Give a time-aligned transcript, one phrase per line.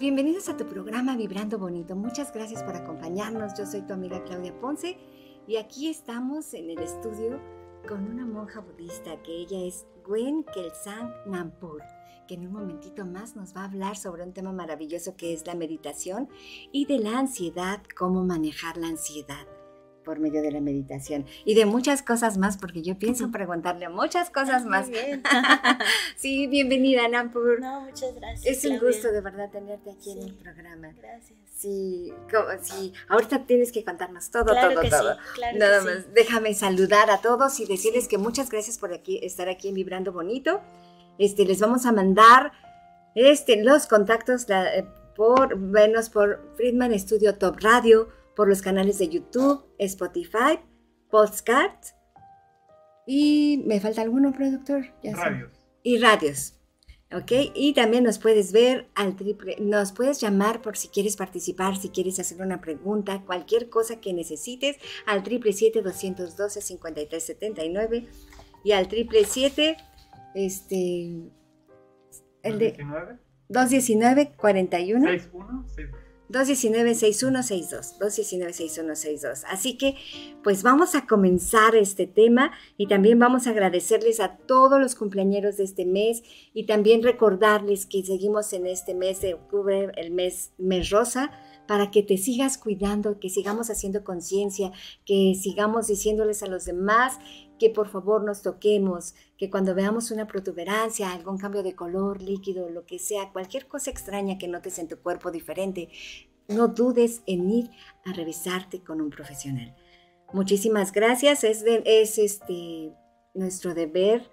[0.00, 1.94] Bienvenidos a tu programa Vibrando Bonito.
[1.94, 3.52] Muchas gracias por acompañarnos.
[3.56, 4.98] Yo soy tu amiga Claudia Ponce
[5.46, 7.40] y aquí estamos en el estudio
[7.86, 11.80] con una monja budista que ella es Gwen Kelsang Nampur
[12.26, 15.46] que en un momentito más nos va a hablar sobre un tema maravilloso que es
[15.46, 16.28] la meditación
[16.72, 19.46] y de la ansiedad, cómo manejar la ansiedad
[20.04, 24.30] por medio de la meditación y de muchas cosas más, porque yo pienso preguntarle muchas
[24.30, 24.88] cosas más.
[24.90, 25.22] Bien.
[26.16, 27.60] sí, bienvenida, Nampur.
[27.60, 28.64] No, muchas gracias.
[28.64, 30.92] Es un gusto de verdad tenerte aquí en el programa.
[31.00, 31.38] Gracias.
[31.56, 32.12] Sí,
[32.62, 35.16] sí, ahorita tienes que contarnos todo, todo, todo.
[35.54, 39.68] Nada más, déjame saludar a todos y decirles que muchas gracias por aquí, estar aquí
[39.68, 40.60] en Vibrando Bonito.
[41.18, 42.52] Este, les vamos a mandar
[43.14, 44.84] este, los contactos eh,
[45.16, 50.58] por, menos por Friedman Studio Top Radio, por los canales de YouTube, Spotify,
[51.10, 51.78] Postcard
[53.06, 54.86] y me falta alguno, productor.
[55.02, 55.52] radios.
[55.82, 56.54] Y radios.
[57.12, 57.30] ¿Ok?
[57.54, 61.90] Y también nos puedes ver al triple, nos puedes llamar por si quieres participar, si
[61.90, 68.08] quieres hacer una pregunta, cualquier cosa que necesites, al triple 212 5379
[68.64, 69.76] y al triple 7
[70.34, 71.30] este,
[72.42, 72.76] el de
[73.48, 79.44] 219 41 61 219-6162, 219-6162.
[79.48, 79.96] Así que,
[80.42, 85.56] pues vamos a comenzar este tema y también vamos a agradecerles a todos los cumpleaños
[85.56, 90.52] de este mes y también recordarles que seguimos en este mes de octubre, el mes,
[90.58, 91.30] mes rosa,
[91.66, 94.72] para que te sigas cuidando, que sigamos haciendo conciencia,
[95.06, 97.18] que sigamos diciéndoles a los demás
[97.64, 102.68] que por favor nos toquemos, que cuando veamos una protuberancia, algún cambio de color, líquido,
[102.68, 105.88] lo que sea, cualquier cosa extraña que notes en tu cuerpo diferente,
[106.46, 107.70] no dudes en ir
[108.04, 109.74] a revisarte con un profesional.
[110.34, 112.92] Muchísimas gracias, es, es este,
[113.32, 114.30] nuestro deber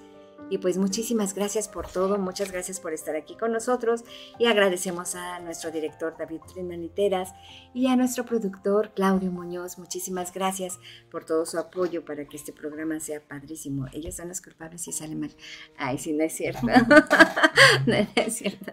[0.50, 4.04] Y pues muchísimas gracias por todo, muchas gracias por estar aquí con nosotros
[4.38, 7.34] y agradecemos a nuestro director David Trinaniteras
[7.74, 9.80] y a nuestro productor Claudio Muñoz.
[9.80, 10.78] Muchísimas gracias
[11.09, 13.88] por todo su apoyo para que este programa sea padrísimo.
[13.92, 15.36] Ellos son los culpables si sale mal.
[15.78, 16.62] Ay, sí, no es cierto.
[17.88, 18.72] no, es cierto.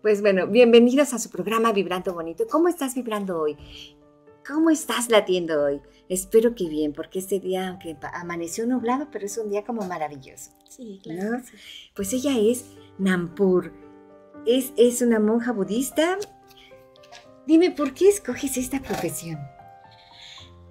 [0.00, 2.46] Pues bueno, bienvenidos a su programa Vibrando Bonito.
[2.50, 3.58] ¿Cómo estás vibrando hoy?
[4.46, 5.80] ¿Cómo estás latiendo hoy?
[6.08, 10.52] Espero que bien, porque este día, aunque amaneció nublado, pero es un día como maravilloso.
[10.68, 11.42] Sí, claro.
[11.94, 12.66] Pues ella es
[12.98, 13.72] Nampur.
[14.46, 16.16] Es, es una monja budista.
[17.46, 19.38] Dime, ¿por qué escoges esta profesión?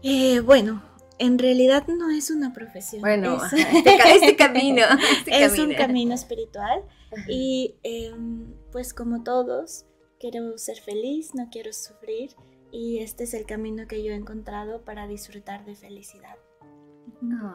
[0.04, 0.82] Eh, bueno,
[1.20, 3.02] en realidad no es una profesión.
[3.02, 4.84] Bueno, es, este, este, camino.
[5.26, 6.84] Este es un camino espiritual.
[7.28, 9.86] Y em, pues como todos,
[10.18, 12.32] quiero ser feliz, no quiero sufrir
[12.76, 16.36] y este es el camino que yo he encontrado para disfrutar de felicidad.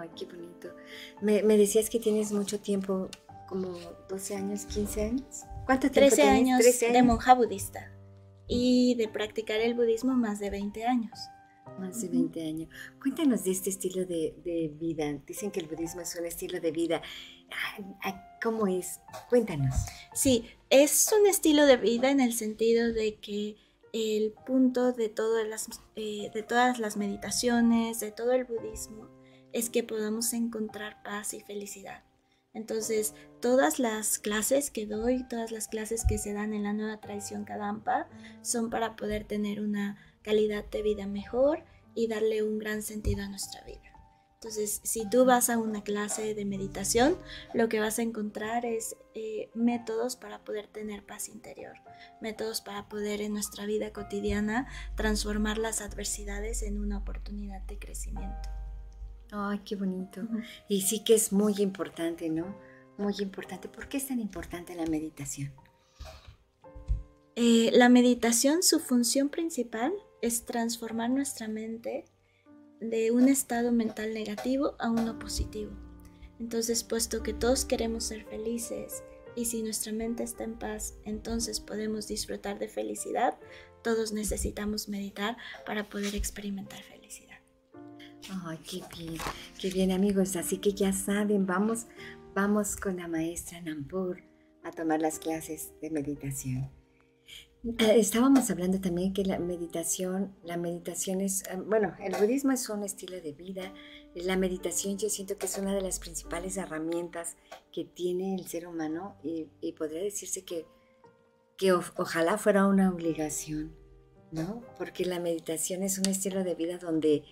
[0.01, 0.75] Ay, qué bonito.
[1.21, 3.11] Me, decías que tienes mucho tiempo,
[3.47, 3.69] como
[4.09, 5.43] 12 años, 15 años.
[5.67, 7.93] ¿Cuánto tiempo 13 años, 13 años de monja budista.
[8.49, 11.19] y de practicar el budismo más de 20 años.
[11.79, 12.69] Más de 20 años.
[13.01, 15.13] Cuéntanos de este estilo de, de, vida.
[15.27, 17.03] Dicen que el budismo es un estilo de vida.
[18.43, 19.01] ¿Cómo es?
[19.29, 19.75] Cuéntanos.
[20.15, 23.57] Sí, es un estilo de vida en el sentido de que
[23.93, 29.09] el punto de todas las, eh, de todas las meditaciones, de todo el budismo,
[29.53, 32.05] es que podamos encontrar paz y felicidad.
[32.53, 37.01] Entonces, todas las clases que doy, todas las clases que se dan en la nueva
[37.01, 38.09] tradición Kadampa,
[38.43, 41.65] son para poder tener una calidad de vida mejor
[41.95, 43.90] y darle un gran sentido a nuestra vida.
[44.43, 47.15] Entonces, si tú vas a una clase de meditación,
[47.53, 51.75] lo que vas a encontrar es eh, métodos para poder tener paz interior,
[52.23, 54.67] métodos para poder en nuestra vida cotidiana
[54.97, 58.49] transformar las adversidades en una oportunidad de crecimiento.
[59.31, 60.23] Ay, qué bonito.
[60.71, 62.57] Y sí que es muy importante, ¿no?
[62.97, 63.69] Muy importante.
[63.69, 65.53] ¿Por qué es tan importante la meditación?
[67.37, 72.07] Eh, la meditación, su función principal es transformar nuestra mente
[72.81, 75.73] de un estado mental negativo a uno positivo.
[76.39, 79.03] Entonces, puesto que todos queremos ser felices
[79.37, 83.39] y si nuestra mente está en paz, entonces podemos disfrutar de felicidad,
[83.83, 85.37] todos necesitamos meditar
[85.67, 87.39] para poder experimentar felicidad.
[88.45, 89.19] Ay, qué bien,
[89.59, 90.37] qué bien amigos.
[90.37, 91.87] Así que ya saben, vamos,
[92.35, 94.23] vamos con la maestra Nampur
[94.63, 96.80] a tomar las clases de meditación.
[97.63, 102.67] Eh, estábamos hablando también que la meditación, la meditación es, eh, bueno, el budismo es
[102.71, 103.75] un estilo de vida.
[104.15, 107.37] La meditación yo siento que es una de las principales herramientas
[107.71, 110.67] que tiene el ser humano y, podría decirse que,
[111.59, 113.77] que ojalá fuera una obligación,
[114.33, 114.63] ¿no?
[114.79, 117.25] Porque la meditación es un estilo de vida donde,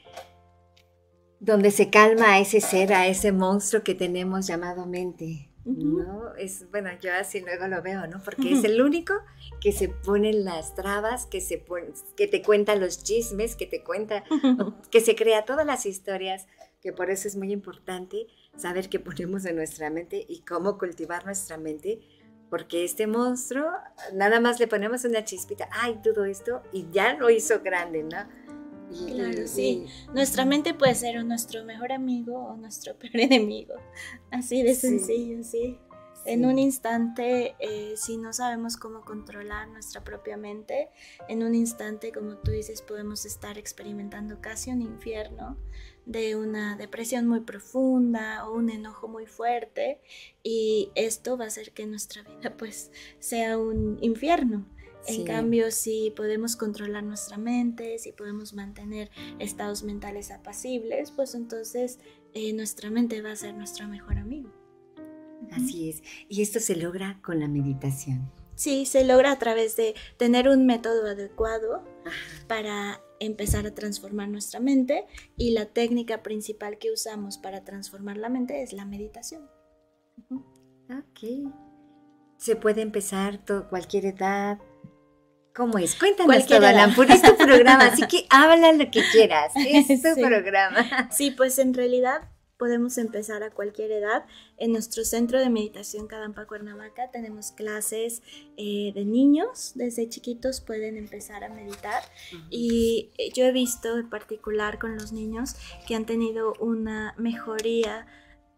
[1.40, 5.47] donde se calma a ese ser, a ese monstruo que tenemos llamado mente.
[5.64, 6.34] ¿No?
[6.36, 8.22] Es, bueno, yo así luego lo veo, ¿no?
[8.22, 9.14] Porque es el único
[9.60, 11.64] que se pone las trabas, que, se
[12.16, 14.24] que te cuenta los chismes, que te cuenta,
[14.90, 16.46] que se crea todas las historias,
[16.80, 18.26] que por eso es muy importante
[18.56, 22.00] saber qué ponemos en nuestra mente y cómo cultivar nuestra mente,
[22.50, 23.70] porque este monstruo,
[24.14, 28.26] nada más le ponemos una chispita, ay, todo esto, y ya lo hizo grande, ¿no?
[29.06, 29.86] Claro, sí.
[30.12, 33.74] Nuestra mente puede ser nuestro mejor amigo o nuestro peor enemigo.
[34.30, 35.78] Así de sencillo, sí.
[36.24, 40.90] En un instante, eh, si no sabemos cómo controlar nuestra propia mente,
[41.26, 45.56] en un instante, como tú dices, podemos estar experimentando casi un infierno
[46.04, 50.00] de una depresión muy profunda o un enojo muy fuerte
[50.42, 52.90] y esto va a hacer que nuestra vida pues
[53.20, 54.66] sea un infierno.
[55.08, 61.98] En cambio, si podemos controlar nuestra mente, si podemos mantener estados mentales apacibles, pues entonces
[62.34, 64.52] eh, nuestra mente va a ser nuestro mejor amigo.
[65.52, 66.02] Así es.
[66.28, 68.30] Y esto se logra con la meditación.
[68.54, 71.84] Sí, se logra a través de tener un método adecuado
[72.48, 75.06] para empezar a transformar nuestra mente
[75.36, 79.48] y la técnica principal que usamos para transformar la mente es la meditación.
[80.30, 81.52] Ok.
[82.36, 84.58] Se puede empezar cualquier edad,
[85.54, 85.96] ¿Cómo es?
[85.96, 91.10] Cuéntanos todo, Alampur, es tu programa, así que habla lo que quieras, es tu programa.
[91.10, 92.22] Sí, pues en realidad
[92.58, 94.24] podemos empezar a cualquier edad.
[94.58, 98.22] En nuestro centro de meditación Cadampa Cuernavaca tenemos clases
[98.56, 102.02] eh, de niños, desde chiquitos pueden empezar a meditar
[102.50, 105.54] y yo he visto en particular con los niños
[105.86, 108.06] que han tenido una mejoría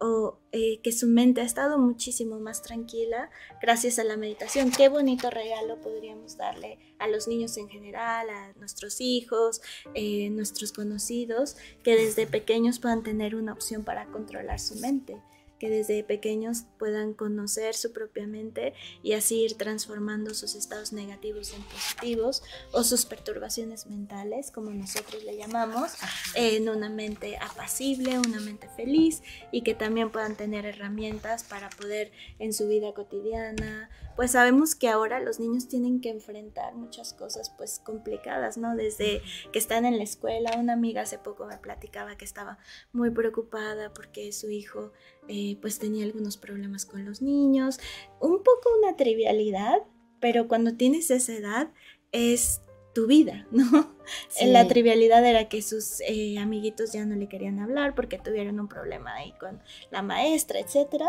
[0.01, 3.31] o eh, que su mente ha estado muchísimo más tranquila
[3.61, 4.71] gracias a la meditación.
[4.71, 9.61] Qué bonito regalo podríamos darle a los niños en general, a nuestros hijos,
[9.95, 15.21] eh, nuestros conocidos, que desde pequeños puedan tener una opción para controlar su mente
[15.61, 21.53] que desde pequeños puedan conocer su propia mente y así ir transformando sus estados negativos
[21.55, 25.93] en positivos o sus perturbaciones mentales, como nosotros le llamamos,
[26.35, 32.11] en una mente apacible, una mente feliz y que también puedan tener herramientas para poder
[32.39, 37.51] en su vida cotidiana, pues sabemos que ahora los niños tienen que enfrentar muchas cosas
[37.57, 38.77] pues complicadas, ¿no?
[38.77, 42.59] Desde que están en la escuela, una amiga hace poco me platicaba que estaba
[42.93, 44.93] muy preocupada porque su hijo
[45.33, 47.79] eh, pues tenía algunos problemas con los niños,
[48.19, 49.79] un poco una trivialidad,
[50.19, 51.71] pero cuando tienes esa edad
[52.11, 52.63] es
[52.97, 53.95] tu vida, ¿no?
[54.45, 58.67] La trivialidad era que sus eh, amiguitos ya no le querían hablar porque tuvieron un
[58.67, 61.05] problema ahí con la maestra, etc.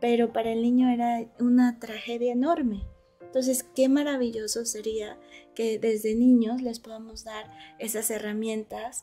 [0.00, 2.86] Pero para el niño era una tragedia enorme.
[3.20, 5.18] Entonces, qué maravilloso sería
[5.54, 9.02] que desde niños les podamos dar esas herramientas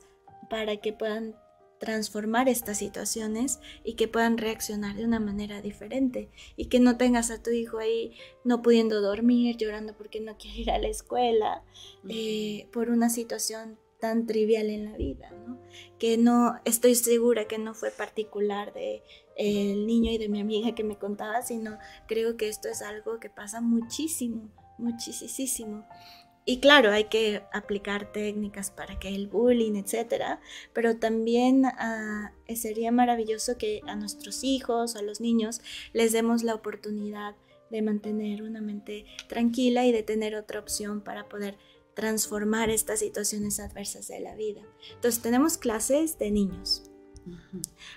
[0.50, 1.36] para que puedan
[1.80, 7.32] transformar estas situaciones y que puedan reaccionar de una manera diferente y que no tengas
[7.32, 11.64] a tu hijo ahí no pudiendo dormir, llorando porque no quiere ir a la escuela,
[12.10, 15.60] eh, por una situación tan trivial en la vida, ¿no?
[15.98, 19.04] que no estoy segura que no fue particular de
[19.38, 21.78] el niño y de mi amiga que me contaba, sino
[22.08, 25.86] creo que esto es algo que pasa muchísimo, muchísimo.
[26.48, 30.40] Y claro, hay que aplicar técnicas para que el bullying, etcétera,
[30.74, 35.62] pero también ah, sería maravilloso que a nuestros hijos o a los niños
[35.92, 37.36] les demos la oportunidad
[37.72, 41.58] de mantener una mente tranquila y de tener otra opción para poder
[41.96, 44.62] transformar estas situaciones adversas de la vida.
[44.94, 46.84] Entonces tenemos clases de niños.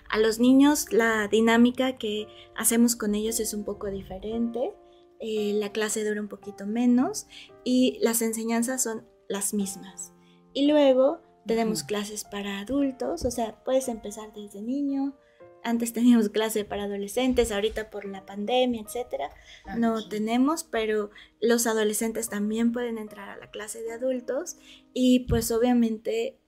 [0.08, 2.26] A los niños la dinámica que
[2.56, 4.72] hacemos con ellos es un poco diferente.
[5.20, 7.26] Eh, la clase dura un poquito menos
[7.70, 10.14] y las enseñanzas son las mismas.
[10.54, 15.14] Y luego tenemos clases para adultos, o sea, puedes empezar desde niño.
[15.62, 19.28] Antes teníamos clase para adolescentes, ahorita por la pandemia, etcétera,
[19.76, 21.10] no tenemos, pero
[21.42, 24.56] los adolescentes también pueden entrar a la clase de adultos
[24.94, 26.40] y pues obviamente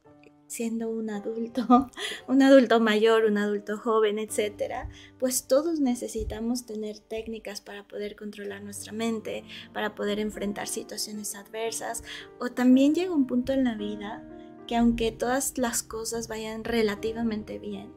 [0.51, 1.91] siendo un adulto,
[2.27, 4.89] un adulto mayor, un adulto joven, etcétera,
[5.19, 12.03] pues todos necesitamos tener técnicas para poder controlar nuestra mente, para poder enfrentar situaciones adversas,
[12.41, 14.27] o también llega un punto en la vida
[14.67, 17.93] que aunque todas las cosas vayan relativamente bien,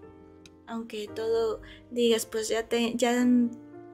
[0.67, 3.25] aunque todo digas, pues ya te ya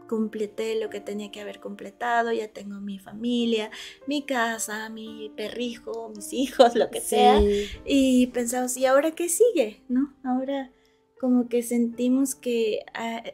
[0.10, 3.70] completé lo que tenía que haber completado, ya tengo mi familia,
[4.08, 7.40] mi casa, mi perrijo, mis hijos, lo que sea.
[7.86, 9.84] Y pensamos, ¿y ahora qué sigue?
[9.88, 10.18] ¿No?
[10.24, 10.74] Ahora
[11.20, 13.34] como que sentimos que hay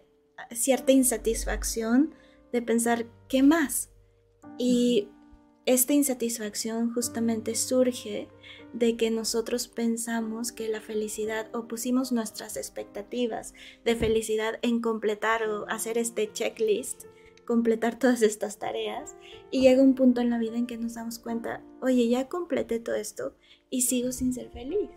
[0.51, 2.13] cierta insatisfacción
[2.51, 3.91] de pensar, ¿qué más?
[4.57, 5.07] Y
[5.65, 8.27] esta insatisfacción justamente surge
[8.75, 13.53] de que nosotros pensamos que la felicidad o pusimos nuestras expectativas
[13.85, 17.05] de felicidad en completar o hacer este checklist,
[17.45, 19.15] completar todas estas tareas
[19.49, 22.79] y llega un punto en la vida en que nos damos cuenta, oye, ya completé
[22.79, 23.33] todo esto
[23.69, 24.89] y sigo sin ser feliz.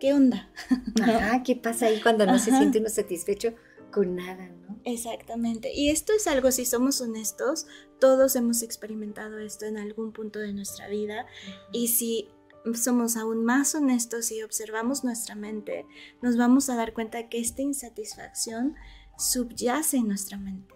[0.00, 0.50] ¿Qué onda?
[1.02, 3.54] Ajá, ¿qué pasa ahí cuando no se siente uno satisfecho
[3.92, 4.80] con nada, ¿no?
[4.84, 5.72] Exactamente.
[5.72, 7.68] Y esto es algo, si somos honestos,
[8.00, 11.26] todos hemos experimentado esto en algún punto de nuestra vida.
[11.70, 12.28] Y si
[12.74, 15.86] somos aún más honestos y observamos nuestra mente,
[16.20, 18.76] nos vamos a dar cuenta que esta insatisfacción
[19.18, 20.74] subyace en nuestra mente.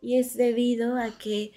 [0.00, 1.52] Y es debido a que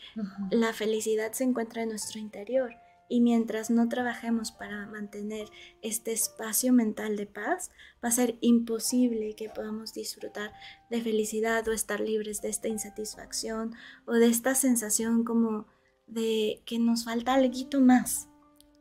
[0.50, 2.74] la felicidad se encuentra en nuestro interior.
[3.12, 5.50] Y mientras no trabajemos para mantener
[5.82, 7.72] este espacio mental de paz,
[8.04, 10.54] va a ser imposible que podamos disfrutar
[10.92, 13.74] de felicidad o estar libres de esta insatisfacción
[14.06, 15.66] o de esta sensación como
[16.06, 18.29] de que nos falta algo más.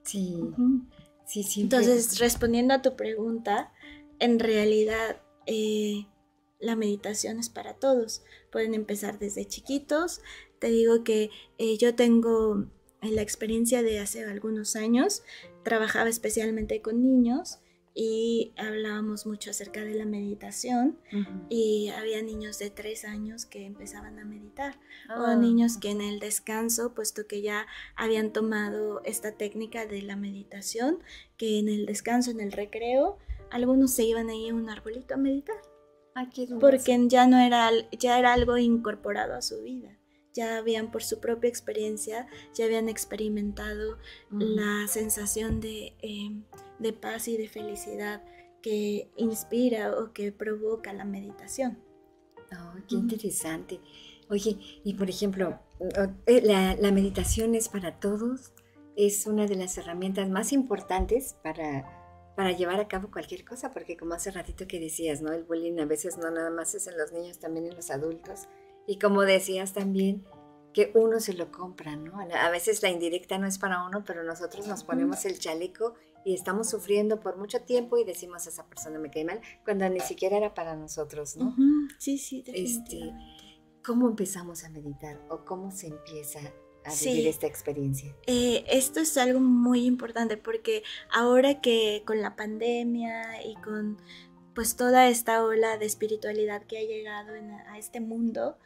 [0.08, 0.40] Sí,
[1.26, 1.60] sí, sí.
[1.60, 3.72] Entonces, respondiendo a tu pregunta,
[4.18, 6.06] en realidad eh,
[6.58, 8.22] la meditación es para todos.
[8.50, 10.22] Pueden empezar desde chiquitos.
[10.60, 12.66] Te digo que eh, yo tengo
[13.02, 15.22] la experiencia de hace algunos años,
[15.62, 17.58] trabajaba especialmente con niños
[18.00, 20.96] y hablábamos mucho acerca de la meditación
[21.48, 24.78] y había niños de tres años que empezaban a meditar
[25.08, 25.34] o ah.
[25.34, 31.02] niños que en el descanso, puesto que ya habían tomado esta técnica de la meditación,
[31.36, 33.18] que en el descanso, en el recreo,
[33.50, 35.56] algunos se iban ahí a un arbolito a meditar.
[36.60, 39.98] porque ya no era, ya era algo incorporado a su vida
[40.34, 43.98] ya habían por su propia experiencia, ya habían experimentado
[44.30, 46.44] la sensación de em,
[46.78, 48.22] de paz y de felicidad
[48.62, 51.78] que inspira o que provoca la meditación.
[52.52, 53.80] Oh, qué interesante.
[54.30, 55.58] Oye, y por ejemplo,
[56.26, 58.52] eh, la, meditación es para todos,
[58.96, 63.96] es una de las herramientas más importantes para, para llevar a cabo cualquier cosa, porque
[63.96, 65.32] como hace ratito que decías, ¿no?
[65.32, 68.48] El bullying a veces no nada más es en los niños, también en los adultos.
[68.86, 70.24] Y como decías también,
[70.72, 72.18] que uno se lo compra, ¿no?
[72.20, 75.94] A veces la indirecta no es para uno, pero nosotros nos ponemos el chaleco
[76.24, 79.88] y estamos sufriendo por mucho tiempo y decimos a esa persona me cae mal, cuando
[79.88, 81.54] ni siquiera era para nosotros, ¿no?
[81.98, 83.12] Sí, sí, este,
[83.84, 86.40] ¿Cómo empezamos a meditar o cómo se empieza
[86.84, 88.14] a vivir esta experiencia?
[88.26, 93.96] Eh, esto es algo muy importante porque ahora que con la pandemia y con
[94.54, 97.32] pues toda esta ola de espiritualidad que ha llegado
[97.68, 98.58] a este mundo,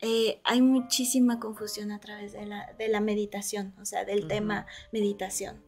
[0.00, 4.66] eh, hay muchísima confusión a través de la, de la meditación, o sea, del tema
[4.90, 5.62] meditación.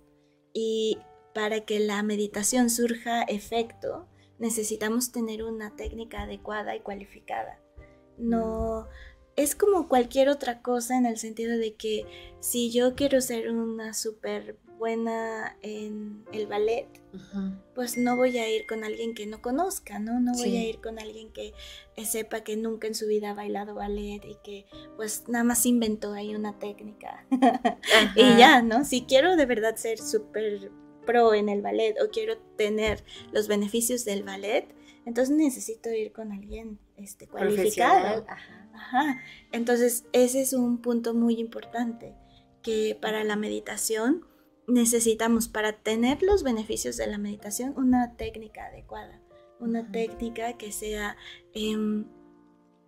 [0.52, 0.98] Y
[1.36, 7.60] para que la meditación surja efecto, necesitamos tener una técnica adecuada y cualificada.
[8.16, 8.88] No,
[9.36, 12.06] es como cualquier otra cosa en el sentido de que
[12.40, 16.88] si yo quiero ser una súper buena en el ballet,
[17.74, 20.18] pues no voy a ir con alguien que no conozca, ¿no?
[20.20, 21.52] No voy a ir con alguien que
[22.02, 24.64] sepa que nunca en su vida ha bailado ballet y que
[24.96, 27.26] pues nada más inventó ahí una técnica.
[28.16, 28.86] y ya, ¿no?
[28.86, 30.70] Si quiero de verdad ser súper
[31.06, 34.68] pro en el ballet o quiero tener los beneficios del ballet,
[35.06, 38.26] entonces necesito ir con alguien este, cualificado.
[38.74, 39.22] Ajá.
[39.52, 42.14] Entonces ese es un punto muy importante
[42.62, 44.26] que para la meditación
[44.66, 49.20] necesitamos para tener los beneficios de la meditación una técnica adecuada,
[49.60, 51.16] una técnica que sea,
[51.54, 52.06] em,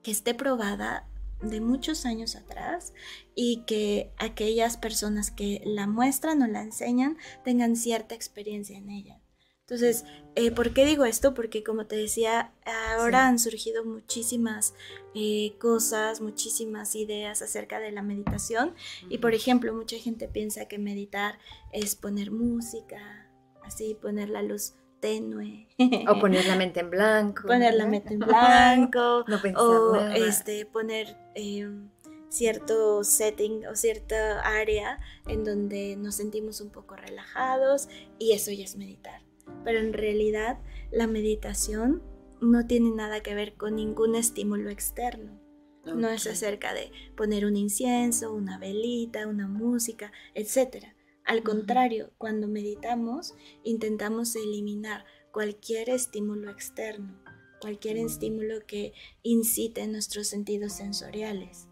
[0.02, 1.08] que esté probada
[1.42, 2.92] de muchos años atrás
[3.34, 9.20] y que aquellas personas que la muestran o la enseñan tengan cierta experiencia en ella.
[9.68, 11.34] Entonces, eh, ¿por qué digo esto?
[11.34, 12.54] Porque como te decía,
[12.96, 14.72] ahora han surgido muchísimas
[15.14, 18.74] eh, cosas, muchísimas ideas acerca de la meditación.
[19.10, 21.38] Y por ejemplo, mucha gente piensa que meditar
[21.70, 23.30] es poner música,
[23.62, 25.68] así, poner la luz tenue.
[26.08, 27.46] O poner la mente en blanco.
[27.46, 29.24] Poner la mente en blanco.
[29.26, 31.88] no pensar o este, poner em,
[32.28, 37.88] cierto setting o cierta área en donde nos sentimos un poco relajados
[38.18, 39.28] y eso ya es meditar
[39.64, 40.58] pero en realidad
[40.90, 42.02] la meditación
[42.40, 45.38] no tiene nada que ver con ningún estímulo externo.
[45.84, 50.86] No es acerca de poner un incienso, una velita, una música, etc.
[51.28, 57.22] Al contrario, cuando meditamos, intentamos eliminar cualquier estímulo externo,
[57.60, 61.68] cualquier estímulo que incite nuestros sentidos sensoriales.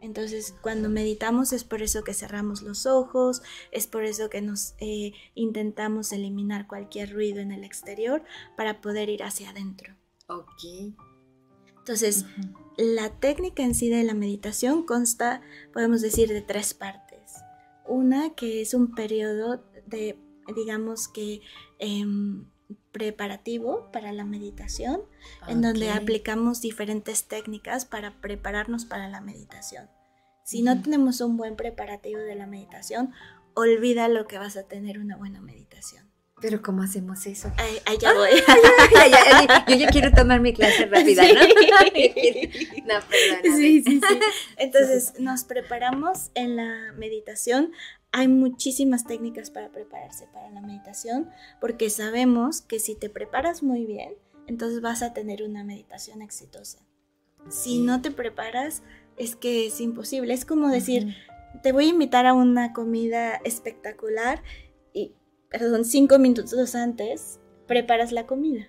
[0.00, 4.74] Entonces, cuando meditamos es por eso que cerramos los ojos, es por eso que nos
[4.78, 8.24] eh, intentamos eliminar cualquier ruido en el exterior
[8.56, 9.94] para poder ir hacia adentro.
[10.26, 10.96] Ok.
[11.78, 12.24] Entonces,
[12.76, 15.42] la técnica en sí de la meditación consta,
[15.72, 17.09] podemos decir, de tres partes.
[17.90, 20.16] Una que es un periodo de,
[20.54, 21.40] digamos que,
[21.80, 22.46] em,
[22.92, 25.02] preparativo para la meditación,
[25.48, 29.90] en donde aplicamos diferentes técnicas para prepararnos para la meditación.
[30.44, 33.12] Si no tenemos un buen preparativo de la meditación,
[33.54, 36.09] olvida lo que vas a tener una buena meditación.
[36.40, 37.52] Pero ¿cómo hacemos eso?
[37.84, 38.30] Allá voy.
[39.68, 41.40] yo ya quiero tomar mi clase rápida, ¿no?
[41.40, 43.56] no, perdón.
[43.56, 44.18] Sí, sí, sí.
[44.56, 47.72] Entonces, nos preparamos en la meditación
[48.12, 53.86] hay muchísimas técnicas para prepararse para la meditación porque sabemos que si te preparas muy
[53.86, 54.14] bien,
[54.48, 56.80] entonces vas a tener una meditación exitosa.
[57.48, 58.82] Si no te preparas,
[59.16, 60.34] es que es imposible.
[60.34, 61.14] Es como decir,
[61.62, 64.42] te voy a invitar a una comida espectacular
[65.50, 68.68] perdón, cinco minutos antes preparas la comida.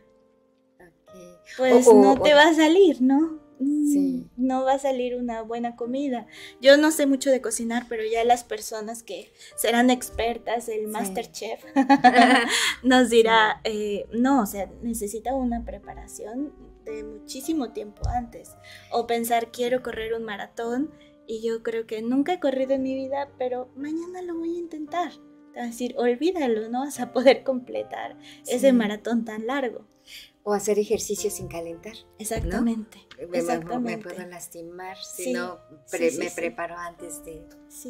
[1.58, 3.40] Pues no te va a salir, ¿no?
[3.60, 6.26] Mm, no va a salir una buena comida.
[6.62, 11.32] Yo no sé mucho de cocinar, pero ya las personas que serán expertas, el master
[11.32, 11.64] chef,
[12.84, 16.54] nos dirá, eh, no, o sea, necesita una preparación
[16.86, 18.56] de muchísimo tiempo antes.
[18.92, 20.92] O pensar, quiero correr un maratón
[21.28, 24.60] y yo creo que nunca he corrido en mi vida, pero mañana lo voy a
[24.60, 25.12] intentar.
[25.54, 29.86] Te va a decir, olvídalo, no vas a poder completar ese maratón tan largo.
[30.44, 31.94] O hacer ejercicio sin calentar.
[32.18, 33.08] Exactamente.
[33.20, 33.42] Me,
[33.80, 35.60] me, puedo lastimar si no
[36.20, 37.46] me preparo antes de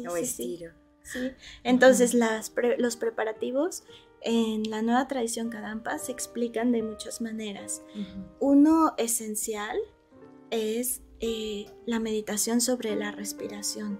[0.06, 0.72] o estiro.
[1.02, 1.32] Sí.
[1.64, 3.82] Entonces las los preparativos
[4.24, 7.82] en la nueva tradición Kadampa se explican de muchas maneras.
[8.38, 9.78] Uno esencial
[10.50, 13.98] es eh, la meditación sobre la respiración,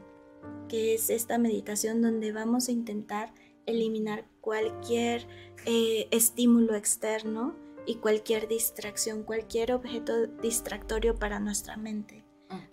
[0.68, 3.32] que es esta meditación donde vamos a intentar
[3.66, 5.26] eliminar cualquier
[5.66, 12.24] eh, estímulo externo y cualquier distracción, cualquier objeto distractorio para nuestra mente.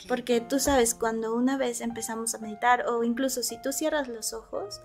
[0.09, 4.33] Porque tú sabes, cuando una vez empezamos a meditar o incluso si tú cierras los
[4.33, 4.81] ojos,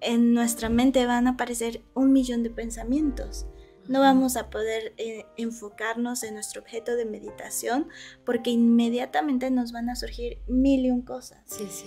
[0.00, 3.46] en nuestra mente van a aparecer un millón de pensamientos
[3.88, 7.88] no vamos a poder eh, enfocarnos en nuestro objeto de meditación
[8.24, 11.44] porque inmediatamente nos van a surgir mil y un cosas.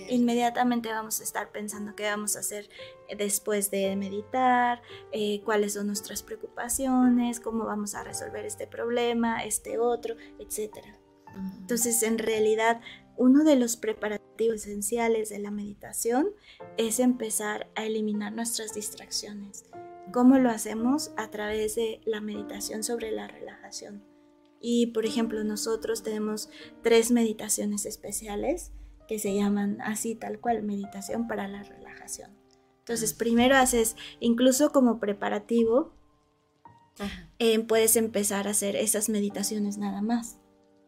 [0.09, 2.69] Inmediatamente vamos a estar pensando qué vamos a hacer
[3.07, 4.81] eh, después de meditar,
[5.12, 10.77] eh, cuáles son nuestras preocupaciones, cómo vamos a resolver este problema, este otro, etc.
[11.59, 12.81] Entonces, en realidad,
[13.17, 16.29] uno de los preparativos esenciales de la meditación
[16.77, 19.65] es empezar a eliminar nuestras distracciones
[20.12, 21.12] ¿Cómo lo hacemos?
[21.17, 24.04] A través de la meditación sobre la relajación.
[24.60, 26.50] Y por ejemplo, nosotros tenemos
[26.82, 28.72] tres meditaciones especiales
[29.08, 32.32] que se llaman así tal cual, meditación para la relajación.
[32.80, 35.93] Entonces, primero haces, incluso como preparativo,
[37.38, 40.38] eh, puedes empezar a hacer esas meditaciones nada más.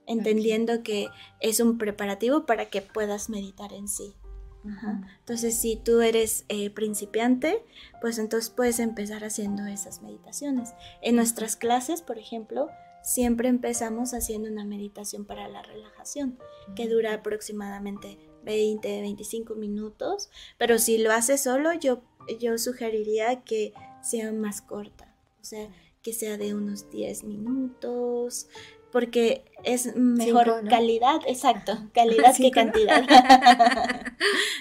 [0.07, 1.07] entendiendo que
[1.39, 4.13] es un preparativo para que puedas meditar en sí.
[4.63, 7.63] Entonces, si tú eres eh, principiante,
[7.99, 10.73] pues entonces puedes empezar haciendo esas meditaciones.
[11.01, 12.69] En nuestras clases, por ejemplo,
[13.03, 16.37] siempre empezamos haciendo una meditación para la relajación,
[16.75, 22.01] que dura aproximadamente 20, 25 minutos, pero si lo haces solo, yo,
[22.39, 25.69] yo sugeriría que sea más corta, o sea,
[26.01, 28.47] que sea de unos 10 minutos,
[28.91, 33.03] porque es mejor calidad, exacto, calidad que cantidad.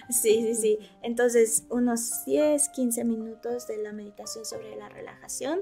[0.08, 0.78] sí, sí, sí.
[1.02, 5.60] Entonces, unos 10, 15 minutos de la meditación sobre la relajación.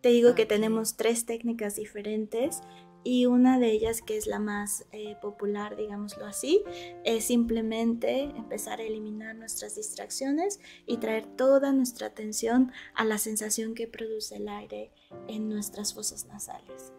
[0.00, 2.62] Te digo que tenemos tres técnicas diferentes
[3.02, 6.62] y una de ellas que es la más eh, popular, digámoslo así,
[7.04, 13.74] es simplemente empezar a eliminar nuestras distracciones y traer toda nuestra atención a la sensación
[13.74, 14.90] que produce el aire
[15.28, 16.92] en nuestras fosas nasales.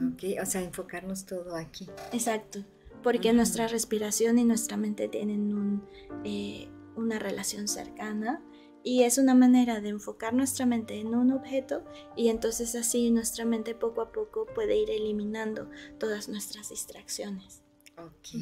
[0.00, 1.88] Ok, o sea, enfocarnos todo aquí.
[2.12, 2.64] Exacto,
[3.02, 5.82] porque nuestra respiración y nuestra mente tienen
[6.24, 8.42] eh, una relación cercana
[8.82, 11.84] y es una manera de enfocar nuestra mente en un objeto
[12.16, 17.62] y entonces así nuestra mente poco a poco puede ir eliminando todas nuestras distracciones.
[17.98, 18.40] Ok.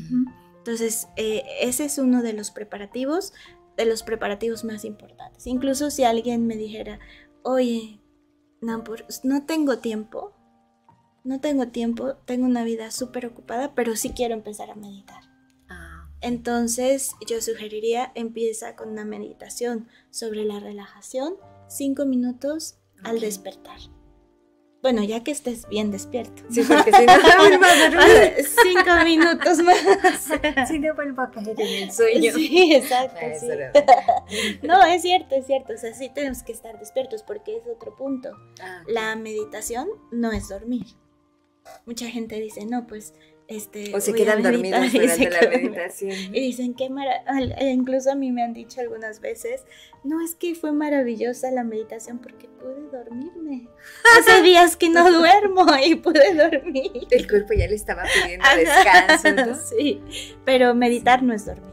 [0.59, 3.33] Entonces, eh, ese es uno de los preparativos,
[3.77, 5.47] de los preparativos más importantes.
[5.47, 6.99] Incluso si alguien me dijera,
[7.43, 8.01] oye,
[8.61, 10.35] Nampur, no tengo tiempo,
[11.25, 15.23] no tengo tiempo, tengo una vida súper ocupada, pero sí quiero empezar a meditar.
[15.69, 16.09] Ah.
[16.21, 21.37] Entonces yo sugeriría empieza con una meditación sobre la relajación,
[21.69, 23.79] cinco minutos al despertar.
[24.83, 26.43] Bueno, ya que estés bien despierto.
[26.51, 27.15] Sí, porque si no,
[28.65, 29.79] Cinco minutos más.
[30.69, 32.33] Si no, vuelvo a caer en el sueño.
[32.35, 33.21] Sí, exacto.
[34.65, 35.75] No, es cierto, es cierto.
[35.75, 38.31] O sea, sí tenemos que estar despiertos porque es otro punto.
[38.61, 40.87] Ah, la meditación no es dormir
[41.87, 43.15] mucha gente dice, no, pues
[43.49, 46.13] este, o se quedan dormidos durante la meditación.
[46.33, 46.89] Y dicen que
[47.59, 49.65] e incluso a mí me han dicho algunas veces,
[50.05, 53.69] no es que fue maravillosa la meditación porque pude dormirme.
[54.19, 57.07] Hace días que no duermo y pude dormir.
[57.11, 60.01] El cuerpo ya le estaba pidiendo descanso, Sí,
[60.45, 61.73] pero meditar no es dormir.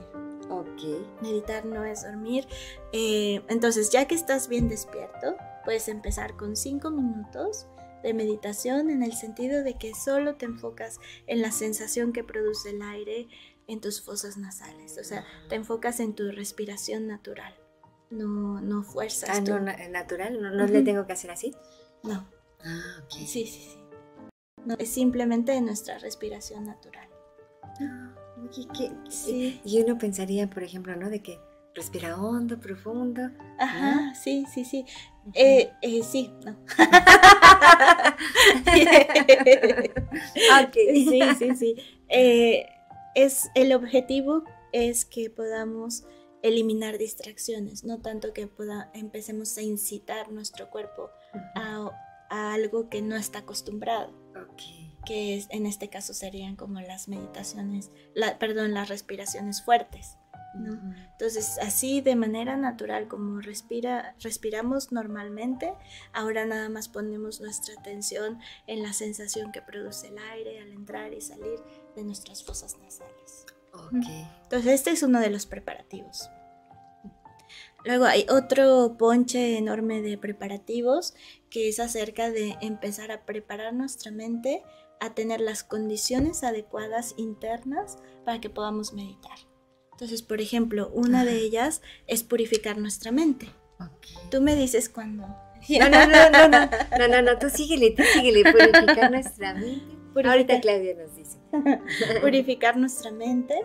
[0.49, 1.21] Ok.
[1.21, 2.47] Meditar no es dormir.
[2.91, 7.67] Eh, entonces, ya que estás bien despierto, puedes empezar con cinco minutos
[8.04, 12.72] de meditación en el sentido de que solo te enfocas en la sensación que produce
[12.72, 13.28] el aire
[13.68, 17.54] en tus fosas nasales, o sea, te enfocas en tu respiración natural,
[18.10, 19.30] no, no fuerzas.
[19.30, 21.54] Ah, no, natural, no, le tengo que hacer así.
[22.04, 22.28] No.
[22.64, 23.12] Ah, ok.
[23.12, 23.78] Sí, sí, sí.
[24.66, 27.08] No, es simplemente nuestra respiración natural.
[27.64, 28.16] Ah,
[29.10, 29.62] sí.
[29.64, 31.10] Y uno pensaría, por ejemplo, ¿no?
[31.10, 31.40] De que
[31.76, 33.30] respira hondo, profundo.
[33.58, 34.86] Ajá, sí, sí, sí.
[35.34, 36.56] Eh, eh, sí, no.
[40.74, 41.76] Sí, sí, sí.
[42.10, 42.65] Eh,
[43.15, 46.04] es, el objetivo es que podamos
[46.42, 51.10] eliminar distracciones, no tanto que pueda, empecemos a incitar nuestro cuerpo
[51.56, 51.92] a,
[52.30, 54.13] algo que no está acostumbrado.
[55.06, 60.18] Que es, en este caso serían como las meditaciones, la, perdón, las respiraciones fuertes.
[60.54, 65.74] Entonces, así de manera natural como respira, respiramos normalmente,
[66.14, 71.14] ahora nada más ponemos nuestra atención en la sensación que produce el aire al entrar
[71.14, 71.60] y salir
[71.96, 73.46] de nuestras fosas nasales.
[74.44, 76.30] Entonces, este es uno de los preparativos.
[77.86, 81.14] Luego hay otro ponche enorme de preparativos
[81.50, 84.64] que es acerca de empezar a preparar nuestra mente
[85.00, 89.49] a tener las condiciones adecuadas internas para que podamos meditar.
[90.00, 93.50] Entonces, por ejemplo, una de ellas es purificar nuestra mente.
[94.32, 95.28] Tú me dices cuándo.
[95.68, 99.98] No, no, no, no, no, no, no, no, tú síguele, tú síguele, purificar nuestra mente.
[100.24, 101.38] Ahorita Claudia nos dice.
[102.22, 103.56] purificar nuestra mente,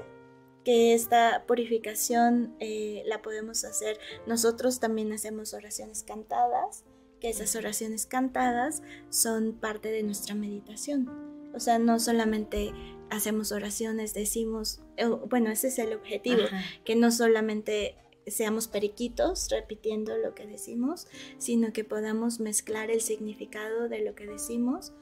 [0.65, 4.01] que esta purificación eh, la podemos hacer.
[4.27, 6.83] Nosotros también hacemos oraciones cantadas,
[7.21, 11.09] que esas oraciones cantadas son parte de nuestra meditación.
[11.55, 12.73] O sea, no solamente
[13.15, 16.43] hacemos oraciones, decimos, eh, bueno, ese es el objetivo,
[16.85, 17.97] que no solamente
[18.27, 24.27] seamos periquitos repitiendo lo que decimos, sino que podamos mezclar el significado de lo que
[24.27, 24.93] decimos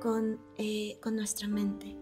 [0.00, 1.96] con, eh, con nuestra mente.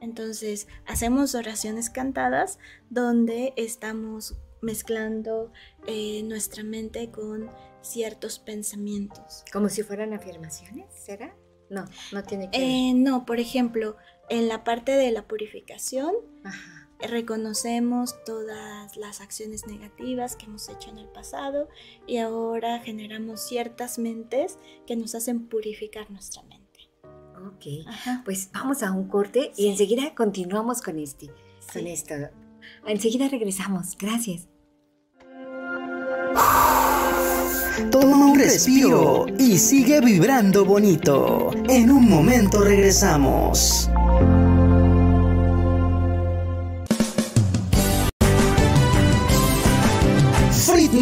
[0.00, 2.58] Entonces, hacemos oraciones cantadas
[2.90, 5.52] donde estamos mezclando
[5.86, 7.50] eh, nuestra mente con
[7.82, 9.44] ciertos pensamientos.
[9.52, 11.34] Como si fueran afirmaciones, ¿será?
[11.70, 13.96] No, no tiene que eh, no, por ejemplo,
[14.28, 16.14] en la parte de la purificación,
[17.00, 21.68] reconocemos todas las acciones negativas que hemos hecho en el pasado
[22.06, 26.64] y ahora generamos ciertas mentes que nos hacen purificar nuestra mente.
[27.46, 31.30] Ok, pues vamos a un corte y enseguida continuamos con este,
[31.72, 32.14] con esto.
[32.86, 33.96] Enseguida regresamos.
[33.98, 34.48] Gracias.
[37.90, 41.50] Toma un respiro y sigue vibrando bonito.
[41.68, 43.90] En un momento regresamos.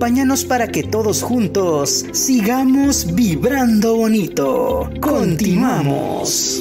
[0.00, 4.88] Acompáñanos para que todos juntos sigamos vibrando bonito.
[4.98, 6.58] Continuamos.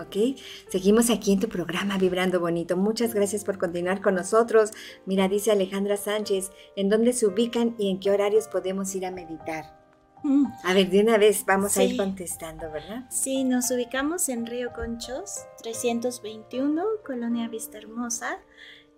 [0.00, 2.78] Ok, seguimos aquí en tu programa Vibrando Bonito.
[2.78, 4.70] Muchas gracias por continuar con nosotros.
[5.04, 9.10] Mira, dice Alejandra Sánchez, ¿en dónde se ubican y en qué horarios podemos ir a
[9.10, 9.78] meditar?
[10.22, 10.46] Mm.
[10.64, 13.04] A ver, de una vez vamos a ir contestando, ¿verdad?
[13.10, 18.38] Sí, nos ubicamos en Río Conchos, 321, Colonia Vista Hermosa.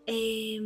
[0.07, 0.61] Eh,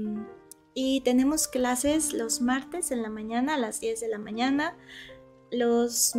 [0.80, 4.76] y tenemos clases los martes en la mañana a las 10 de la mañana,
[5.50, 6.12] los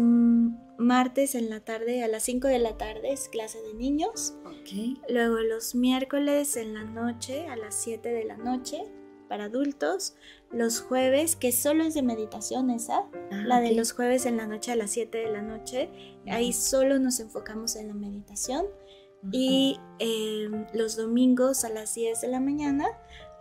[0.78, 4.34] martes en la tarde a las 5 de la tarde es clase de niños.
[5.08, 8.84] Luego los miércoles en la noche a las 7 de la noche
[9.30, 10.18] para adultos.
[10.52, 14.46] Los jueves, que solo es de meditación esa, ah, la de los jueves en la
[14.46, 15.90] noche a las 7 de la noche,
[16.28, 18.66] ahí solo nos enfocamos en la meditación.
[19.32, 22.88] Y em, los domingos a las 10 de la mañana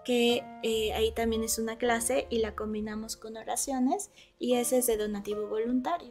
[0.09, 4.87] que eh, ahí también es una clase y la combinamos con oraciones y ese es
[4.87, 6.09] de donativo voluntario.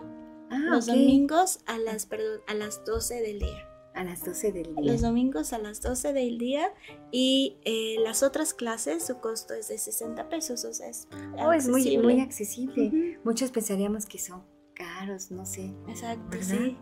[0.52, 2.08] Ah, los domingos a las,
[2.46, 3.68] a las 12 del día.
[3.96, 4.94] A las 12 del día.
[4.94, 6.72] Los domingos a las 12 del día
[7.12, 11.08] y eh, las otras clases su costo es de 60 pesos, o sea, es,
[11.44, 13.18] oh, es muy, muy accesible.
[13.24, 14.44] Muchos pensaríamos que son
[14.76, 15.74] caros, no sé.
[15.88, 16.78] Exacto, sí.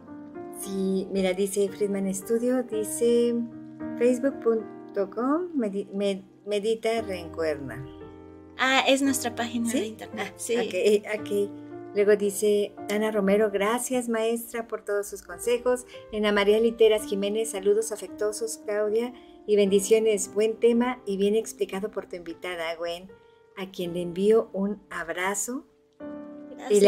[0.59, 3.35] Sí, mira, dice Friedman Studio, dice
[3.99, 5.47] facebook.com,
[6.45, 7.85] Medita Reencuerna.
[8.57, 10.27] Ah, es nuestra página de internet.
[10.29, 11.03] Ah, sí.
[11.19, 11.51] Ok,
[11.95, 15.85] Luego dice Ana Romero, gracias maestra por todos sus consejos.
[16.13, 19.13] Ana María Literas Jiménez, saludos afectuosos, Claudia,
[19.47, 20.33] y bendiciones.
[20.33, 23.09] Buen tema y bien explicado por tu invitada, Gwen,
[23.55, 25.65] a quien le envío un abrazo
[26.69, 26.79] y,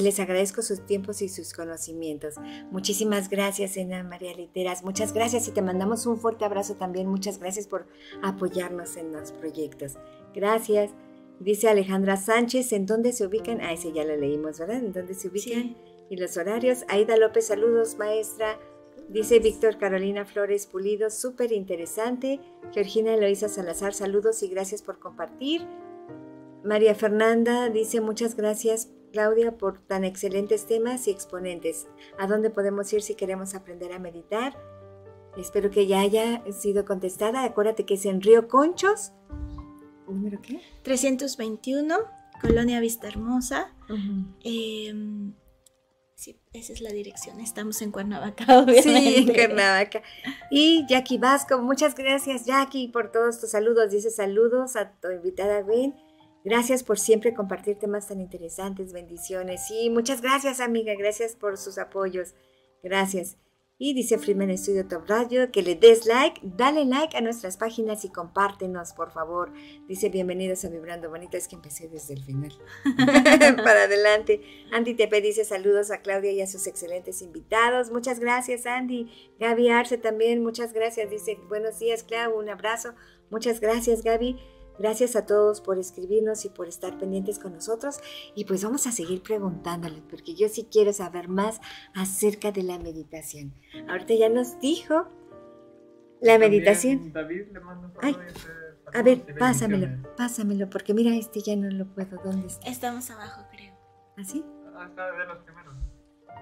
[0.00, 2.34] les agradezco sus tiempos y sus conocimientos.
[2.70, 4.82] Muchísimas gracias, Ena María Literas.
[4.82, 7.08] Muchas gracias y te mandamos un fuerte abrazo también.
[7.08, 7.86] Muchas gracias por
[8.22, 9.94] apoyarnos en los proyectos.
[10.34, 10.90] Gracias.
[11.40, 13.60] Dice Alejandra Sánchez, ¿en dónde se ubican?
[13.60, 14.76] Ah, ese ya lo leímos, ¿verdad?
[14.76, 15.76] ¿En dónde se ubican?
[16.08, 16.84] Y los horarios.
[16.88, 18.58] Aida López, saludos, maestra.
[19.08, 22.40] Dice Víctor Carolina Flores Pulido, súper interesante.
[22.72, 25.66] Georgina Eloisa Salazar, saludos y gracias por compartir.
[26.64, 31.86] María Fernanda dice muchas gracias Claudia, por tan excelentes temas y exponentes.
[32.18, 34.58] ¿A dónde podemos ir si queremos aprender a meditar?
[35.36, 37.44] Espero que ya haya sido contestada.
[37.44, 39.12] Acuérdate que es en Río Conchos.
[40.08, 40.60] ¿Número qué?
[40.82, 41.96] 321,
[42.40, 43.72] Colonia Vista Hermosa.
[44.42, 45.34] Em,
[46.22, 47.40] Sí, esa es la dirección.
[47.40, 48.82] Estamos en Cuernavaca, obviamente.
[48.82, 50.02] Sí, en Cuernavaca.
[50.52, 53.90] Y Jackie Vasco, muchas gracias Jackie por todos tus saludos.
[53.90, 55.96] Dice saludos a tu invitada Gwen.
[56.44, 58.92] Gracias por siempre compartir temas tan interesantes.
[58.92, 59.70] Bendiciones.
[59.70, 62.34] Y muchas gracias amiga, gracias por sus apoyos.
[62.82, 63.36] Gracias.
[63.84, 68.04] Y dice Freeman Studio Top Radio que le des like, dale like a nuestras páginas
[68.04, 69.52] y compártenos, por favor.
[69.88, 72.52] Dice bienvenidos a Vibrando Bonito, es que empecé desde el final.
[73.56, 74.40] Para adelante.
[74.72, 77.90] Andy Tepe dice saludos a Claudia y a sus excelentes invitados.
[77.90, 79.10] Muchas gracias, Andy.
[79.40, 81.10] Gaby Arce también, muchas gracias.
[81.10, 82.94] Dice buenos días, Clau, un abrazo.
[83.30, 84.36] Muchas gracias, Gaby.
[84.78, 88.00] Gracias a todos por escribirnos y por estar pendientes con nosotros.
[88.34, 91.60] Y pues vamos a seguir preguntándoles, porque yo sí quiero saber más
[91.94, 93.54] acerca de la meditación.
[93.88, 95.06] Ahorita ya nos dijo
[96.20, 97.12] la meditación.
[97.12, 98.16] David le mando un Ay,
[98.94, 102.20] A ver, pásamelo, pásamelo, porque mira, este ya no lo puedo.
[102.24, 102.68] ¿Dónde está?
[102.68, 103.74] Estamos abajo, creo.
[104.18, 104.44] ¿Así?
[104.76, 105.74] Ah, está de los primeros.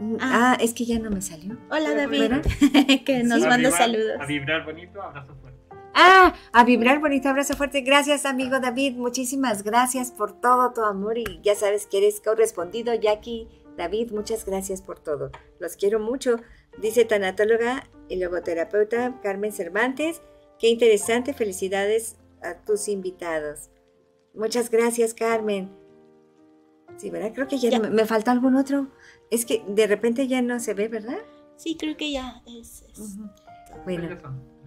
[0.01, 0.53] Mm, Ah.
[0.53, 1.57] Ah, es que ya no me salió.
[1.71, 2.33] Hola, David,
[3.05, 3.49] que nos Sí.
[3.49, 4.17] manda A vibrar- saludos.
[4.21, 5.50] A vibrar bonito, abrazo fuerte.
[5.95, 7.81] Ah, a vibrar, bonito abrazo fuerte.
[7.81, 8.97] Gracias, amigo David.
[8.97, 13.49] Muchísimas gracias por todo tu amor y ya sabes que eres correspondido, Jackie.
[13.77, 15.31] David, muchas gracias por todo.
[15.59, 16.37] Los quiero mucho.
[16.81, 20.23] Dice tanatóloga y logoterapeuta Carmen Cervantes.
[20.59, 21.35] Qué interesante.
[21.35, 23.71] Felicidades a tus invitados.
[24.35, 25.71] Muchas gracias, Carmen.
[26.99, 27.33] Sí, ¿verdad?
[27.35, 27.79] Creo que ya, Ya.
[27.79, 28.89] no- me, faltó algún otro.
[29.31, 31.19] Es que de repente ya no se ve, ¿verdad?
[31.57, 32.85] Sí, creo que ya es.
[33.85, 34.17] Bueno.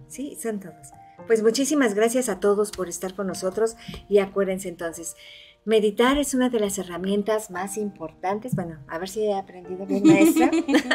[0.08, 0.88] Sí, son todos.
[1.26, 3.76] Pues muchísimas gracias a todos por estar con nosotros
[4.08, 5.16] y acuérdense entonces,
[5.64, 10.02] meditar es una de las herramientas más importantes, bueno, a ver si he aprendido bien
[10.06, 10.50] maestra,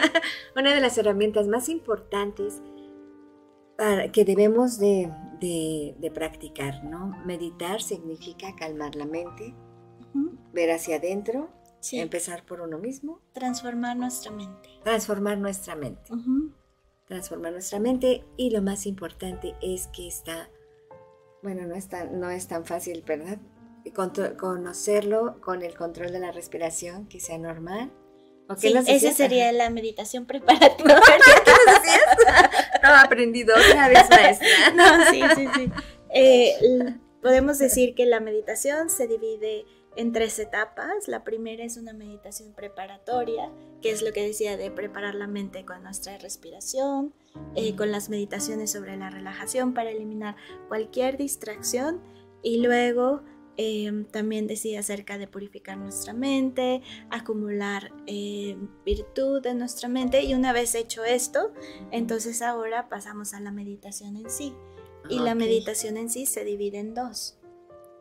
[0.56, 2.62] una de las herramientas más importantes
[3.78, 7.18] para- que debemos de, de- de practicar, ¿no?
[7.26, 9.56] Meditar significa calmar la mente,
[10.54, 11.50] ver hacia adentro,
[11.82, 14.68] Sí, empezar por uno mismo, transformar nuestra mente.
[14.84, 16.14] transformar nuestra mente.
[16.14, 16.52] Ujú.
[17.10, 20.50] Transformar nuestra mente y lo más importante es que está,
[21.44, 23.40] bueno, no es tan, no es tan fácil, ¿verdad?
[23.96, 27.92] Contro- conocerlo con el control de la respiración, que sea normal.
[28.48, 31.00] ¿O qué Sí, esa sería la meditación preparatoria.
[32.84, 34.48] No, aprendido otra vez, maestra.
[34.76, 35.72] No, sí, sí, sí.
[36.14, 36.54] Eh,
[37.22, 41.08] podemos decir que la meditación se divide en tres etapas.
[41.08, 45.66] La primera es una meditación preparatoria, que es lo que decía de preparar la mente
[45.66, 47.14] con nuestra respiración,
[47.56, 50.36] eh, con las meditaciones sobre la relajación para eliminar
[50.68, 52.02] cualquier distracción
[52.42, 53.22] y luego
[53.58, 60.34] eh, también decía acerca de purificar nuestra mente, acumular eh, virtud en nuestra mente y
[60.34, 61.52] una vez hecho esto,
[61.92, 64.54] entonces ahora pasamos a la meditación en sí.
[65.10, 67.39] Y la meditación en sí se divide en dos.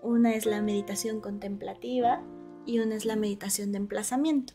[0.03, 2.23] Una es la meditación contemplativa
[2.67, 4.55] y una es la meditación de emplazamiento.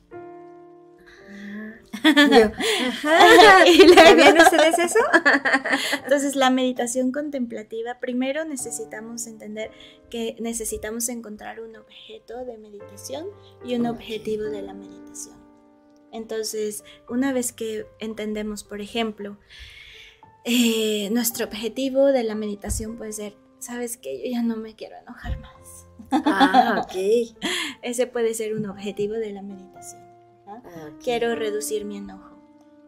[2.03, 2.51] Yo,
[2.87, 3.65] ajá.
[3.67, 4.99] Y luego- ¿Sabían ustedes eso?
[6.03, 9.71] Entonces la meditación contemplativa, primero necesitamos entender
[10.09, 13.27] que necesitamos encontrar un objeto de meditación
[13.63, 15.37] y un objetivo de la meditación.
[16.11, 19.37] Entonces, una vez que entendemos, por ejemplo,
[20.45, 24.97] eh, nuestro objetivo de la meditación puede ser, sabes que yo ya no me quiero
[24.97, 25.87] enojar más.
[26.11, 27.35] Ah, ok.
[27.81, 30.03] Ese puede ser un objetivo de la meditación.
[30.45, 30.61] ¿no?
[30.65, 31.03] Ah, ok.
[31.03, 32.37] quiero reducir mi enojo.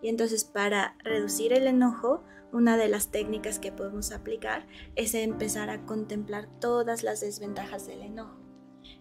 [0.02, 5.70] Y entonces para reducir el enojo, una de las técnicas que podemos aplicar es empezar
[5.70, 8.38] a contemplar todas las desventajas del enojo.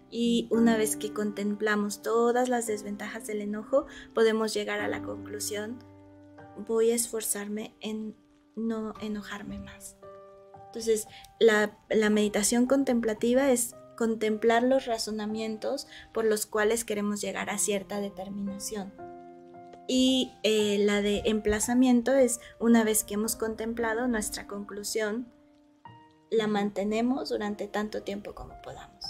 [0.09, 5.79] Y una vez que contemplamos todas las desventajas del enojo, podemos llegar a la conclusión,
[6.67, 8.15] voy a esforzarme en
[8.55, 9.97] no enojarme más.
[10.75, 11.07] Entonces,
[11.39, 18.01] la, la meditación contemplativa es contemplar los razonamientos por los cuales queremos llegar a cierta
[18.01, 18.93] determinación.
[19.87, 25.31] Y eh, la de emplazamiento es una vez que hemos contemplado nuestra conclusión,
[26.29, 29.05] la mantenemos durante tanto tiempo como podamos.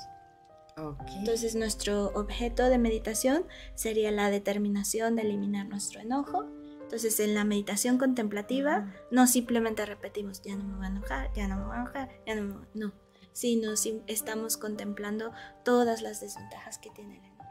[0.78, 1.02] Ok.
[1.18, 6.46] Entonces nuestro objeto de meditación sería la determinación de eliminar nuestro enojo.
[6.86, 11.48] Entonces en la meditación contemplativa no simplemente repetimos, ya no me voy a enojar, ya
[11.48, 12.68] no me voy a enojar, ya no me voy-".
[12.76, 12.94] No,
[13.34, 15.32] sino sim- estamos contemplando
[15.64, 17.44] todas las desventajas que tiene el enojo.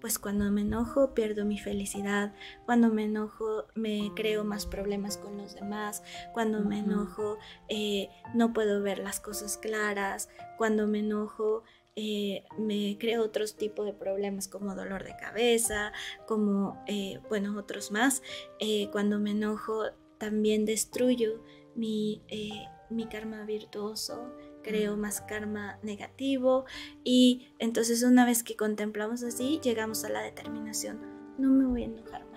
[0.00, 2.34] Pues cuando me enojo pierdo mi felicidad,
[2.66, 6.02] cuando me enojo me creo más problemas con los demás,
[6.32, 11.62] cuando me enojo eh, no puedo ver las cosas claras, cuando me enojo
[11.96, 15.92] eh, me creo otros tipos de problemas como dolor de cabeza,
[16.26, 18.22] como, eh, bueno, otros más.
[18.58, 19.84] Eh, cuando me enojo
[20.18, 21.42] también destruyo
[21.74, 24.32] mi, eh, mi karma virtuoso,
[24.62, 26.64] creo más karma negativo
[27.04, 31.00] y entonces una vez que contemplamos así, llegamos a la determinación,
[31.38, 32.33] no me voy a enojar más.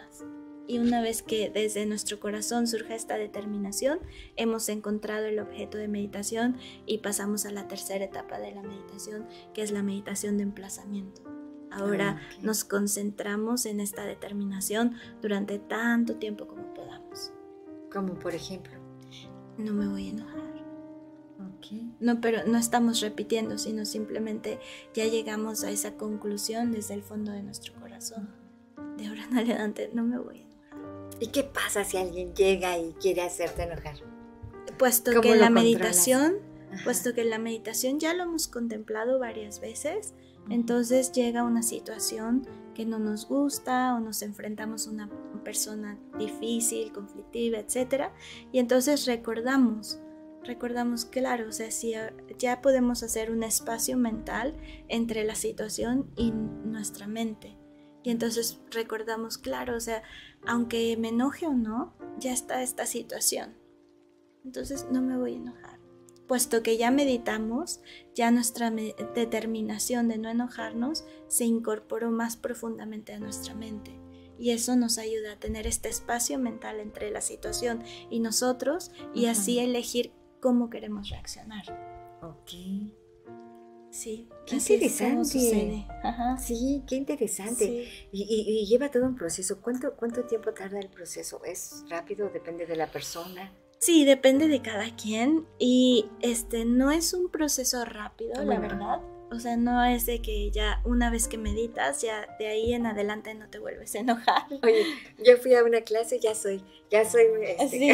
[0.68, 4.00] Y una vez que desde nuestro corazón surja esta determinación,
[4.36, 9.26] hemos encontrado el objeto de meditación y pasamos a la tercera etapa de la meditación,
[9.54, 11.22] que es la meditación de emplazamiento.
[11.72, 12.44] Ahora Ah, ok.
[12.44, 17.32] nos concentramos en esta determinación durante tanto tiempo como podamos.
[17.92, 18.74] Como por ejemplo.
[19.58, 20.48] No me voy a enojar.
[21.58, 21.68] Ok.
[22.00, 24.60] No, pero no estamos repitiendo, sino simplemente
[24.94, 28.30] ya llegamos a esa conclusión desde el fondo de nuestro corazón.
[28.98, 30.47] De ahora en adelante no me voy a.
[31.20, 33.96] ¿Y qué pasa si alguien llega y quiere hacerte enojar?
[34.78, 35.64] Puesto ¿Cómo que la controlas?
[35.64, 36.36] meditación,
[36.72, 36.84] Ajá.
[36.84, 40.14] puesto que la meditación ya lo hemos contemplado varias veces,
[40.50, 45.10] entonces llega una situación que no nos gusta o nos enfrentamos a una
[45.44, 48.12] persona difícil, conflictiva, etc.
[48.52, 50.00] Y entonces recordamos,
[50.44, 51.96] recordamos, claro, o sea, si
[52.38, 54.56] ya podemos hacer un espacio mental
[54.88, 57.58] entre la situación y nuestra mente.
[58.08, 60.02] Y entonces recordamos, claro, o sea,
[60.46, 63.54] aunque me enoje o no, ya está esta situación.
[64.46, 65.78] Entonces no me voy a enojar.
[66.26, 67.82] Puesto que ya meditamos,
[68.16, 74.00] ya nuestra me- determinación de no enojarnos se incorporó más profundamente a nuestra mente.
[74.40, 79.24] Y eso nos ayuda a tener este espacio mental entre la situación y nosotros y
[79.24, 79.32] Ujú.
[79.32, 81.66] así elegir cómo queremos reaccionar.
[82.22, 82.52] Ok.
[83.98, 85.86] Sí, Qué interesante.
[86.04, 86.38] Ajá.
[86.38, 87.66] Sí, qué interesante.
[87.66, 88.08] Sí.
[88.12, 89.60] Y, y- y lleva todo un proceso.
[89.62, 91.44] ¿Cuánto, ¿Cuánto tiempo tarda el proceso?
[91.44, 92.30] ¿Es rápido?
[92.30, 93.52] ¿Depende de la persona?
[93.80, 99.02] Sí, depende de cada quien y este no es un proceso rápido, la verdad.
[99.30, 102.86] O sea, no es de que ya una vez que meditas, ya de ahí en
[102.86, 104.44] adelante no te vuelves a enojar.
[104.64, 104.86] Oye,
[105.26, 107.94] yo fui a una clase, ya soy, ya soy, este, Sí, ya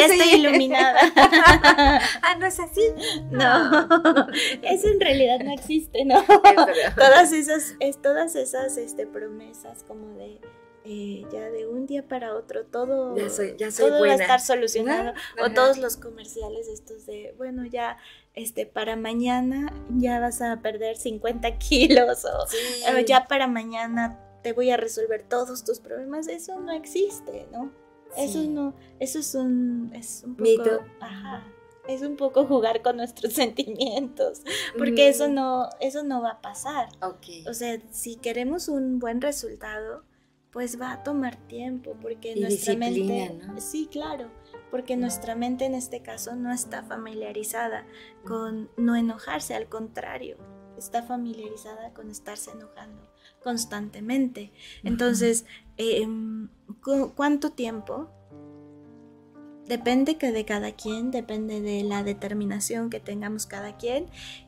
[0.00, 1.00] ya soy- estoy iluminada.
[2.22, 2.82] ah, no es así.
[3.30, 4.28] No,
[4.62, 6.24] eso en realidad no existe, ¿no?
[6.96, 10.40] Todas esas, es, todas esas este, promesas como de
[10.84, 14.14] eh, ya de un día para otro todo, Ya soy- ya soy todo va a
[14.14, 15.10] estar solucionado.
[15.10, 15.44] Ajá.
[15.44, 17.98] O todos los comerciales estos de, bueno, ya
[18.38, 22.56] este para mañana ya vas a perder 50 kilos o Sí.
[23.06, 26.28] ya para mañana te voy a resolver todos tus problemas.
[26.28, 27.70] Eso no existe, ¿no?
[28.16, 30.80] Eso no, eso es un, es un poco, Mito.
[31.00, 31.44] ajá,
[31.88, 34.42] es un poco jugar con nuestros sentimientos,
[34.78, 36.88] porque eso Mm, no, eso no va a pasar.
[37.48, 40.04] O sea, si queremos un buen resultado,
[40.50, 43.60] pues va a tomar tiempo, porque Y nuestra mente, ¿no?
[43.60, 44.30] sí, claro,
[44.70, 47.86] porque nuestra mente en este caso no está familiarizada
[48.26, 50.36] con no enojarse, al contrario,
[50.76, 53.08] está familiarizada con estarse enojando
[53.42, 54.52] constantemente.
[54.84, 55.44] Entonces,
[55.76, 56.48] em,
[56.82, 58.08] ¿cu- ¿cuánto tiempo?
[59.66, 64.06] Depende que de cada quien, depende de la determinación que tengamos cada quien.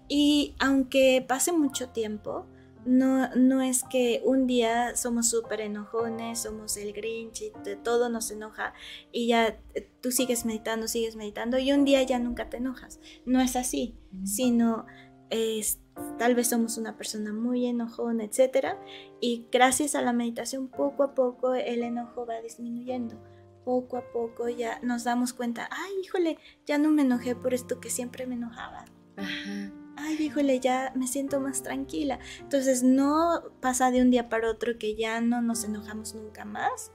[0.09, 2.46] Y aunque pase mucho tiempo,
[2.85, 8.09] no, no es que un día somos súper enojones, somos el Grinch y de todo
[8.09, 8.72] nos enoja
[9.12, 13.01] y ya eh, tú sigues meditando, sigues meditando y un día ya nunca te enojas.
[13.26, 14.87] No es así, sino
[15.28, 15.81] es,
[16.18, 18.81] tal vez somos una persona muy enojona, etcétera,
[19.20, 23.20] y gracias a la meditación poco a poco el enojo va disminuyendo.
[23.64, 27.78] Poco a poco ya nos damos cuenta, ay, híjole, ya no me enojé por esto
[27.78, 28.87] que siempre me enojaba.
[29.16, 29.70] Ajá.
[30.03, 32.18] Ay, híjole, ya me siento más tranquila.
[32.40, 36.90] Entonces no pasa de un día para otro que ya no nos enojamos nunca más,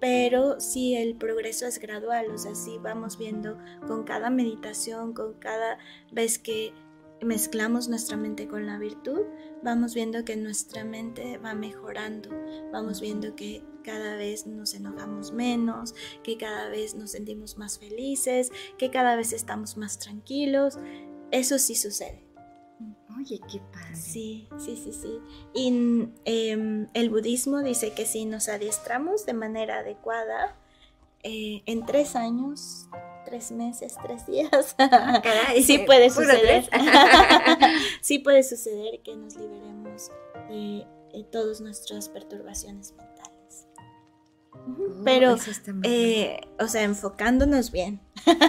[0.00, 5.34] pero sí el progreso es gradual, o sea, sí vamos viendo con cada meditación, con
[5.34, 5.78] cada
[6.10, 6.72] vez que
[7.22, 9.20] mezclamos nuestra mente con la virtud,
[9.62, 12.30] vamos viendo que nuestra mente va mejorando,
[12.72, 15.94] vamos viendo que cada vez nos enojamos menos,
[16.24, 20.78] que cada vez nos sentimos más felices, que cada vez estamos más tranquilos.
[21.30, 22.29] Eso sí sucede.
[23.20, 23.94] Oye, qué padre.
[23.94, 25.20] Sí, sí, sí, sí.
[25.52, 25.68] Y
[26.24, 30.56] em, el budismo dice que si nos adiestramos de manera adecuada,
[31.22, 32.88] eh, en tres años,
[33.26, 36.68] tres meses, tres días, Caray, sí puede suceder.
[38.00, 40.10] sí puede suceder que nos liberemos
[40.48, 43.19] de, de todas nuestras perturbaciones mentales.
[44.52, 45.36] Oh, Pero,
[45.84, 48.00] eh, o sea, enfocándonos bien.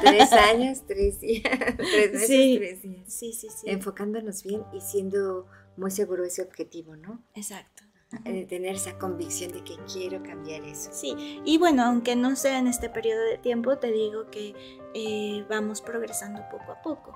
[0.01, 1.43] Tres años, tres días.
[1.77, 2.55] Tres meses, Sí.
[2.57, 3.13] tres días.
[3.13, 3.69] Sí, sí, sí.
[3.69, 5.47] Enfocándonos bien y siendo
[5.77, 7.23] muy seguro de ese objetivo, ¿no?
[7.35, 7.83] Exacto.
[8.25, 10.89] Tener esa convicción de que quiero cambiar eso.
[10.91, 14.53] Sí, y bueno, aunque no sea en este periodo de tiempo, te digo que
[14.93, 17.15] eh, vamos progresando poco a poco.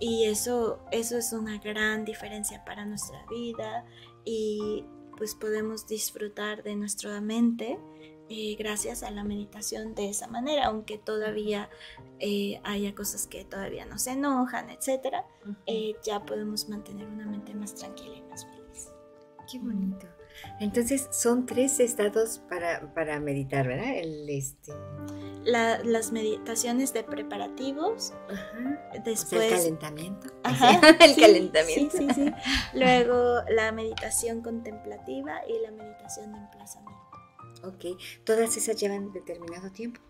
[0.00, 3.84] Y eso, eso es una gran diferencia para nuestra vida
[4.24, 4.86] y
[5.16, 7.78] pues podemos disfrutar de nuestra mente
[8.30, 11.68] eh, gracias a la meditación de esa manera, aunque todavía
[12.20, 15.26] eh, haya cosas que todavía nos enojan, etcétera,
[15.66, 18.88] eh, ya podemos mantener una mente más tranquila y más feliz.
[19.50, 20.06] Qué bonito.
[20.58, 23.94] Entonces son tres estados para, para meditar, ¿verdad?
[23.94, 24.72] El este.
[25.44, 28.88] La- las meditaciones de preparativos, Ajá.
[28.90, 29.42] O sea, después...
[29.44, 30.28] el calentamiento.
[30.42, 31.96] Ajá, el sí, calentamiento.
[31.98, 32.32] Sí, sí, sí.
[32.74, 36.94] Luego la meditación contemplativa y la meditación de emplazamiento.
[37.64, 37.98] Ok.
[38.24, 40.00] Todas esas llevan determinado tiempo.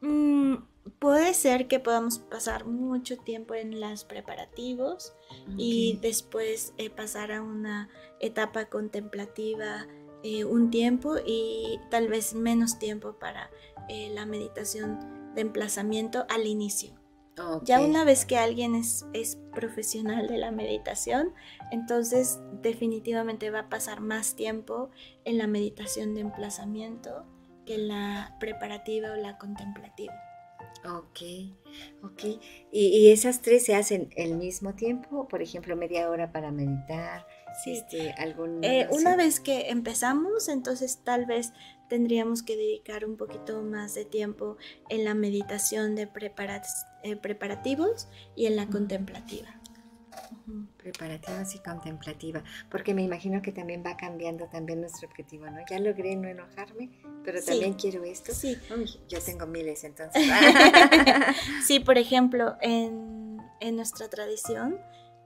[0.00, 0.56] Mm,
[0.98, 5.14] puede ser que podamos pasar mucho tiempo en las preparativos
[5.56, 7.88] y después eh, pasar a una
[8.18, 9.86] etapa contemplativa
[10.22, 13.50] eh, un tiempo y tal vez menos tiempo para
[13.88, 17.02] eh, la meditación de emplazamiento al inicio.
[17.64, 21.32] Ya una vez que alguien es, es profesional de la meditación,
[21.70, 24.90] entonces definitivamente va a pasar más tiempo
[25.24, 27.24] en la meditación de emplazamiento
[27.64, 30.12] que en la preparativa o la contemplativa.
[30.84, 31.20] Ok,
[32.02, 32.24] ok.
[32.70, 35.26] ¿Y, y esas tres se hacen el mismo tiempo?
[35.26, 37.26] Por ejemplo, media hora para meditar.
[37.62, 37.72] Sí.
[37.78, 38.62] Este, algún.
[38.64, 38.96] Eh, sí.
[38.98, 41.52] una vez que empezamos, entonces tal vez
[41.88, 44.56] tendríamos que dedicar un poquito más de tiempo
[44.88, 46.08] en la meditación de
[47.02, 49.48] eh, preparativos y en la contemplativa.
[50.46, 50.66] Ujú.
[50.78, 52.42] Preparativas y contemplativa.
[52.70, 55.60] Porque me imagino que también va cambiando también nuestro objetivo, ¿no?
[55.68, 56.90] Ya logré no enojarme,
[57.24, 57.46] pero Sí.
[57.46, 58.32] también quiero esto.
[58.32, 60.22] Sí, Uy, yo tengo miles entonces.
[61.66, 64.78] Sí, por ejemplo, en, en nuestra tradición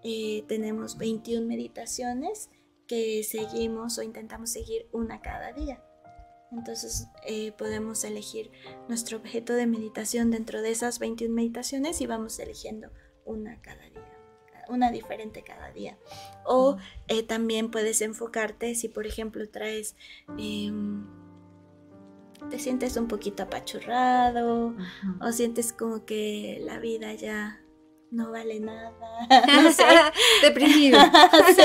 [0.03, 2.51] eh, tenemos 21 meditaciones
[2.87, 5.83] que seguimos o intentamos seguir una cada día.
[6.53, 8.53] Entonces eh, podemos elegir
[8.89, 12.91] nuestro objeto de meditación dentro de esas 21 meditaciones y vamos eligiendo
[13.25, 14.19] una cada día,
[14.69, 15.99] una diferente cada día.
[16.45, 16.77] O
[17.09, 19.97] eh, también puedes enfocarte si por ejemplo traes...
[20.39, 21.07] em,
[22.51, 24.79] te sientes un poquito apachurrado, Ujú.
[25.21, 27.61] o sientes como que la vida ya
[28.11, 28.93] no vale nada.
[29.63, 29.85] No sé.
[30.43, 30.99] Deprimido.
[31.57, 31.63] Sí,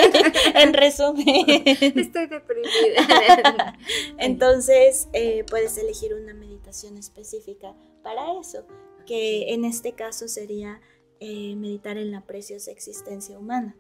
[0.56, 1.46] en resumen.
[1.66, 3.78] Estoy deprimida.
[4.18, 8.66] Entonces eh, puedes elegir una meditación específica para eso,
[9.06, 10.82] que en este caso sería
[11.20, 13.76] eh, meditar en la preciosa existencia humana,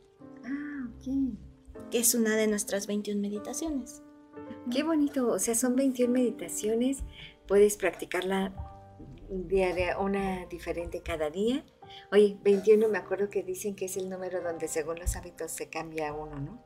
[0.45, 1.89] ah, ok.
[1.89, 4.03] que es una de nuestras 21 meditaciones.
[4.71, 7.03] Qué bonito, o sea, son 21 meditaciones,
[7.47, 8.53] puedes practicarla
[9.29, 11.65] diaria, una diferente cada día.
[12.11, 15.69] Oye, 21 me acuerdo que dicen que es el número donde según los hábitos se
[15.69, 16.63] cambia uno, ¿no?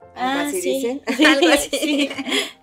[0.00, 0.70] Algo Ah, así sí.
[0.70, 1.02] dicen.
[1.16, 1.70] Sí, Algo así.
[1.70, 2.08] sí.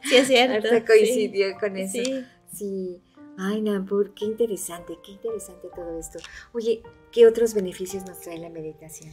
[0.04, 0.70] Sí, es cierto.
[0.70, 0.82] Sí.
[0.86, 2.04] coincidió con eso.
[2.04, 2.26] Sí.
[2.54, 3.02] Sí.
[3.38, 6.20] Ay, Nampur, qué interesante, qué interesante todo esto.
[6.54, 9.12] Oye, ¿qué otros beneficios nos trae la meditación?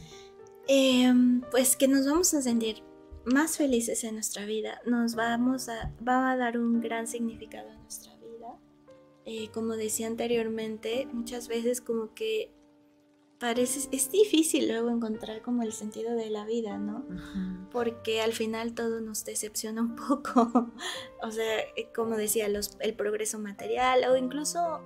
[0.67, 2.83] Em, pues que nos vamos a sentir
[3.25, 7.75] más felices en nuestra vida, nos vamos a, va a dar un gran significado a
[7.75, 8.57] nuestra vida.
[9.25, 12.53] Eh, como decía anteriormente, muchas veces como que
[13.43, 17.05] parece, es difícil luego encontrar como el sentido de la vida, ¿no?
[17.73, 20.71] Porque al final todo nos decepciona un poco.
[21.21, 24.81] o sea, eh, como decía, los, el progreso material o incluso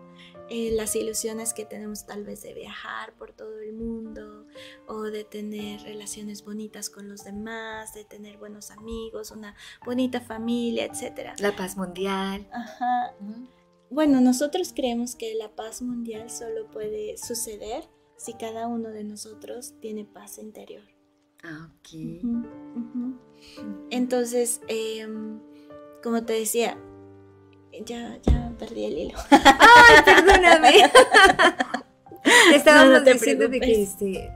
[0.49, 4.47] eh, las ilusiones que tenemos tal vez de viajar por todo el mundo
[4.87, 9.55] o de tener relaciones bonitas con los demás, de tener buenos amigos, una
[9.85, 11.39] bonita familia, etc.
[11.39, 12.49] La paz mundial.
[12.51, 13.13] Ajá.
[13.21, 13.47] ¿no?
[13.91, 17.87] Bueno, nosotros creemos que la paz mundial solo puede suceder
[18.17, 20.83] si cada uno de nosotros tiene paz interior.
[21.43, 21.89] Ah, ok.
[23.91, 25.39] Entonces, em,
[26.03, 26.77] como te decía,
[27.85, 29.17] ya, ya perdí el hilo.
[29.31, 30.71] Ay, perdóname.
[32.53, 34.31] Estábamos No, no te diciendo de que este.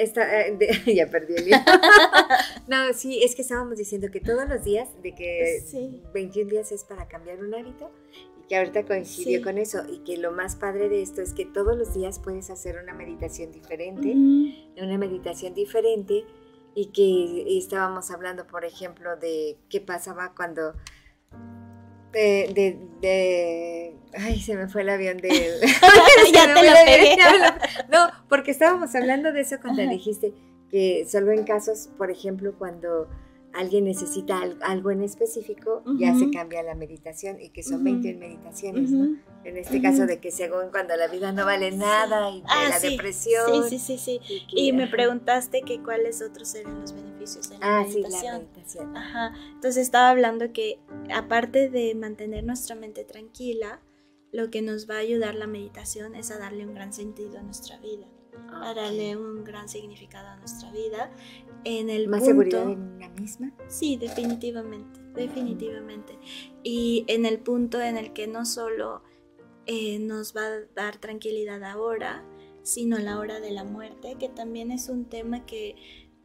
[0.00, 1.58] esta- eh, de- ya perdí el hilo.
[2.66, 6.02] no, sí, es que estábamos diciendo que todos los días, de que Sí.
[6.12, 7.90] 21 días es para cambiar un hábito,
[8.50, 9.44] que ahorita coincidió Sí.
[9.44, 12.50] con eso, y que lo más padre de esto es que todos los días puedes
[12.50, 14.12] hacer una meditación diferente,
[14.76, 16.24] una meditación diferente,
[16.74, 20.72] y que estábamos hablando, por ejemplo, de qué pasaba cuando
[22.12, 25.28] de, de, de- ay, se me fue el avión de
[26.34, 27.16] Ya te lo pegué.
[27.88, 30.34] No, porque estábamos hablando de eso cuando dijiste
[30.70, 33.08] que solo en casos, por ejemplo, cuando
[33.52, 37.84] alguien necesita al- algo en específico, ya se cambia la meditación y que son Ujú.
[37.84, 39.16] 21 meditaciones, ¿no?
[39.44, 42.66] En este caso de que según cuando la vida no vale nada y de Ah,
[42.68, 42.90] la sí.
[42.90, 43.68] depresión.
[43.68, 44.42] Sí, sí, sí, sí.
[44.54, 48.38] y me preguntaste que cuáles otros eran los beneficios de la Ah, sí, la meditación.
[48.42, 48.96] meditación.
[48.96, 49.32] Ajá.
[49.54, 50.78] Entonces estaba hablando que
[51.12, 53.80] aparte de mantener nuestra mente tranquila,
[54.32, 57.42] lo que nos va a ayudar la meditación es a darle un gran sentido a
[57.42, 58.06] nuestra vida,
[58.52, 61.10] a darle un gran significado a nuestra vida.
[61.64, 63.52] En el Más punto, seguridad en una misma.
[63.68, 66.18] Sí, definitivamente, definitivamente.
[66.62, 69.02] Y en el punto en el que no solo
[69.66, 72.24] eh, nos va a dar tranquilidad ahora,
[72.62, 75.76] sino a la hora de la muerte, que también es un tema que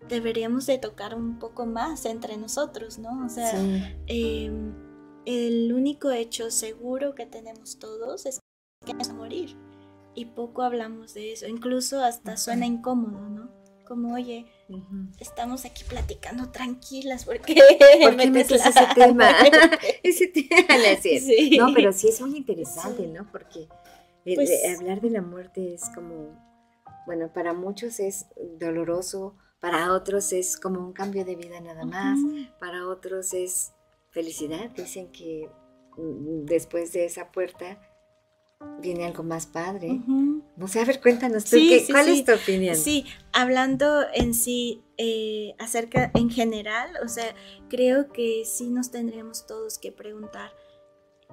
[0.07, 3.26] deberíamos de tocar un poco más entre nosotros, ¿no?
[3.26, 3.84] O sea, Sí.
[4.07, 4.74] em,
[5.26, 8.39] el único hecho seguro que tenemos todos es
[8.86, 9.57] que vamos a morir.
[10.16, 11.47] Y poco hablamos de eso.
[11.47, 13.51] Incluso hasta suena incómodo, ¿no?
[13.86, 14.47] Como, oye,
[15.20, 17.55] estamos aquí platicando tranquilas porque
[18.01, 19.30] ¿Por qué metes ese tema?
[20.03, 20.32] Ese.
[21.20, 21.57] Sí.
[21.57, 23.07] No, pero sí es muy interesante, Sí.
[23.09, 23.30] ¿no?
[23.32, 23.68] Porque
[24.24, 26.36] Pues- de- hablar de la muerte es como,
[27.05, 28.26] bueno, para muchos es
[28.59, 32.18] doloroso, para otros es como un cambio de vida nada más,
[32.59, 33.74] para otros es
[34.09, 34.72] felicidad.
[34.72, 35.47] Dicen que
[35.97, 37.80] mm, después de esa puerta
[38.81, 39.99] viene algo más padre.
[40.57, 42.19] No sé, a ver, cuéntanos tú, Sí, ¿qué- sí, ¿cuál sí.
[42.19, 42.75] es tu opinión?
[42.75, 47.35] Sí, hablando en sí eh, acerca en general, o sea,
[47.69, 50.51] creo que sí nos tendríamos todos que preguntar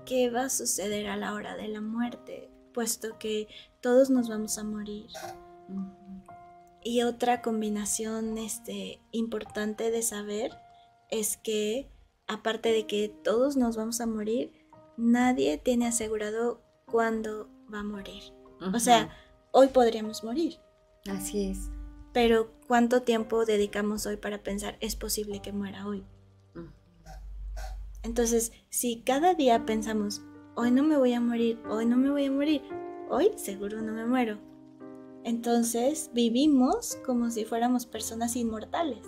[0.04, 3.46] qué va a suceder a la hora de la muerte, puesto que
[3.80, 5.06] todos nos vamos a morir.
[6.84, 10.50] Y otra combinación este, importante de saber
[11.10, 11.88] es que,
[12.26, 14.50] aparte de que todos nos vamos a morir,
[14.96, 16.61] nadie tiene asegurado
[16.93, 18.22] cuándo va a morir.
[18.72, 19.11] O sea,
[19.51, 20.61] hoy podríamos morir.
[21.09, 21.70] Así es.
[22.12, 26.05] Pero ¿cuánto tiempo dedicamos hoy para pensar es posible que muera hoy?
[28.03, 30.22] Entonces, si cada día pensamos,
[30.55, 32.62] hoy no me voy a morir, hoy no me voy a morir,
[33.09, 34.38] hoy seguro no me muero.
[35.24, 39.07] Entonces vivimos como si fuéramos personas inmortales.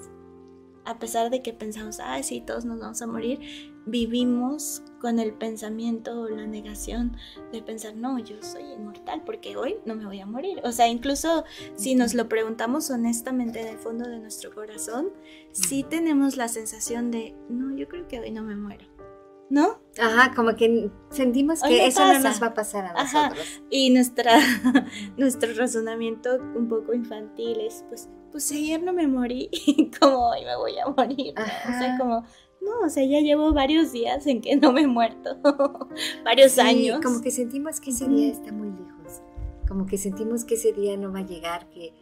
[0.84, 3.40] A pesar de que pensamos, ah, sí, todos nos vamos a morir,
[3.84, 7.14] vivimos con el pensamiento o la negación
[7.52, 10.62] de pensar, no, yo soy inmortal porque hoy no me voy a morir.
[10.64, 11.44] O sea, incluso
[11.76, 15.10] si nos lo preguntamos honestamente en el fondo de nuestro corazón,
[15.52, 18.86] sí tenemos la sensación de, no, yo creo que hoy no me muero.
[19.50, 19.78] ¿No?
[20.00, 23.24] Ajá, como que sentimos que no eso no nos va a pasar a Ajá.
[23.24, 23.60] nosotros.
[23.68, 24.38] Y nuestra,
[25.18, 29.50] nuestro razonamiento un poco infantil es, pues, pues ayer no me morí,
[30.00, 31.34] como hoy me voy a morir.
[31.36, 31.42] ¿no?
[31.42, 31.98] O sea, Ajá.
[31.98, 32.24] como,
[32.64, 35.36] no, o sea, ya llevo varios días en que no me he muerto,
[36.24, 37.00] varios Sí, años.
[37.02, 39.22] Como que sentimos que ese día está muy lejos.
[39.68, 41.92] Como que sentimos que ese día no va a llegar, que,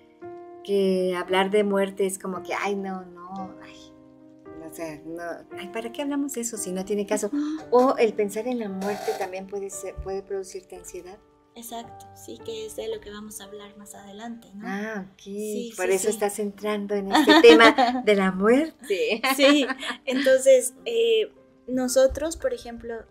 [0.65, 3.77] que hablar de muerte es como que, ay, no, no, ay.
[4.71, 5.23] O sea, no,
[5.59, 7.31] ay, ¿para qué hablamos de eso si no tiene caso?
[7.71, 11.19] O el pensar en la muerte también puede, ser, puede producirte ansiedad.
[11.55, 14.67] Exacto, sí, que es de lo que vamos a hablar más adelante, ¿no?
[14.67, 15.23] Ah, ok.
[15.23, 16.11] Sí, Por sí, eso sí.
[16.11, 19.21] estás entrando en este tema de la muerte.
[19.37, 19.67] Sí,
[20.07, 21.33] entonces eh,
[21.67, 23.05] nosotros, por ejemplo,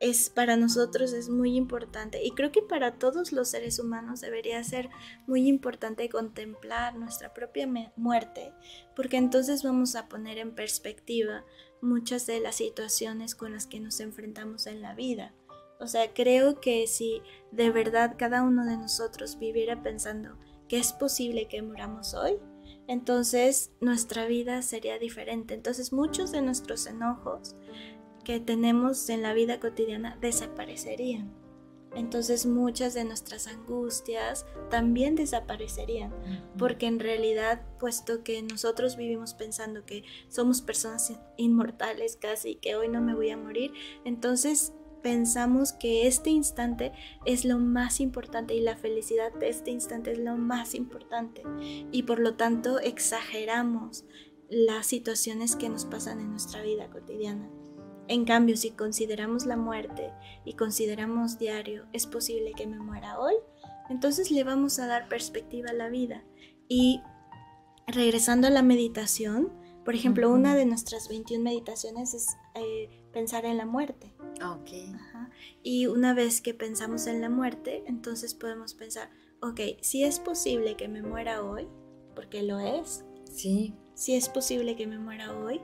[0.00, 4.64] es para nosotros es muy importante y creo que para todos los seres humanos debería
[4.64, 4.88] ser
[5.26, 8.52] muy importante contemplar nuestra propia muerte,
[8.96, 11.44] porque entonces vamos a poner en perspectiva
[11.82, 15.34] muchas de las situaciones con las que nos enfrentamos en la vida.
[15.80, 20.36] O sea, creo que si de verdad cada uno de nosotros viviera pensando
[20.68, 22.38] que es posible que muramos hoy,
[22.86, 25.54] entonces nuestra vida sería diferente.
[25.54, 27.56] Entonces muchos de nuestros enojos
[28.24, 31.32] que tenemos en la vida cotidiana desaparecerían.
[31.94, 36.12] Entonces muchas de nuestras angustias también desaparecerían.
[36.58, 42.88] Porque en realidad, puesto que nosotros vivimos pensando que somos personas inmortales casi, que hoy
[42.88, 43.72] no me voy a morir,
[44.04, 46.92] entonces pensamos que este instante
[47.24, 51.42] es lo más importante y la felicidad de este instante es lo más importante.
[51.90, 54.04] Y por lo tanto exageramos
[54.48, 57.48] las situaciones que nos pasan en nuestra vida cotidiana.
[58.08, 60.12] En cambio, si consideramos la muerte
[60.44, 63.34] y consideramos diario, es posible que me muera hoy,
[63.88, 66.24] entonces le vamos a dar perspectiva a la vida.
[66.68, 67.02] Y
[67.86, 69.52] regresando a la meditación,
[69.84, 74.12] por ejemplo, una de nuestras 21 meditaciones es eh, pensar en la muerte.
[74.42, 74.70] Ok.
[74.94, 75.30] Ajá.
[75.62, 79.10] Y una vez que pensamos en la muerte, entonces podemos pensar,
[79.42, 81.68] ok, si es posible que me muera hoy,
[82.14, 83.74] porque lo es, Sí.
[83.94, 85.60] si es posible que me muera hoy,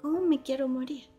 [0.00, 1.10] ¿cómo me quiero morir?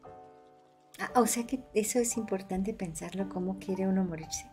[0.99, 4.49] Ah, o sea que eso es importante pensarlo, cómo quiere uno morirse.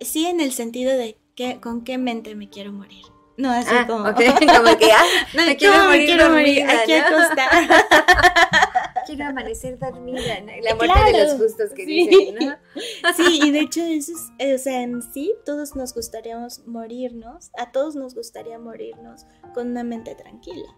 [0.00, 3.04] Sí, en el sentido de que, con qué mente me quiero morir.
[3.38, 4.04] No, así Ah, como...
[4.08, 4.16] ok,
[4.62, 5.04] como que, ah,
[5.34, 6.66] No, me quiero ¿cómo morir me quiero morir?
[6.66, 7.16] dormida, Aquí ¿no?
[7.16, 8.45] acostada.
[9.06, 10.52] quiero amanecer dormida, ¿no?
[10.62, 12.08] la muerte de los justos que sí.
[12.08, 12.56] dicen, ¿no?
[13.16, 17.50] Sí, y de hecho eso es, eh, o sea, en sí todos nos gustaríamos morirnos,
[17.56, 20.68] a todos nos gustaría morirnos con una mente tranquila,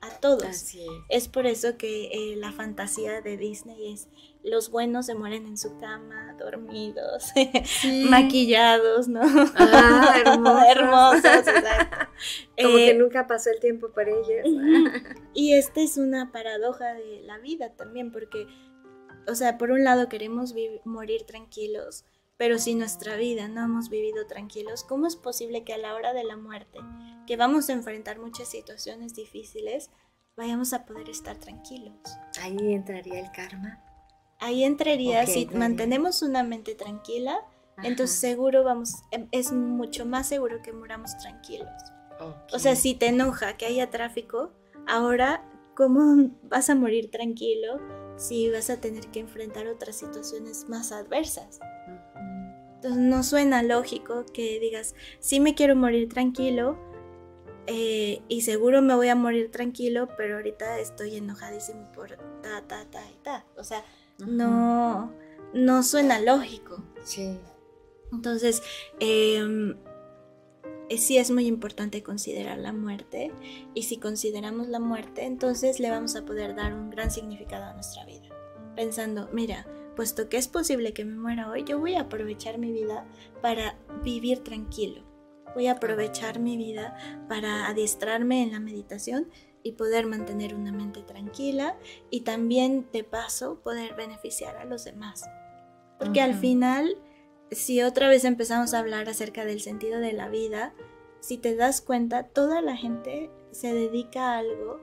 [0.00, 0.44] a todos.
[0.44, 0.88] Así es.
[1.08, 4.08] Es por eso que eh, la fantasía de Disney es
[4.46, 7.32] los buenos se mueren en su cama, dormidos,
[8.08, 9.20] maquillados, ¿no?
[9.56, 10.66] Ah, hermosos.
[10.68, 12.06] Hermosos, exacto.
[12.62, 14.46] Como Eh, que nunca pasó el tiempo para ellos.
[15.34, 18.46] Y esta es una paradoja de la vida también, porque,
[19.26, 22.04] o sea, por un lado queremos morir tranquilos,
[22.36, 26.12] pero si nuestra vida no hemos vivido tranquilos, ¿cómo es posible que a la hora
[26.12, 26.78] de la muerte,
[27.26, 29.90] que vamos a enfrentar muchas situaciones difíciles,
[30.36, 31.96] vayamos a poder estar tranquilos.
[32.42, 33.82] Ahí entraría el karma.
[34.38, 35.58] Ahí entraría, Ok, si entraría.
[35.58, 37.38] mantenemos una mente tranquila,
[37.82, 38.28] entonces Ajá.
[38.32, 41.68] seguro vamos, em, es mucho más seguro que muramos tranquilos.
[42.20, 42.52] Ok.
[42.54, 44.50] O sea, si te enoja que haya tráfico,
[44.86, 45.42] ahora,
[45.74, 47.80] ¿cómo vas a morir tranquilo
[48.16, 51.60] si vas a tener que enfrentar otras situaciones más adversas?
[52.76, 56.78] Entonces no suena lógico que digas, sí me quiero morir tranquilo
[57.66, 62.10] eh, y seguro me voy a morir tranquilo, pero ahorita estoy enojadísimo por
[62.42, 63.44] ta, ta, ta y ta.
[63.56, 63.82] O sea,
[64.18, 65.12] no,
[65.52, 66.82] no suena lógico.
[67.02, 67.38] Sí.
[68.12, 68.62] Entonces,
[69.00, 69.76] em,
[70.88, 73.32] eh, sí es muy importante considerar la muerte
[73.74, 77.74] y si consideramos la muerte, entonces le vamos a poder dar un gran significado a
[77.74, 78.28] nuestra vida.
[78.76, 82.70] Pensando, mira, puesto que es posible que me muera hoy, yo voy a aprovechar mi
[82.70, 83.06] vida
[83.42, 85.02] para vivir tranquilo.
[85.54, 86.96] Voy a aprovechar mi vida
[87.28, 89.28] para adiestrarme en la meditación
[89.66, 91.76] y poder mantener una mente tranquila
[92.08, 95.24] y también de paso poder beneficiar a los demás.
[95.98, 96.96] Porque al final,
[97.50, 100.72] si otra vez empezamos a hablar acerca del sentido de la vida,
[101.20, 104.80] si te das cuenta, toda la gente se dedica a algo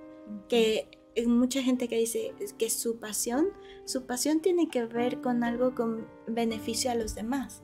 [0.49, 0.89] que
[1.27, 3.47] mucha gente que dice que su pasión,
[3.85, 7.63] su pasión tiene que ver con algo con beneficio a los demás.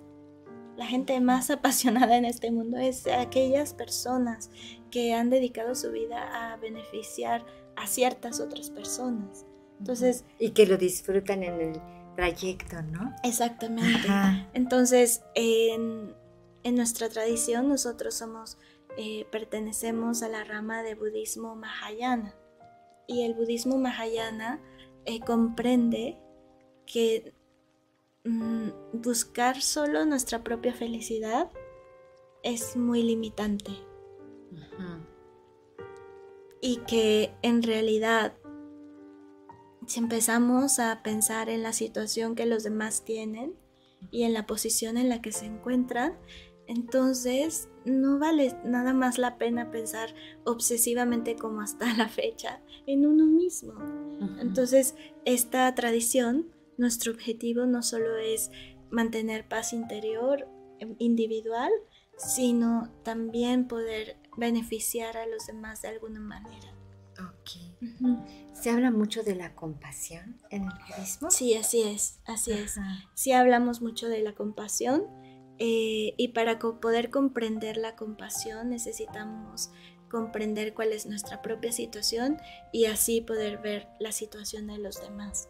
[0.78, 4.51] La gente más apasionada en este mundo es aquellas personas
[4.90, 9.46] que han dedicado su vida a beneficiar a ciertas otras personas.
[9.80, 11.82] Entonces, Y que lo disfrutan en el
[12.16, 13.16] trayecto, ¿no?
[13.24, 14.08] exactamente.
[14.08, 14.50] Ajá.
[14.54, 16.14] Entonces, en,
[16.64, 18.58] en nuestra tradición nosotros somos,
[18.98, 22.36] eh, pertenecemos a la rama de budismo Mahayana.
[23.08, 24.60] Y el budismo Mahayana
[25.06, 26.18] eh, comprende
[26.86, 27.34] que
[28.26, 31.50] mm, buscar solo nuestra propia felicidad
[32.44, 33.72] es muy limitante
[36.62, 38.34] Y que en realidad
[39.89, 43.56] si empezamos a pensar en la situación que los demás tienen
[44.12, 46.16] y en la posición en la que se encuentran,
[46.68, 50.14] entonces no vale nada más la pena pensar
[50.45, 53.74] obsesivamente como hasta la fecha en uno mismo.
[54.39, 54.93] Entonces,
[55.26, 58.52] esta tradición, nuestro objetivo no solo es
[58.91, 60.47] mantener paz interior
[60.78, 61.72] em, individual,
[62.16, 66.73] sino también poder beneficiar a los demás de alguna manera.
[67.19, 67.49] Ok.
[68.53, 71.30] Se habla mucho de la compasión en el budismo.
[71.32, 72.77] Sí, así es, así es.
[73.13, 75.03] Sí hablamos mucho de la compasión
[75.57, 79.69] eh, y para co- poder comprender la compasión necesitamos
[80.09, 82.38] comprender cuál es nuestra propia situación
[82.71, 85.49] y así poder ver la situación de los demás.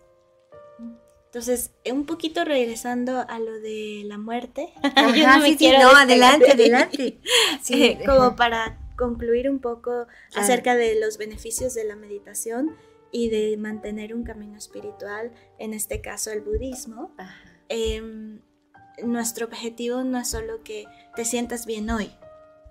[1.30, 4.74] Entonces, eh, un poquito regresando a lo de la muerte.
[4.84, 7.20] Yo Ajá, no me sí, no, adelante, adelante.
[7.62, 12.76] Sí, Eh, como para concluir un poco acerca de los beneficios de la meditación
[13.12, 17.16] y de mantener un camino espiritual, en este caso el budismo.
[17.70, 18.42] Em,
[19.04, 22.12] nuestro objetivo no es solo que te sientas bien hoy,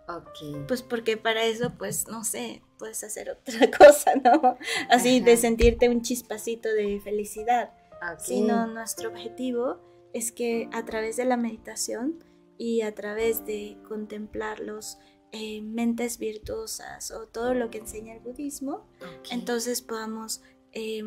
[0.08, 0.66] Ok.
[0.66, 4.58] pues porque para eso, pues no sé, puedes hacer otra cosa, ¿no?
[4.90, 7.70] Así de sentirte un chispacito de felicidad,
[8.18, 9.80] sino nuestro objetivo
[10.12, 12.24] es que a través de la meditación
[12.56, 14.98] y a través de contemplar los
[15.32, 18.88] eh, mentes virtuosas o todo lo que enseña el budismo,
[19.30, 20.42] entonces podamos
[20.72, 21.02] eh,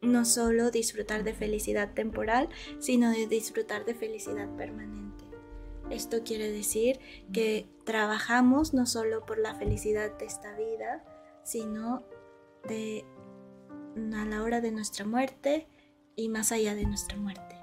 [0.00, 5.24] no solo disfrutar de felicidad temporal, sino de disfrutar de felicidad permanente.
[5.90, 6.98] Esto quiere decir
[7.32, 11.04] que trabajamos no solo por la felicidad de esta vida,
[11.44, 12.04] sino
[12.68, 13.04] de
[14.14, 15.68] a la hora de nuestra muerte
[16.16, 17.56] y más allá de nuestra muerte,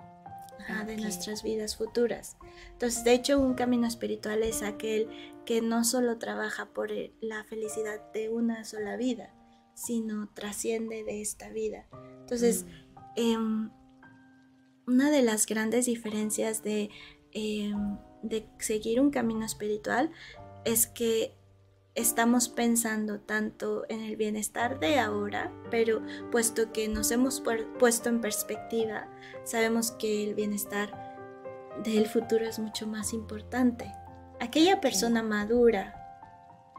[0.60, 1.02] ajá, de Ok.
[1.02, 2.38] nuestras vidas futuras.
[2.72, 5.10] Entonces, de hecho, un camino espiritual es aquel
[5.46, 9.34] que no solo trabaja por eh, la felicidad de una sola vida,
[9.74, 11.88] sino trasciende de esta vida.
[12.22, 12.66] Entonces,
[13.16, 13.72] em,
[14.86, 16.90] una de las grandes diferencias de,
[17.32, 20.12] em, de seguir un camino espiritual
[20.64, 21.36] es que
[21.96, 27.42] estamos pensando tanto en el bienestar de ahora, pero puesto que nos hemos
[27.80, 29.08] puesto en perspectiva,
[29.44, 31.14] sabemos que el bienestar
[31.84, 33.92] del futuro es mucho más importante.
[34.40, 35.96] Aquella persona madura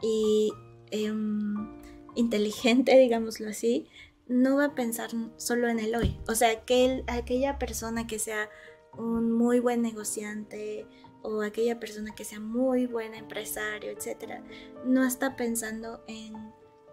[0.01, 0.51] y
[0.91, 1.81] em,
[2.15, 3.87] inteligente, digámoslo así,
[4.27, 6.19] no va a pensar solo en el hoy.
[6.27, 8.49] O sea, aquel, aquella persona que sea
[8.97, 10.87] un muy buen negociante
[11.25, 14.43] o aquella persona que sea muy buen empresario, etcétera,
[14.85, 16.33] no está pensando en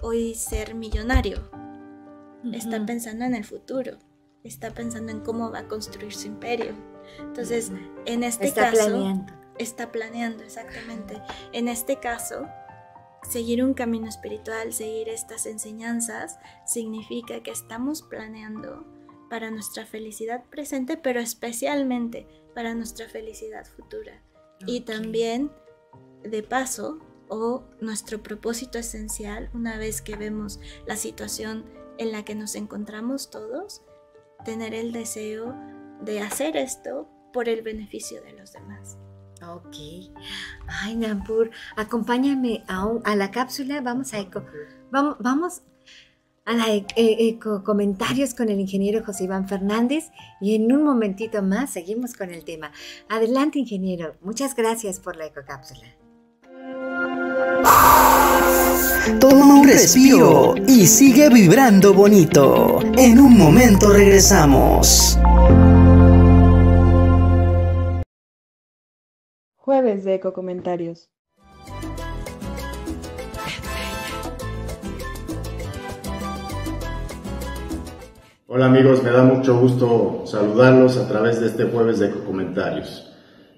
[0.00, 1.50] hoy ser millonario.
[2.52, 3.98] Está pensando en el futuro.
[4.42, 6.74] Está pensando en cómo va a construir su imperio.
[7.20, 7.70] Entonces,
[8.06, 9.32] en este Está caso, planeando.
[9.58, 11.20] está planeando exactamente.
[11.52, 12.48] En este caso,
[13.30, 18.84] seguir un camino espiritual, seguir estas enseñanzas, significa que estamos planeando
[19.30, 24.22] para nuestra felicidad presente, pero especialmente para nuestra felicidad futura.
[24.66, 25.50] Y también,
[26.22, 26.98] de paso,
[27.28, 31.64] o nuestro propósito esencial, una vez que vemos la situación
[31.98, 33.82] en la que nos encontramos todos,
[34.44, 35.54] tener el deseo
[36.02, 38.98] de hacer esto por el beneficio de los demás.
[39.48, 40.12] Ok.
[40.68, 43.80] Ay, Nampur, acompáñame a, a la cápsula.
[43.80, 44.44] Vamos a eco.
[44.90, 45.62] Vamos, vamos
[46.44, 50.82] a la e, e, eco comentarios con el ingeniero José Iván Fernández y en un
[50.84, 52.72] momentito más seguimos con el tema.
[53.08, 54.16] Adelante, ingeniero.
[54.20, 55.86] Muchas gracias por la ecocápsula.
[59.20, 62.78] Toma un respiro y sigue vibrando bonito.
[62.96, 65.18] En un momento regresamos.
[69.56, 70.32] Jueves de Eco
[78.54, 83.10] Hola amigos, me da mucho gusto saludarlos a través de este jueves de Comentarios.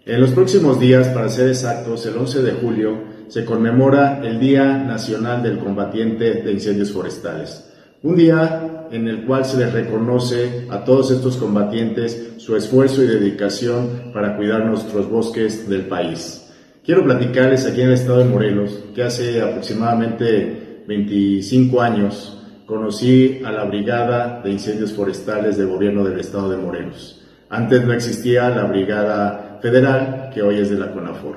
[0.06, 4.78] En los próximos días, para ser exactos, el 11 de julio, se conmemora el Día
[4.78, 7.74] Nacional del Combatiente de Incendios Forestales.
[8.04, 13.08] Un día en el cual se les reconoce a todos estos combatientes su esfuerzo y
[13.08, 16.52] dedicación para cuidar nuestros bosques del país.
[16.84, 23.52] Quiero platicarles aquí en el estado de Morelos que hace aproximadamente 25 años conocí a
[23.52, 27.20] la Brigada de Incendios Forestales del Gobierno del Estado de Morelos.
[27.50, 31.36] Antes no existía la Brigada Federal, que hoy es de la CONAFOR.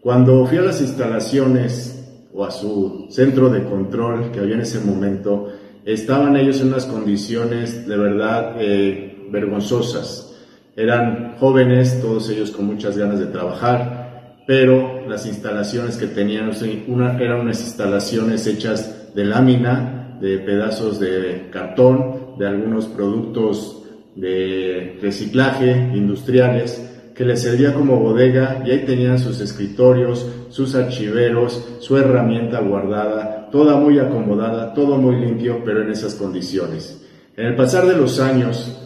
[0.00, 4.80] Cuando fui a las instalaciones o a su centro de control que había en ese
[4.80, 5.52] momento,
[5.84, 10.34] estaban ellos en unas condiciones de verdad eh, vergonzosas.
[10.76, 16.50] Eran jóvenes, todos ellos con muchas ganas de trabajar, pero las instalaciones que tenían
[16.86, 23.82] una, eran unas instalaciones hechas de lámina, de pedazos de cartón, de algunos productos
[24.14, 26.82] de reciclaje industriales
[27.14, 33.48] que les servía como bodega y ahí tenían sus escritorios, sus archiveros, su herramienta guardada,
[33.50, 37.02] toda muy acomodada, todo muy limpio, pero en esas condiciones.
[37.36, 38.82] En el pasar de los años,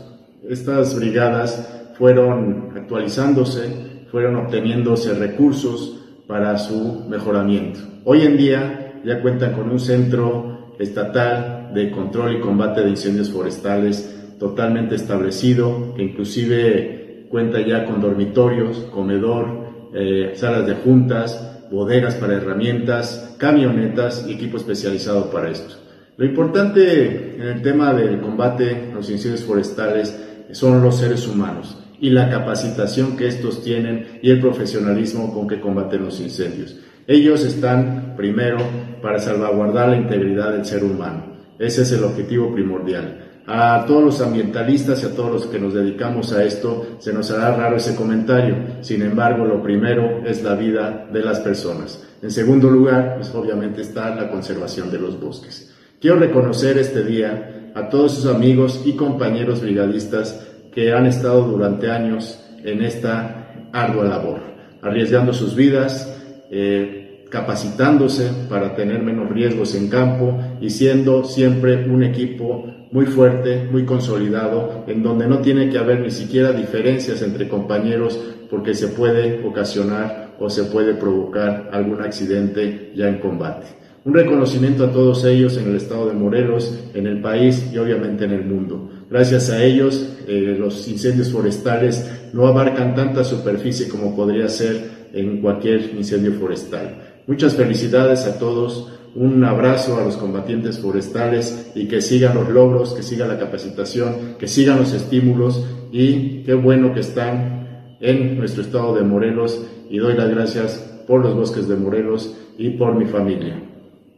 [0.49, 7.81] estas brigadas fueron actualizándose, fueron obteniéndose recursos para su mejoramiento.
[8.05, 13.31] Hoy en día ya cuentan con un centro estatal de control y combate de incendios
[13.31, 22.15] forestales totalmente establecido, que inclusive cuenta ya con dormitorios, comedor, eh, salas de juntas, bodegas
[22.17, 25.77] para herramientas, camionetas y equipo especializado para esto.
[26.17, 30.19] Lo importante en el tema del combate a los incendios forestales
[30.53, 35.61] son los seres humanos y la capacitación que estos tienen y el profesionalismo con que
[35.61, 36.77] combaten los incendios.
[37.11, 38.59] Ellos están primero
[39.03, 41.25] para salvaguardar la integridad del ser humano.
[41.59, 43.43] Ese es el objetivo primordial.
[43.49, 47.33] A todos los ambientalistas y a todos los que nos dedicamos a esto se nos
[47.33, 48.55] hará raro ese comentario.
[48.83, 52.01] Sin embargo, lo primero es la vida de las personas.
[52.23, 55.75] En segundo lugar, pues obviamente está la conservación de los bosques.
[56.01, 61.91] Quiero reconocer este día a todos sus amigos y compañeros brigadistas que han estado durante
[61.91, 64.39] años en esta ardua labor,
[64.81, 66.17] arriesgando sus vidas,
[66.53, 67.00] eh,
[67.31, 73.85] capacitándose para tener menos riesgos en campo y siendo siempre un equipo muy fuerte, muy
[73.85, 78.19] consolidado, en donde no tiene que haber ni siquiera diferencias entre compañeros
[78.51, 83.67] porque se puede ocasionar o se puede provocar algún accidente ya en combate.
[84.05, 88.25] Un reconocimiento a todos ellos en el estado de Morelos, en el país y obviamente
[88.25, 88.91] en el mundo.
[89.11, 95.41] Gracias a ellos, eh, los incendios forestales no abarcan tanta superficie como podría ser en
[95.43, 97.10] cualquier incendio forestal.
[97.27, 102.95] Muchas felicidades a todos un abrazo a los combatientes forestales y que sigan los logros,
[102.95, 108.63] que siga la capacitación, que sigan los estímulos y qué bueno que están en nuestro
[108.63, 113.07] estado de Morelos y doy las gracias por los bosques de Morelos y por mi
[113.07, 113.61] familia.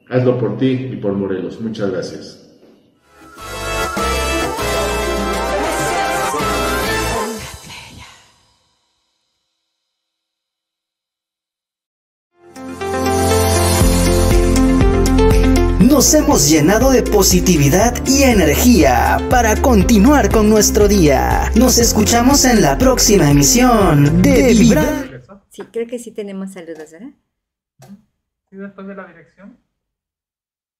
[0.09, 1.59] Hazlo por ti y por Morelos.
[1.61, 2.42] Muchas gracias.
[16.13, 21.51] Nos hemos llenado de positividad y energía para continuar con nuestro día.
[21.57, 25.07] Nos escuchamos en la próxima emisión de Vibra.
[25.49, 27.13] Sí, creo que sí tenemos saludos, ¿verdad?
[28.51, 29.57] ¿Y después de la dirección?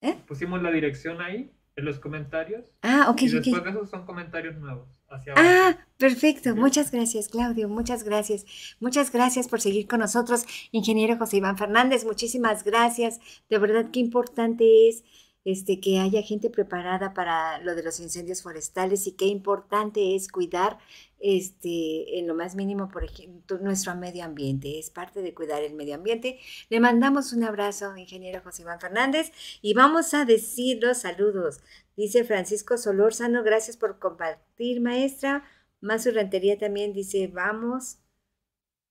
[0.03, 0.19] ¿Eh?
[0.29, 1.51] Pusimos la dirección ahí.
[1.77, 2.67] En los comentarios.
[2.83, 3.45] Ah, ok, y ok.
[3.45, 4.87] después de esos son comentarios nuevos.
[5.09, 6.55] Hacia Ah, perfecto.
[6.55, 7.71] Muchas gracias, Claudio.
[7.71, 8.45] Muchas gracias.
[8.81, 12.05] Muchas gracias por seguir con nosotros, ingeniero José Iván Fernández.
[12.05, 13.21] Muchísimas gracias.
[13.49, 15.03] De verdad, qué importante es
[15.45, 20.29] este, que haya gente preparada para lo de los incendios forestales y qué importante es
[20.29, 20.79] cuidar
[21.19, 24.79] este, en lo más mínimo, por ejemplo, nuestro medio ambiente.
[24.79, 26.39] Es parte de cuidar el medio ambiente.
[26.69, 29.33] Le mandamos un abrazo, ingeniero José Iván Fernández,
[29.63, 31.61] y vamos a decir los saludos.
[31.97, 35.45] Dice Francisco Solórzano, gracias por compartir, maestra.
[35.81, 37.99] Mazu Rentería también dice, vamos.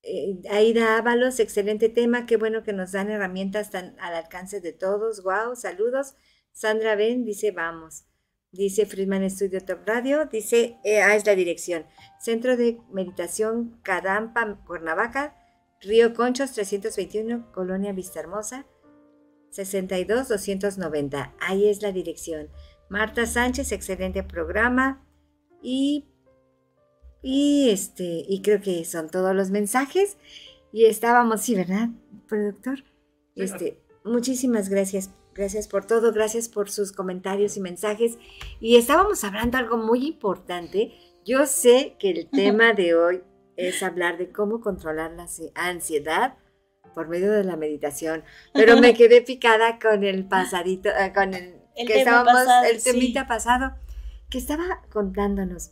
[0.04, 4.74] Eh, Aida Ábalos, excelente tema, qué bueno que nos dan herramientas tan al alcance de
[4.74, 5.24] todos.
[5.24, 6.16] Wow, saludos.
[6.52, 8.06] Sandra Ben dice, vamos.
[8.52, 11.86] Dice Friedman Studio Top Radio, dice, eh, ah, es la dirección.
[12.20, 15.36] Centro de Meditación Cadampa, Cuernavaca,
[15.80, 18.66] Río Conchos 321, Colonia Vista Hermosa,
[19.52, 21.34] 62 290.
[21.39, 22.49] Ahí es la dirección.
[22.89, 25.06] Marta Sánchez, excelente programa.
[25.62, 26.10] Y,
[27.22, 30.18] y este, y creo que son todos los mensajes.
[30.74, 31.89] Y estábamos, sí, ¿verdad,
[32.28, 32.84] productor?
[33.36, 35.10] Este, muchísimas gracias.
[35.34, 38.17] Gracias por todo, gracias por sus comentarios y mensajes.
[38.59, 40.93] Y estábamos hablando algo muy importante.
[41.25, 43.23] Yo sé que el tema de hoy
[43.55, 46.38] es hablar de cómo controlar la ansiedad
[46.93, 48.23] por medio de la meditación,
[48.53, 52.82] pero me quedé picada con el pasadito, eh, con el, El que estábamos, pasado, el
[52.82, 52.91] sí.
[52.91, 53.75] temita pasado,
[54.29, 55.71] que estaba contándonos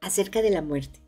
[0.00, 1.00] acerca de la muerte.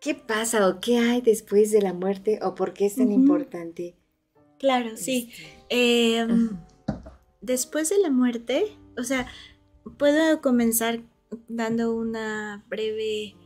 [0.00, 3.96] ¿Qué pasa o qué hay después de la muerte o por qué es tan importante?
[4.58, 5.30] Claro, sí.
[5.30, 6.66] Este, ajá.
[7.40, 9.26] después de la muerte, o sea,
[9.98, 11.02] puedo comenzar
[11.48, 13.36] dando una breve,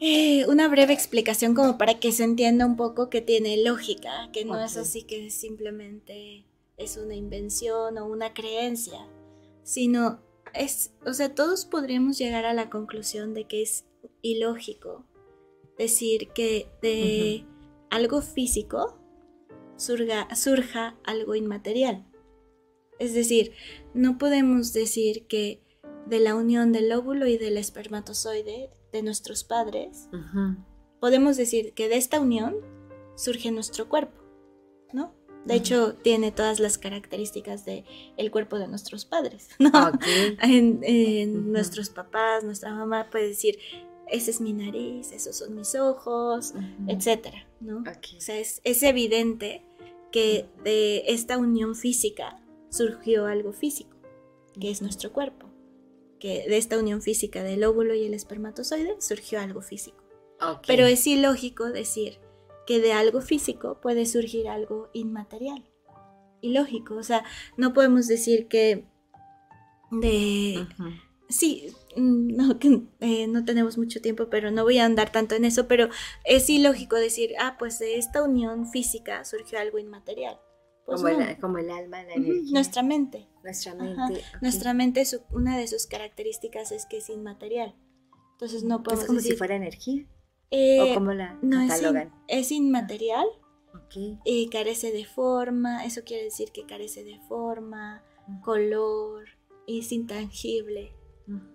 [0.00, 4.44] eh, una breve explicación como para que se entienda un poco que tiene lógica, que
[4.44, 6.46] no es así que simplemente
[6.76, 9.06] es una invención o una creencia,
[9.62, 10.20] sino
[10.52, 13.86] es, o sea, todos podríamos llegar a la conclusión de que es
[14.22, 15.04] ilógico
[15.78, 17.44] decir que de
[17.90, 18.98] algo físico
[19.76, 22.04] surga, surja algo inmaterial.
[22.98, 23.52] Es decir,
[23.92, 25.62] no podemos decir que
[26.06, 30.08] de la unión del óvulo y del espermatozoide de nuestros padres,
[31.00, 32.56] podemos decir que de esta unión
[33.16, 34.22] surge nuestro cuerpo,
[34.92, 35.14] ¿no?
[35.44, 37.84] De hecho, tiene todas las características del
[38.16, 39.70] el cuerpo de nuestros padres, ¿no?
[40.40, 43.58] En, nuestros papás, nuestra mamá puede decir,
[44.08, 46.90] esa es mi nariz, esos son mis ojos, Ujú.
[46.90, 47.78] etcétera, ¿no?
[47.80, 48.16] Ok.
[48.16, 49.64] O sea, es, es evidente
[50.12, 52.40] que de esta unión física
[52.70, 53.96] surgió algo físico,
[54.60, 55.48] que es nuestro cuerpo.
[56.20, 60.02] Que de esta unión física del óvulo y el espermatozoide surgió algo físico.
[60.66, 62.18] Pero es ilógico decir
[62.66, 65.64] que de algo físico puede surgir algo inmaterial.
[66.40, 67.24] Ilógico, o sea,
[67.56, 68.84] no podemos decir que
[69.90, 70.66] de...
[71.28, 75.44] Sí, no, que, eh, no tenemos mucho tiempo, pero no voy a andar tanto en
[75.44, 75.88] eso, pero
[76.24, 80.38] es ilógico decir, ah, pues de esta unión física surgió algo inmaterial.
[80.86, 81.20] Pues como, no.
[81.24, 82.52] el, como el alma, la energía.
[82.52, 83.26] Nuestra mente.
[83.42, 84.12] Nuestra mente.
[84.20, 84.42] ok.
[84.42, 87.74] Nuestra mente, su- una de sus características es que es inmaterial.
[88.32, 89.32] Entonces no Es podemos como decir...
[89.32, 90.06] si fuera energía.
[90.50, 92.12] eh, o como la no, es, in- catalogan.
[92.28, 93.26] es inmaterial
[94.24, 98.02] y carece de forma, eso quiere decir que carece de forma,
[98.42, 99.24] color,
[99.66, 100.92] es intangible.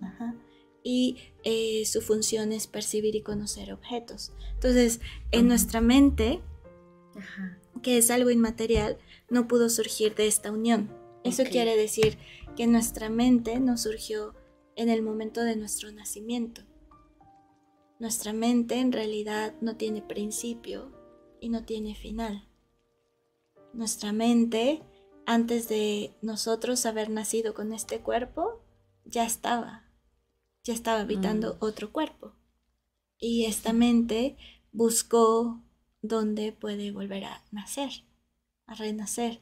[0.02, 0.36] Ajá.
[0.84, 4.32] Y eh, su función es percibir y conocer objetos.
[4.54, 5.02] Entonces,
[5.32, 6.42] en nuestra mente,
[7.16, 7.60] Ajá.
[7.84, 8.98] que es algo inmaterial,
[9.30, 10.90] no pudo surgir de esta unión.
[11.24, 12.18] Eso quiere decir
[12.56, 14.36] que nuestra mente no surgió
[14.76, 16.62] en el momento de nuestro nacimiento.
[18.00, 20.94] Nuestra mente en realidad no tiene principio
[21.42, 22.48] y no tiene final.
[23.74, 24.82] Nuestra mente,
[25.26, 28.64] antes de nosotros haber nacido con este cuerpo,
[29.10, 29.84] ya estaba,
[30.64, 31.58] ya estaba habitando Mm.
[31.60, 32.34] otro cuerpo.
[33.18, 34.38] Y esta mente
[34.72, 35.62] buscó
[36.02, 38.04] dónde puede volver a nacer,
[38.66, 39.42] a renacer.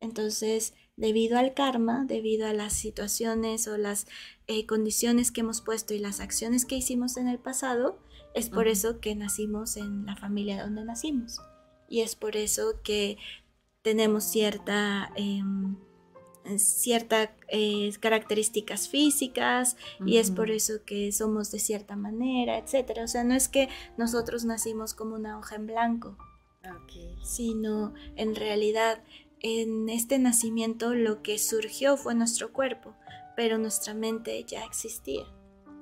[0.00, 4.06] Entonces, debido al karma, debido a las situaciones o las
[4.46, 7.98] eh, condiciones que hemos puesto y las acciones que hicimos en el pasado,
[8.34, 11.40] es por eso que nacimos en la familia donde nacimos.
[11.88, 13.18] Y es por eso que
[13.82, 15.76] tenemos cierta, em,
[16.56, 23.04] cierta eh, características físicas y es por eso que somos de cierta manera, etcétera.
[23.04, 26.16] O sea, no es que nosotros nacimos como una hoja en blanco,
[26.64, 27.22] Ok.
[27.22, 29.02] sino en realidad
[29.40, 32.94] en este nacimiento lo que surgió fue nuestro cuerpo,
[33.36, 35.24] pero nuestra mente ya existía.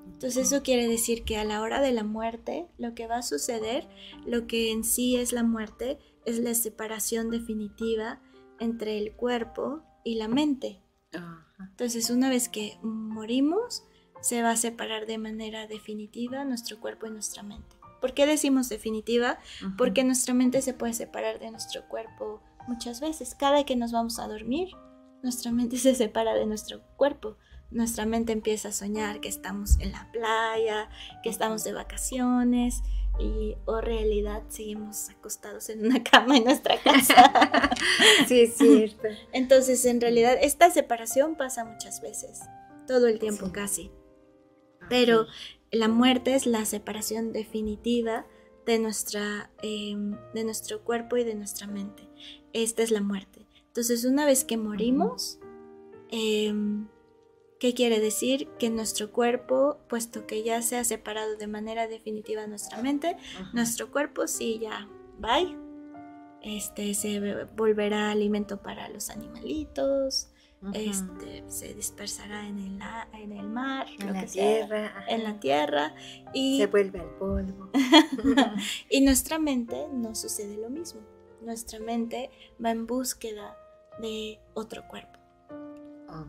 [0.07, 3.23] Entonces eso quiere decir que a la hora de la muerte, lo que va a
[3.23, 3.89] suceder,
[4.25, 8.21] lo que en sí es la muerte, es la separación definitiva
[8.61, 10.81] entre el cuerpo y la mente.
[11.59, 13.83] Entonces, una vez que morimos,
[14.21, 17.77] se va a separar de manera definitiva nuestro cuerpo y nuestra mente.
[18.01, 19.39] ¿Por qué decimos definitiva?
[19.77, 23.35] Porque nuestra mente se puede separar de nuestro cuerpo muchas veces.
[23.35, 24.69] Cada que nos vamos a dormir,
[25.25, 27.37] nuestra mente se separa de nuestro cuerpo.
[27.73, 30.89] Nuestra mente empieza a soñar que estamos en la playa,
[31.25, 32.81] que estamos de vacaciones
[33.19, 37.71] y o realidad seguimos acostados en una cama en nuestra casa.
[38.29, 39.09] sí, es cierto.
[39.33, 42.41] Entonces, en realidad, esta separación pasa muchas veces,
[42.87, 43.91] todo el tiempo casi.
[44.89, 45.27] Pero
[45.71, 48.27] la muerte es la separación definitiva
[48.67, 52.09] de, nuestra, em, de nuestro cuerpo y de nuestra mente.
[52.53, 53.47] Esta es la muerte.
[53.67, 55.39] Entonces, una vez que morimos,
[56.11, 56.89] em,
[57.61, 58.49] ¿qué quiere decir?
[58.59, 63.17] Que nuestro cuerpo, puesto que ya se ha separado de manera definitiva de nuestra mente,
[63.53, 64.89] nuestro cuerpo sí ya,
[65.19, 65.57] bye.
[66.43, 70.29] Este se volverá alimento para los animalitos,
[70.73, 72.81] este, se dispersará en el,
[73.13, 75.95] en el mar, en la tierra, en la tierra
[76.33, 77.71] y se vuelve al polvo.
[78.91, 81.01] y nuestra mente no sucede lo mismo.
[81.43, 82.31] Nuestra mente
[82.65, 83.57] va en búsqueda
[84.01, 85.16] de otro cuerpo.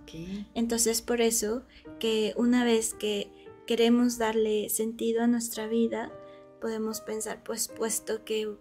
[0.04, 0.48] Okay.
[0.54, 1.64] Entonces por eso
[2.00, 3.32] que una vez que
[3.66, 6.12] queremos darle sentido a nuestra vida,
[6.62, 8.56] podemos pensar, pues puesto que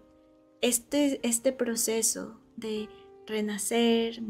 [0.61, 2.89] este, este proceso de
[3.25, 4.21] renacer,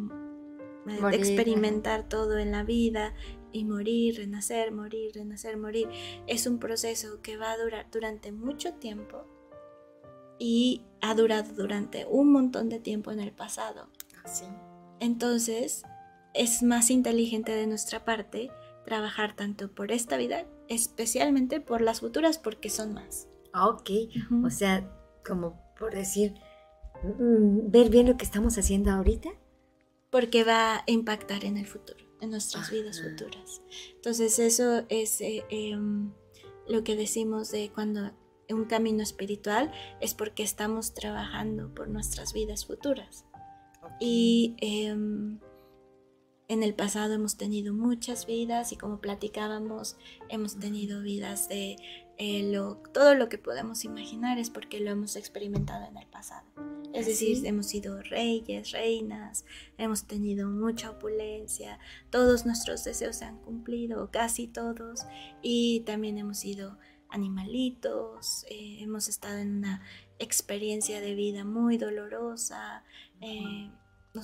[0.86, 3.14] de experimentar todo en la vida
[3.52, 5.90] y morir, renacer, morir, renacer, morir.
[6.28, 9.26] Es un proceso que va a durar durante mucho tiempo
[10.40, 13.90] y ha durado durante un montón de tiempo en el pasado.
[14.24, 14.46] Así.
[15.00, 15.84] Entonces,
[16.38, 18.52] es más inteligente de nuestra parte
[18.86, 23.28] trabajar tanto por esta vida, especialmente por las futuras, porque son más.
[23.54, 23.90] Ah, ok,
[24.46, 24.90] o sea,
[25.26, 26.34] como por decir,
[27.04, 29.30] mm, ver bien lo que estamos haciendo ahorita
[30.10, 33.62] porque va a impactar en el futuro, en nuestras vidas futuras.
[33.96, 36.12] Entonces eso es eh, em,
[36.68, 38.12] lo que decimos de cuando
[38.50, 43.26] un camino espiritual es porque estamos trabajando por nuestras vidas futuras.
[44.00, 45.40] Y em,
[46.48, 49.98] en el pasado hemos tenido muchas vidas y como platicábamos,
[50.30, 51.76] hemos tenido vidas de
[52.18, 52.52] eh,
[52.94, 56.48] todo lo que podemos imaginar es porque lo hemos experimentado en el pasado.
[56.94, 59.46] Es decir, hemos sido reyes, reinas,
[59.78, 61.80] hemos tenido mucha opulencia,
[62.10, 65.06] todos nuestros deseos se han cumplido, casi todos,
[65.42, 66.78] y también hemos sido
[67.10, 69.82] animalitos, eh, hemos estado en una
[70.18, 72.84] experiencia de vida muy dolorosa,
[73.22, 73.70] eh,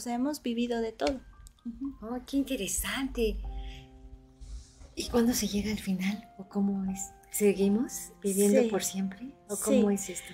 [0.07, 1.19] hemos vivido de todo.
[2.01, 3.37] Oh, qué interesante.
[4.95, 6.29] ¿Y cuándo se llega al final?
[6.37, 7.11] ¿O cómo es?
[7.31, 9.33] ¿Seguimos viviendo por siempre?
[9.49, 10.33] ¿O cómo es esto?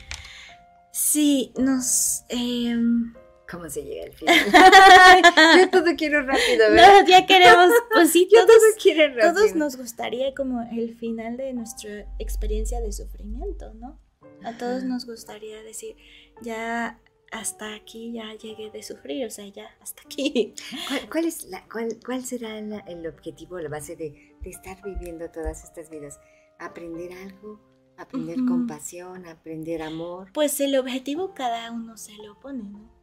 [0.91, 2.23] Sí, nos...
[2.29, 3.13] Em,
[3.49, 4.35] ¿Cómo se llega al final?
[5.59, 7.01] Yo todo quiero rápido, ¿verdad?
[7.01, 12.05] No, ya queremos, pues sí, todos, todo todos nos gustaría como el final de nuestra
[12.19, 13.99] experiencia de sufrimiento, ¿no?
[14.43, 15.95] A todos nos gustaría decir,
[16.41, 16.99] ya
[17.31, 20.53] hasta aquí ya llegué de sufrir, o sea, ya hasta aquí.
[21.11, 25.63] ¿Cuál, es la, cuál, cuál será el objetivo, la base de, de estar viviendo todas
[25.63, 26.19] estas vidas?
[26.59, 27.59] aprender algo,
[27.97, 30.31] aprender compasión, aprender amor.
[30.33, 32.99] Pues el objetivo cada uno se lo pone, ¿no?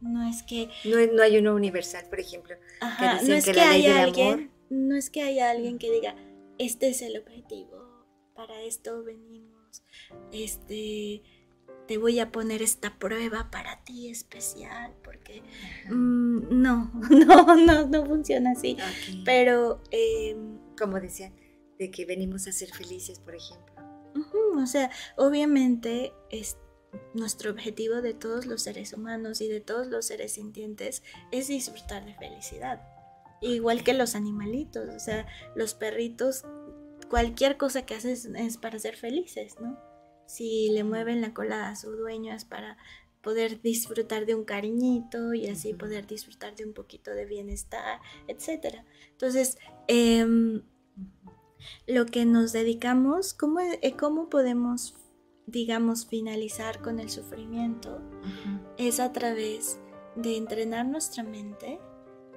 [0.00, 0.68] No es que...
[0.84, 2.54] No, no hay uno universal, por ejemplo.
[2.80, 6.14] Ajá, no es que, haya alguien, no es que haya alguien que diga,
[6.58, 9.82] este es el objetivo, para esto venimos,
[10.32, 11.22] este,
[11.86, 15.42] te voy a poner esta prueba para ti especial, porque
[15.88, 18.76] mm, no, no, no, no funciona así.
[19.24, 21.34] Pero, em, como decían,
[21.78, 23.74] de que venimos a ser felices, por ejemplo.
[24.56, 26.56] o sea, obviamente es
[27.14, 32.04] nuestro objetivo de todos los seres humanos y de todos los seres sintientes es disfrutar
[32.04, 32.80] de felicidad.
[33.42, 36.44] Igual que los animalitos, o sea, los perritos,
[37.10, 39.78] cualquier cosa que haces es para ser felices, ¿no?
[40.26, 42.76] Si le mueven la cola a su dueño es para
[43.22, 48.84] poder disfrutar de un cariñito y así poder disfrutar de un poquito de bienestar, etc.
[49.10, 49.58] Entonces,
[49.88, 50.24] eh,
[51.86, 54.94] lo que nos dedicamos, cómo, eh, cómo podemos,
[55.46, 58.00] digamos, finalizar con el sufrimiento,
[58.78, 59.80] es a través
[60.14, 61.80] de entrenar nuestra mente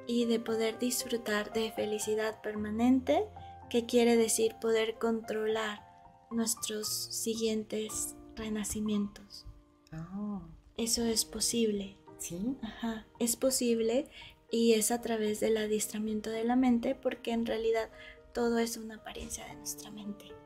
[0.07, 3.27] y de poder disfrutar de felicidad permanente,
[3.69, 5.88] que quiere decir poder controlar
[6.31, 9.45] nuestros siguientes renacimientos.
[9.93, 10.41] Oh.
[10.77, 11.97] Eso es posible.
[12.19, 12.57] Sí.
[12.61, 14.09] Ajá, es posible
[14.51, 17.89] y es a través del adiestramiento de la mente porque en realidad
[18.33, 20.38] todo es una apariencia de nuestra mente.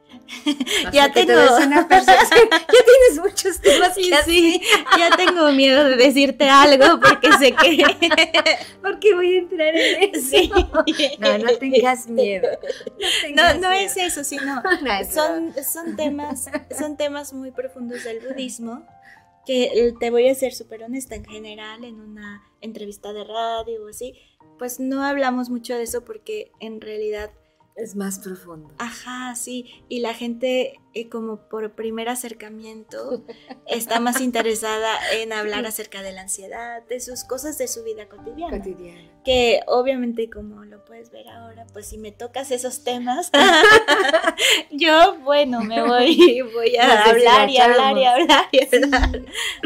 [0.91, 1.33] Ya tengo.
[1.33, 4.61] es una ya tienes muchos temas Sí, que sí,
[4.97, 7.83] ya tengo miedo de decirte algo porque sé que.
[8.81, 10.29] porque voy a entrar en eso.
[10.29, 10.51] Sí.
[11.19, 12.47] No, no tengas miedo.
[12.51, 13.85] No, tengas no miedo.
[13.85, 16.45] es eso, sino No, son, son temas,
[16.77, 18.85] son temas muy profundos del budismo
[19.45, 23.83] que eh, te voy a ser súper honesta en general en una entrevista de radio
[23.85, 24.15] o así,
[24.57, 27.31] pues no hablamos mucho de eso porque en realidad,
[27.75, 28.69] Es más profundo.
[28.77, 33.25] ajá, sí, y la gente eh, como por primer acercamiento
[33.65, 38.07] está más interesada en hablar acerca de la ansiedad, de sus cosas de su vida
[38.07, 39.09] cotidiana Cotidiano.
[39.25, 43.31] que obviamente como lo puedes ver ahora, pues si me tocas esos temas,
[44.71, 49.25] yo bueno, me voy, voy a Nos hablar y hablar y hablar y hablar.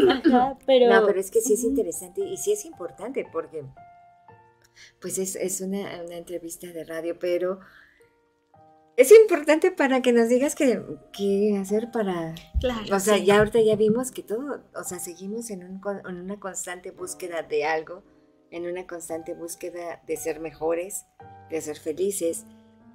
[0.10, 3.66] Ajá, pero, No, pero es que sí es interesante y sí es importante porque
[5.02, 7.60] pues es, es una, una entrevista de radio, pero
[8.98, 12.34] es importante para que nos digas qué, hacer para...
[12.60, 13.26] Claro, O sea, sí.
[13.26, 15.80] ya ahorita ya vimos que todo, o sea, seguimos en, un
[16.10, 18.04] en una constante búsqueda de algo,
[18.50, 21.06] en una constante búsqueda de ser mejores,
[21.52, 22.46] de ser felices.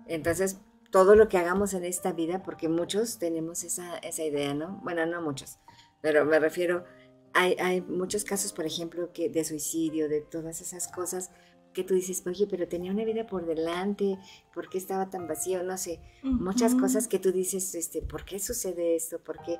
[0.09, 0.59] Entonces,
[0.91, 4.81] todo lo que hagamos en esta vida, porque muchos tenemos esa, esa idea, ¿no?
[4.83, 5.61] Bueno, no muchos,
[6.01, 6.85] pero me refiero,
[7.33, 11.31] hay, hay muchos casos, por ejemplo, que de suicidio, de todas esas cosas
[11.73, 14.19] que tú dices, oye, pero tenía una vida por delante,
[14.55, 15.63] ¿por qué estaba tan vacío?
[15.63, 16.83] No sé, muchas Ujú.
[16.83, 19.19] cosas que tú dices, este, ¿por qué sucede esto?
[19.23, 19.59] ¿Por qué?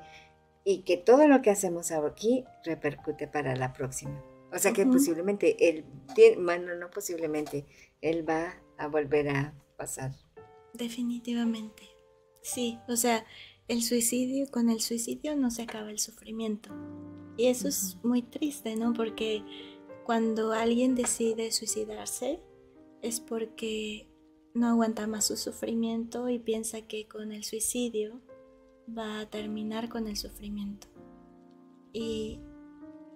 [0.63, 4.23] Y que todo lo que hacemos aquí repercute para la próxima.
[4.53, 4.93] O sea que Ujú.
[4.93, 5.85] posiblemente él,
[6.39, 7.65] bueno, no posiblemente,
[8.01, 10.11] él va a volver a pasar.
[10.73, 11.83] Definitivamente.
[12.41, 13.25] Sí, o sea,
[13.67, 16.69] el suicidio, con el suicidio no se acaba el sufrimiento.
[17.37, 18.93] Y eso es muy triste, ¿no?
[18.93, 19.43] Porque
[20.03, 22.39] cuando alguien decide suicidarse
[23.01, 24.07] es porque
[24.53, 28.21] no aguanta más su sufrimiento y piensa que con el suicidio
[28.95, 30.87] va a terminar con el sufrimiento.
[31.91, 32.39] Y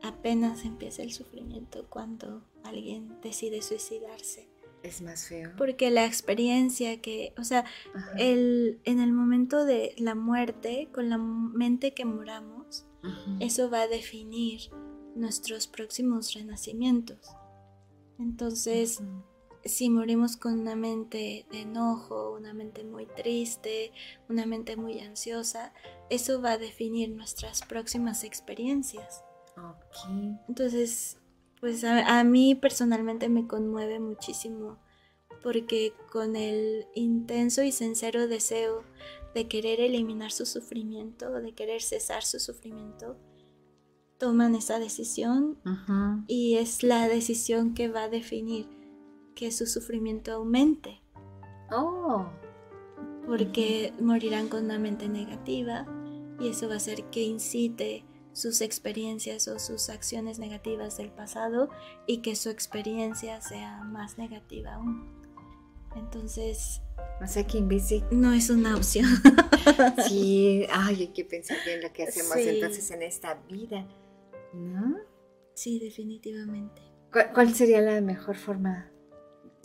[0.02, 4.50] apenas empieza el sufrimiento cuando alguien decide suicidarse.
[4.84, 5.52] Es más feo.
[5.58, 8.12] Porque la experiencia que, o sea, Ajá.
[8.18, 13.38] el, en el momento de la muerte, con la mente que moramos, Ujú.
[13.40, 14.70] eso va a definir
[15.18, 17.20] nuestros próximos renacimientos.
[18.20, 19.02] Entonces,
[19.64, 23.92] si morimos con una mente de enojo, una mente muy triste,
[24.30, 25.74] una mente muy ansiosa,
[26.10, 29.24] eso va a definir nuestras próximas experiencias.
[29.58, 30.46] Ok.
[30.48, 31.18] Entonces,
[31.60, 34.78] pues a, a mí personalmente me conmueve muchísimo
[35.44, 38.84] porque con el intenso y sincero deseo
[39.34, 43.18] de querer eliminar su sufrimiento, de querer cesar su sufrimiento,
[44.18, 45.58] toman esa decisión
[46.28, 48.68] y es la decisión que va a definir
[49.36, 51.02] que su sufrimiento aumente,
[51.72, 52.26] Oh.
[53.28, 55.86] porque morirán con una mente negativa
[56.40, 58.04] y eso va a hacer que incite
[58.34, 61.70] sus experiencias o sus acciones negativas del pasado
[62.06, 65.06] y que su experiencia sea más negativa aún.
[65.96, 66.82] Entonces,
[67.22, 69.06] O sea que de no es una opción.
[70.08, 72.48] Sí, ay, hay que pensar bien lo que hacemos Sí.
[72.48, 73.86] entonces en esta vida,
[74.54, 74.98] ¿no?
[75.54, 76.82] Sí, definitivamente.
[77.12, 78.92] ¿Cuál, cuál sería la mejor forma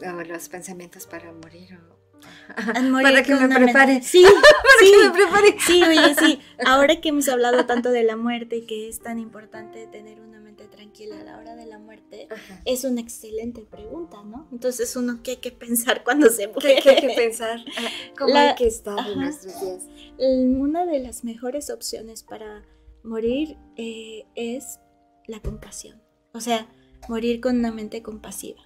[0.01, 1.79] o los pensamientos para morir?
[1.91, 1.93] O...
[2.83, 4.01] Morir para que me prepare.
[4.03, 4.93] Sí, Para sí.
[4.93, 5.57] que me prepare.
[5.59, 6.41] Sí, oye, sí.
[6.67, 10.39] Ahora que hemos hablado tanto de la muerte y que es tan importante tener una
[10.41, 12.63] mente tranquila a la hora de la muerte, Ajá.
[12.65, 14.49] es una excelente pregunta, ¿no?
[14.53, 16.81] Entonces uno qué hay que pensar cuando se ¿Qué, muere.
[16.83, 17.59] qué hay que pensar?
[17.79, 19.83] Ah, ¿Cómo La- hay que estar en nuestros días?
[20.19, 22.63] Una de las mejores opciones para
[23.03, 24.81] morir eh, es
[25.27, 26.01] la compasión.
[26.33, 26.69] O sea,
[27.09, 28.63] morir con una mente compasiva.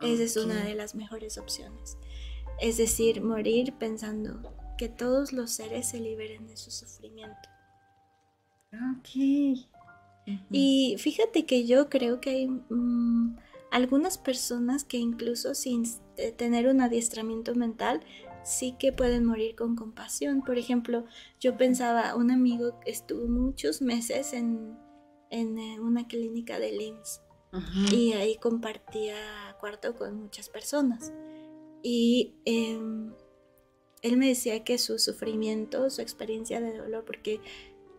[0.00, 1.96] Esa es una de las mejores opciones.
[2.60, 7.48] Es decir, morir pensando que todos los seres se liberen de su sufrimiento.
[8.72, 9.66] Ok.
[10.50, 13.36] Y fíjate que yo creo que hay mm,
[13.70, 15.84] algunas personas que incluso sin
[16.16, 18.00] eh, tener un adiestramiento mental
[18.48, 20.42] sí que pueden morir con compasión.
[20.42, 21.04] Por ejemplo,
[21.40, 24.76] yo pensaba, un amigo estuvo muchos meses en,
[25.30, 27.20] en eh, una clínica de IMSS
[27.92, 29.16] y ahí compartía
[29.60, 31.12] cuarto con muchas personas.
[31.82, 33.12] Y em,
[34.02, 37.40] él me decía que su sufrimiento, su experiencia de dolor, porque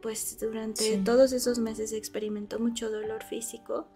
[0.02, 1.02] pues durante Sí.
[1.04, 3.88] todos esos meses experimentó mucho dolor físico,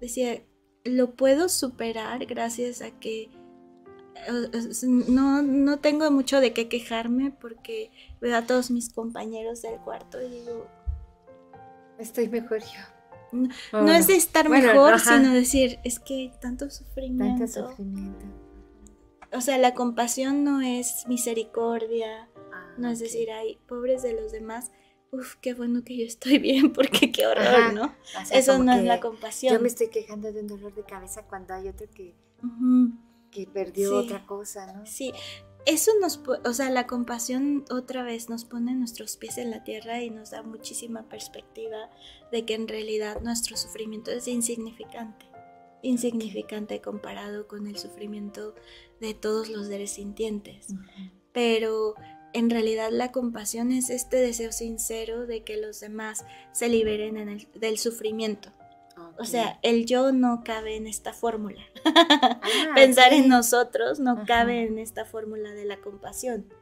[0.00, 0.42] decía,
[0.84, 3.28] lo puedo superar gracias a que
[5.08, 7.90] no, no tengo mucho de qué quejarme porque
[8.20, 10.66] veo a todos mis compañeros del cuarto y digo,
[11.98, 12.80] Estoy mejor yo.
[13.32, 15.16] No- Oh, no es de estar Bueno, mejor, ajá.
[15.18, 17.44] sino decir, es que tanto sufrimiento.
[17.46, 18.26] Tanto sufrimiento.
[19.32, 24.32] o sea, la compasión no es misericordia, Ah, no es decir, ay, pobres de los
[24.32, 24.70] demás,
[25.10, 27.72] uf, qué bueno que yo estoy bien, porque qué horror, Ajá.
[27.72, 27.84] ¿no?
[27.84, 29.54] O sea, Eso no es la compasión.
[29.54, 32.14] Yo me estoy quejando de un dolor de cabeza cuando hay otro que.
[33.32, 34.06] Que perdió Sí.
[34.06, 34.86] otra cosa, ¿no?
[34.86, 35.12] Sí,
[35.66, 40.00] eso nos, o sea, la compasión otra vez nos pone nuestros pies en la tierra
[40.02, 41.90] y nos da muchísima perspectiva
[42.30, 45.26] de que en realidad nuestro sufrimiento es insignificante,
[45.82, 48.54] insignificante comparado con el sufrimiento
[49.00, 50.68] de todos los seres sintientes.
[51.32, 51.94] Pero
[52.34, 57.28] en realidad la compasión es este deseo sincero de que los demás se liberen en
[57.28, 58.50] el- del sufrimiento.
[59.18, 61.60] O sea, el yo no cabe en esta fórmula.
[61.84, 62.40] Ah,
[62.74, 64.24] Pensar en nosotros no Ajá.
[64.26, 66.52] cabe en esta fórmula de la compasión.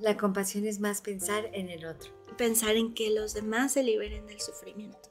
[0.00, 2.10] La compasión es más pensar en el otro.
[2.36, 5.10] Pensar en que los demás se liberen del sufrimiento.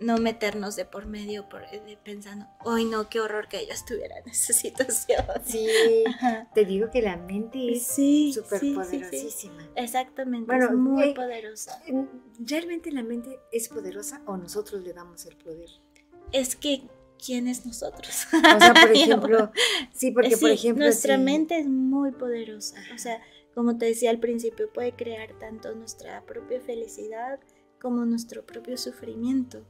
[0.00, 4.18] No meternos de por medio por, de pensando, hoy no, qué horror que ella estuviera
[4.18, 5.24] en esa situación.
[5.44, 5.68] Sí,
[6.06, 6.48] Ajá.
[6.54, 8.74] te digo que la mente es súper sí, sí, sí.
[8.74, 9.68] poderosísima.
[9.76, 11.82] Exactamente, Bueno, es muy eh, poderosa.
[12.38, 15.70] ¿Realmente la mente es poderosa o nosotros le damos el poder?
[16.32, 16.88] Es que,
[17.24, 18.26] ¿quién es nosotros?
[18.32, 19.50] O sea, por ejemplo,
[19.92, 22.76] sí, porque por Sí, ejemplo, nuestra mente es muy poderosa.
[22.94, 23.20] O sea,
[23.54, 27.38] como te decía al principio, puede crear tanto nuestra propia felicidad
[27.84, 29.66] como nuestro propio sufrimiento.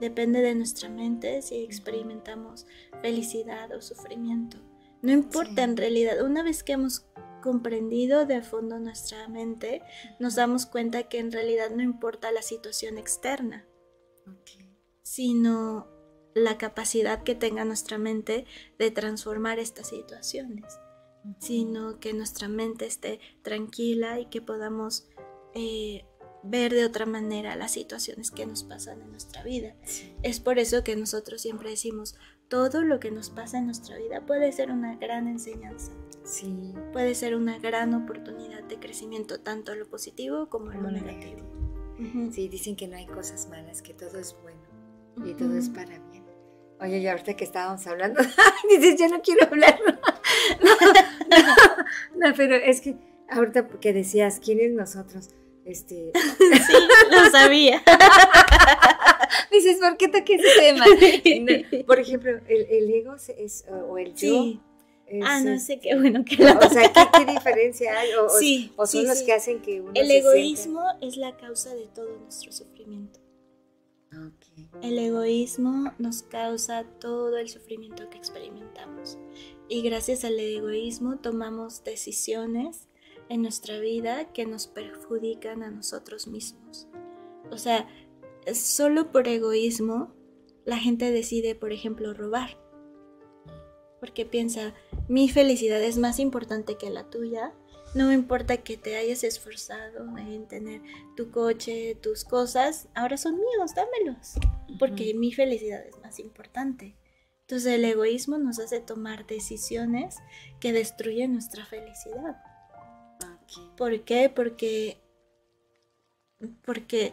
[0.00, 2.66] Depende de nuestra mente si experimentamos
[3.00, 4.56] felicidad o sufrimiento.
[5.02, 5.70] No importa Sí.
[5.70, 7.06] en realidad, una vez que hemos
[7.44, 9.82] comprendido de fondo nuestra mente,
[10.18, 13.64] nos damos cuenta que en realidad no importa la situación externa
[15.04, 15.86] sino
[16.34, 18.46] la capacidad que tenga nuestra mente
[18.78, 20.64] de transformar estas situaciones,
[21.38, 25.06] sino que nuestra mente esté tranquila y que podamos
[25.54, 26.04] eh,
[26.44, 29.74] ver de otra manera las situaciones que nos pasan en nuestra vida.
[29.84, 30.14] Sí.
[30.22, 32.16] Es por eso que nosotros siempre decimos,
[32.48, 35.92] todo lo que nos pasa en nuestra vida puede ser una gran enseñanza,
[36.24, 36.74] Sí.
[36.92, 41.40] puede ser una gran oportunidad de crecimiento, tanto lo positivo como Como lo negativo.
[41.98, 42.30] Ujú.
[42.32, 44.60] Sí, dicen que no hay cosas malas, que todo es bueno
[45.24, 46.24] y todo es para bien.
[46.80, 48.20] Oye, y ahorita que estábamos hablando,
[48.68, 49.78] dices, yo no quiero hablar.
[50.60, 50.70] No,
[51.30, 52.96] no, no, pero es que
[53.30, 55.30] ahorita que decías, ¿quién es nosotros?
[55.64, 56.72] Este, Sí,
[57.10, 57.82] lo sabía.
[59.50, 60.84] dices, ¿por qué toqué ese tema?
[60.86, 64.42] No, por ejemplo, el, el ego es, o o el yo.
[64.42, 64.60] Sí.
[65.06, 68.08] es, Ah, no sé qué bueno que lo O sea, ¿qué, qué diferencia hay?
[68.14, 69.26] O, Sí, o son sí, los sí.
[69.26, 73.20] que hacen que uno El se egoísmo es la causa de todo nuestro sufrimiento.
[74.10, 74.84] sienta- Ok.
[74.84, 79.18] El egoísmo nos causa todo el sufrimiento que experimentamos.
[79.68, 82.88] Y gracias al egoísmo tomamos decisiones
[83.28, 86.88] en nuestra vida que nos perjudican a nosotros mismos.
[87.50, 87.88] O sea,
[88.52, 90.12] solo por egoísmo
[90.64, 92.58] la gente decide, por ejemplo, robar.
[94.00, 94.74] Porque piensa,
[95.08, 97.54] mi felicidad es más importante que la tuya.
[97.94, 100.82] No me importa que te hayas esforzado en tener
[101.16, 104.34] tu coche, tus cosas, ahora son míos, dámelos.
[104.78, 106.96] Porque mi felicidad es más importante.
[107.42, 110.16] Entonces el egoísmo nos hace tomar decisiones
[110.60, 112.36] que destruyen nuestra felicidad.
[113.76, 114.28] ¿Por qué?
[114.34, 114.98] Porque.
[116.64, 117.12] Porque.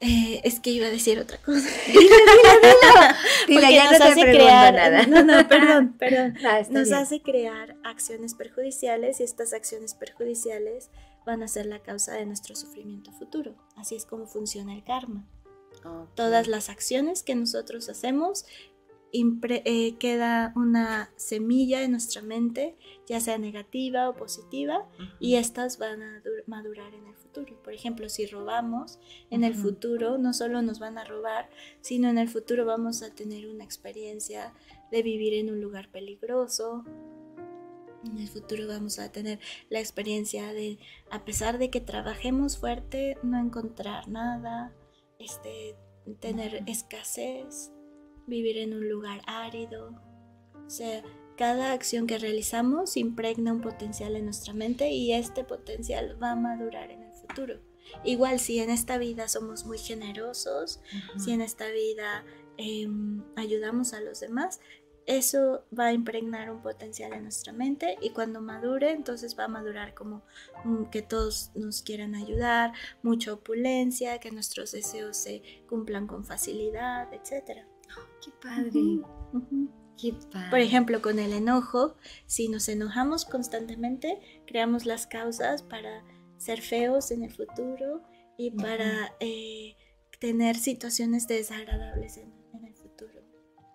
[0.00, 1.68] eh, es que iba a decir otra cosa.
[3.46, 4.74] Porque ya nos no hace crear.
[4.74, 5.06] nada.
[5.06, 6.34] No, no, perdón, perdón.
[6.42, 6.94] No, está Nos bien.
[7.00, 10.90] hace crear acciones perjudiciales y estas acciones perjudiciales
[11.26, 13.54] van a ser la causa de nuestro sufrimiento futuro.
[13.76, 15.26] Así es como funciona el karma.
[15.84, 16.14] Ok.
[16.14, 18.44] Todas las acciones que nosotros hacemos
[19.12, 22.76] eh, queda una semilla en nuestra mente,
[23.06, 24.88] ya sea negativa o positiva,
[25.18, 27.60] y estas van a dur- madurar en el futuro.
[27.62, 28.98] Por ejemplo, si robamos,
[29.30, 31.50] en el futuro no solo nos van a robar,
[31.80, 34.52] sino en el futuro vamos a tener una experiencia
[34.90, 36.84] de vivir en un lugar peligroso.
[38.04, 40.78] En el futuro vamos a tener la experiencia de,
[41.10, 44.72] a pesar de que trabajemos fuerte, no encontrar nada,
[45.18, 45.76] este,
[46.18, 47.72] tener escasez,
[48.30, 50.00] vivir en un lugar árido.
[50.66, 51.02] O sea,
[51.36, 56.36] cada acción que realizamos impregna un potencial en nuestra mente y este potencial va a
[56.36, 57.60] madurar en el futuro.
[58.04, 60.80] Igual si en esta vida somos muy generosos,
[61.12, 61.20] Ujú.
[61.20, 62.24] si en esta vida
[62.56, 64.60] em, ayudamos a los demás,
[65.06, 69.48] eso va a impregnar un potencial en nuestra mente y cuando madure, entonces va a
[69.48, 70.22] madurar como
[70.64, 77.12] mm, que todos nos quieran ayudar, mucha opulencia, que nuestros deseos se cumplan con facilidad,
[77.12, 77.66] etc.
[78.24, 78.80] Qué padre.
[80.00, 80.50] Qué padre.
[80.50, 81.96] Por ejemplo, con el enojo,
[82.26, 86.04] si nos enojamos constantemente, creamos las causas para
[86.38, 88.02] ser feos en el futuro
[88.38, 89.76] y para eh,
[90.18, 93.20] tener situaciones desagradables en, en el futuro.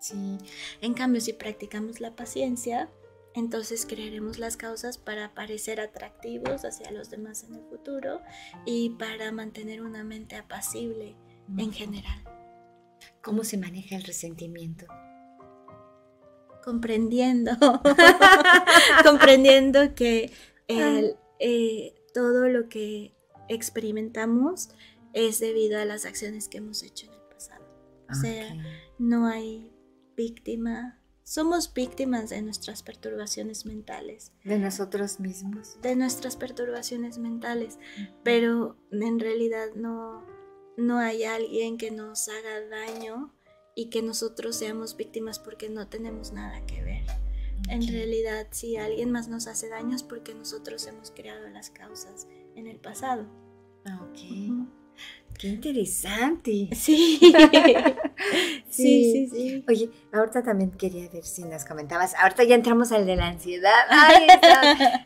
[0.00, 0.38] Sí.
[0.80, 2.90] En cambio, si practicamos la paciencia,
[3.36, 8.22] entonces crearemos las causas para parecer atractivos hacia los demás en el futuro
[8.64, 11.14] y para mantener una mente apacible
[11.58, 12.35] en general.
[13.26, 14.86] ¿Cómo se maneja el resentimiento?
[16.62, 17.50] Comprendiendo,
[19.04, 20.30] comprendiendo que
[20.68, 23.16] eh, todo lo que
[23.48, 24.68] experimentamos
[25.12, 27.64] es debido a las acciones que hemos hecho en el pasado.
[28.08, 28.54] O sea,
[29.00, 29.72] no hay
[30.16, 31.00] víctima.
[31.24, 34.30] Somos víctimas de nuestras perturbaciones mentales.
[34.44, 35.80] De nosotros mismos.
[35.82, 37.80] De nuestras perturbaciones mentales.
[38.22, 40.24] Pero en realidad no,
[40.76, 43.32] no hay alguien que nos haga daño
[43.74, 47.04] y que nosotros seamos víctimas porque no tenemos nada que ver.
[47.68, 52.28] En realidad, si alguien más nos hace daño es porque nosotros hemos creado las causas
[52.54, 53.26] en el pasado.
[53.84, 54.68] Ah, ok.
[55.38, 56.68] Qué interesante.
[56.76, 57.18] Sí.
[58.70, 59.28] sí.
[59.28, 62.14] sí, sí, Oye, ahorita también quería ver si nos comentabas.
[62.14, 63.72] Ahorita ya entramos al de la ansiedad.
[63.90, 64.26] Ay,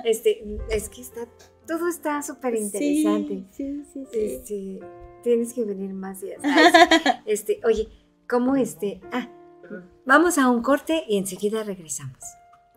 [0.04, 1.26] este, es que está,
[1.66, 3.44] todo está súper interesante.
[3.50, 4.18] Sí, sí, sí.
[4.18, 4.80] Este,
[5.22, 6.40] tienes que venir más días.
[7.26, 7.88] este, oye,
[8.28, 9.00] ¿cómo este?
[9.12, 9.28] Ah,
[10.06, 12.18] vamos a un corte y enseguida regresamos.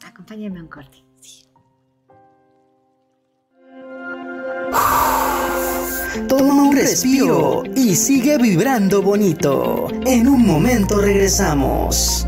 [0.06, 1.04] Acompáñame a un corte.
[6.28, 9.88] Toma un respiro y sigue vibrando bonito.
[10.06, 12.28] En un momento regresamos.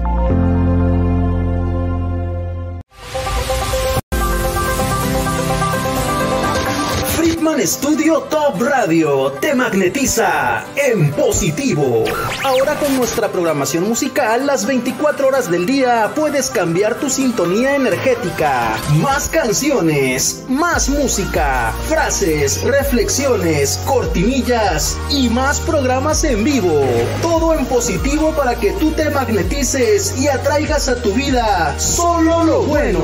[7.66, 12.04] Estudio Top Radio te magnetiza en positivo.
[12.44, 18.78] Ahora con nuestra programación musical, las 24 horas del día puedes cambiar tu sintonía energética.
[19.02, 26.88] Más canciones, más música, frases, reflexiones, cortinillas y más programas en vivo.
[27.24, 32.62] Todo en positivo para que tú te magnetices y atraigas a tu vida solo lo
[32.62, 33.04] bueno.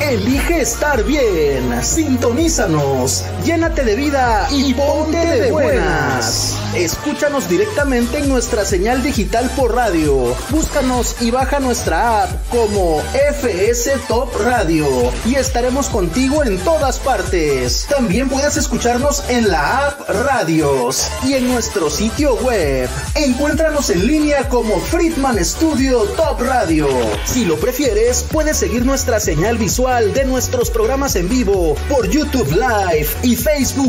[0.00, 1.84] Elige estar bien.
[1.84, 3.26] Sintonízanos.
[3.44, 6.56] Llénate de vida y ponte de buenas.
[6.74, 10.34] Escúchanos directamente en nuestra señal digital por radio.
[10.50, 13.02] Búscanos y baja nuestra app como
[13.32, 14.86] FS Top Radio
[15.26, 17.86] y estaremos contigo en todas partes.
[17.88, 22.88] También puedes escucharnos en la app Radios y en nuestro sitio web.
[23.14, 26.88] Encuéntranos en línea como Friedman Studio Top Radio.
[27.24, 32.50] Si lo prefieres, puedes seguir nuestra señal visual de nuestros programas en vivo por YouTube
[32.52, 33.79] Live y Facebook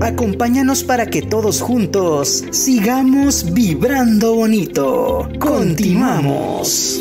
[0.00, 5.28] Acompáñanos para que todos juntos sigamos vibrando bonito.
[5.40, 7.00] Continuamos.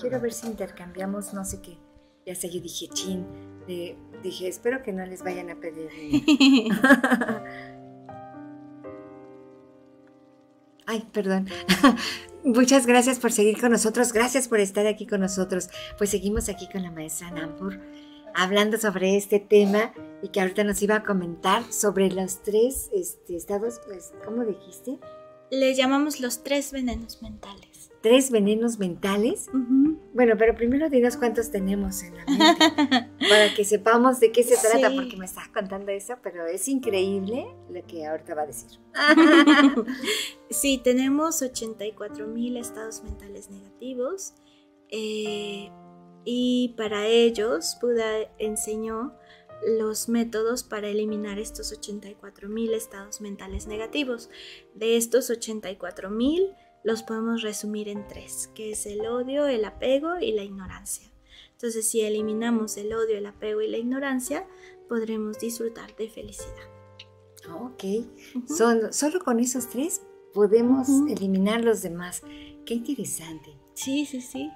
[0.00, 1.78] Quiero, ver si intercambiamos no sé qué.
[2.26, 3.24] Ya sé, yo dije, chin.
[4.22, 5.88] dije, espero que no les vayan a pedir.
[10.86, 11.48] Ay, perdón.
[12.44, 15.70] Muchas gracias por seguir con nosotros, gracias por estar aquí con nosotros.
[15.96, 17.80] Pues seguimos aquí con la maestra Nampur
[18.34, 23.36] hablando sobre este tema y que ahorita nos iba a comentar sobre los tres este,
[23.36, 24.98] estados, pues, ¿cómo dijiste?
[25.50, 27.73] Le llamamos los tres venenos mentales
[28.04, 29.48] tres venenos mentales.
[30.12, 34.58] Bueno, pero primero dinos cuántos tenemos en la mente, para que sepamos de qué se
[34.58, 38.78] trata, porque me estás contando eso, pero es increíble lo que ahorita va a decir.
[40.50, 44.34] sí, tenemos 84 mil estados mentales negativos
[44.90, 45.70] eh,
[46.26, 49.14] y para ellos Buda enseñó
[49.78, 54.28] los métodos para eliminar estos 84 mil estados mentales negativos.
[54.74, 60.20] De estos 84 mil, los podemos resumir en tres, que es el odio, el apego
[60.20, 61.10] y la ignorancia.
[61.52, 64.46] Entonces, si eliminamos el odio, el apego y la ignorancia,
[64.88, 66.68] podremos disfrutar de felicidad.
[67.52, 67.84] Ok,
[68.46, 70.02] Son, solo con esos tres
[70.32, 72.22] podemos eliminar los demás.
[72.66, 73.56] Qué interesante.
[73.74, 74.50] Sí, sí, sí.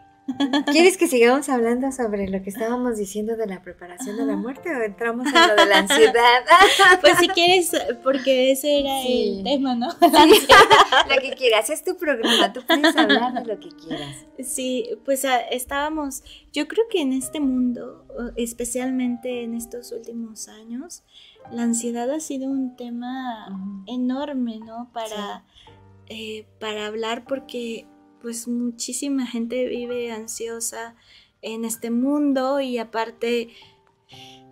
[0.70, 4.74] ¿Quieres que sigamos hablando sobre lo que estábamos diciendo de la preparación de la muerte
[4.74, 6.42] o entramos en lo de la ansiedad?
[7.00, 7.72] Pues si quieres,
[8.02, 9.38] porque ese era Sí.
[9.38, 9.88] el tema, ¿no?
[9.88, 14.16] lo que quieras, es tu programa, tú puedes hablar de lo que quieras.
[14.44, 16.22] Sí, pues ah, estábamos,
[16.52, 18.04] yo creo que en este mundo,
[18.36, 21.02] especialmente en estos últimos años,
[21.50, 23.48] la ansiedad ha sido un tema
[23.86, 24.90] enorme, ¿no?
[24.92, 25.44] Para,
[26.08, 27.86] eh, para hablar porque
[28.20, 30.96] pues muchísima gente vive ansiosa
[31.42, 33.50] en este mundo y aparte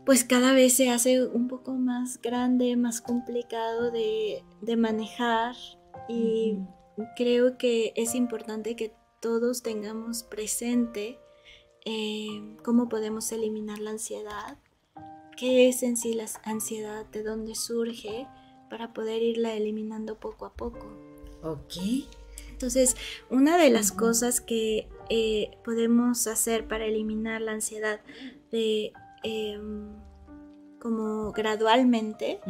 [0.04, 5.56] pues cada vez se hace un poco más grande, más complicado de, de manejar
[6.08, 6.58] y
[7.16, 11.18] creo que es importante que todos tengamos presente
[11.84, 14.58] eh, cómo podemos eliminar la ansiedad,
[15.36, 18.26] qué es en sí la ansiedad, de dónde surge,
[18.68, 20.86] para poder irla eliminando poco a poco.
[21.42, 21.74] Ok.
[22.56, 22.96] Entonces,
[23.28, 28.00] una de las cosas que eh, podemos hacer para eliminar la ansiedad
[28.50, 29.90] de em,
[30.80, 32.40] como gradualmente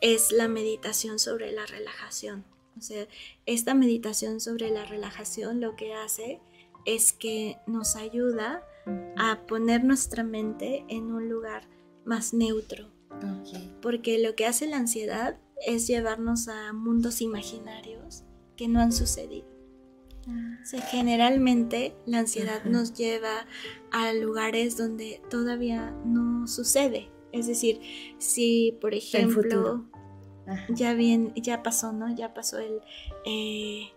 [0.00, 2.44] es la meditación sobre la relajación.
[2.76, 3.06] O sea,
[3.46, 6.40] esta meditación sobre la relajación lo que hace
[6.84, 8.66] es que nos ayuda
[9.16, 11.68] a poner nuestra mente en un lugar
[12.04, 12.90] más neutro,
[13.80, 18.24] porque lo que hace la ansiedad es llevarnos a mundos imaginarios
[18.56, 19.46] que no han sucedido.
[20.26, 22.68] O sea, generalmente la ansiedad Ajá.
[22.70, 23.46] nos lleva
[23.92, 27.10] a lugares donde todavía no sucede.
[27.32, 27.80] Es decir,
[28.18, 29.84] si por ejemplo
[30.70, 32.14] ya bien, ya pasó, ¿no?
[32.14, 32.80] Ya pasó el
[33.26, 33.88] eh,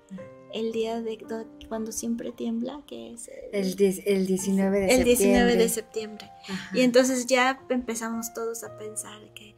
[0.53, 4.89] el día de do- cuando siempre tiembla, que es el, El, el 19 de el
[4.97, 5.05] septiembre.
[5.05, 6.29] 19 de septiembre.
[6.49, 6.77] Ajá.
[6.77, 9.55] Y entonces ya empezamos todos a pensar que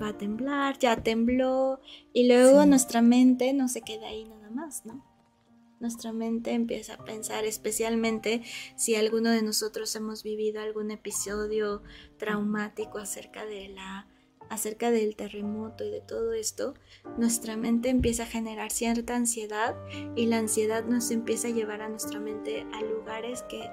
[0.00, 1.80] va a temblar, ya tembló,
[2.12, 2.68] y luego Sí.
[2.68, 5.04] nuestra mente no se queda ahí más, ¿no?
[5.78, 8.42] Nuestra mente empieza a pensar, especialmente
[8.76, 11.82] si alguno de nosotros hemos vivido algún episodio
[12.18, 14.06] traumático acerca de la
[14.48, 16.74] acerca del terremoto y de todo esto,
[17.18, 19.76] nuestra mente empieza a generar cierta ansiedad
[20.14, 23.68] y la ansiedad nos empieza a llevar a nuestra mente a lugares que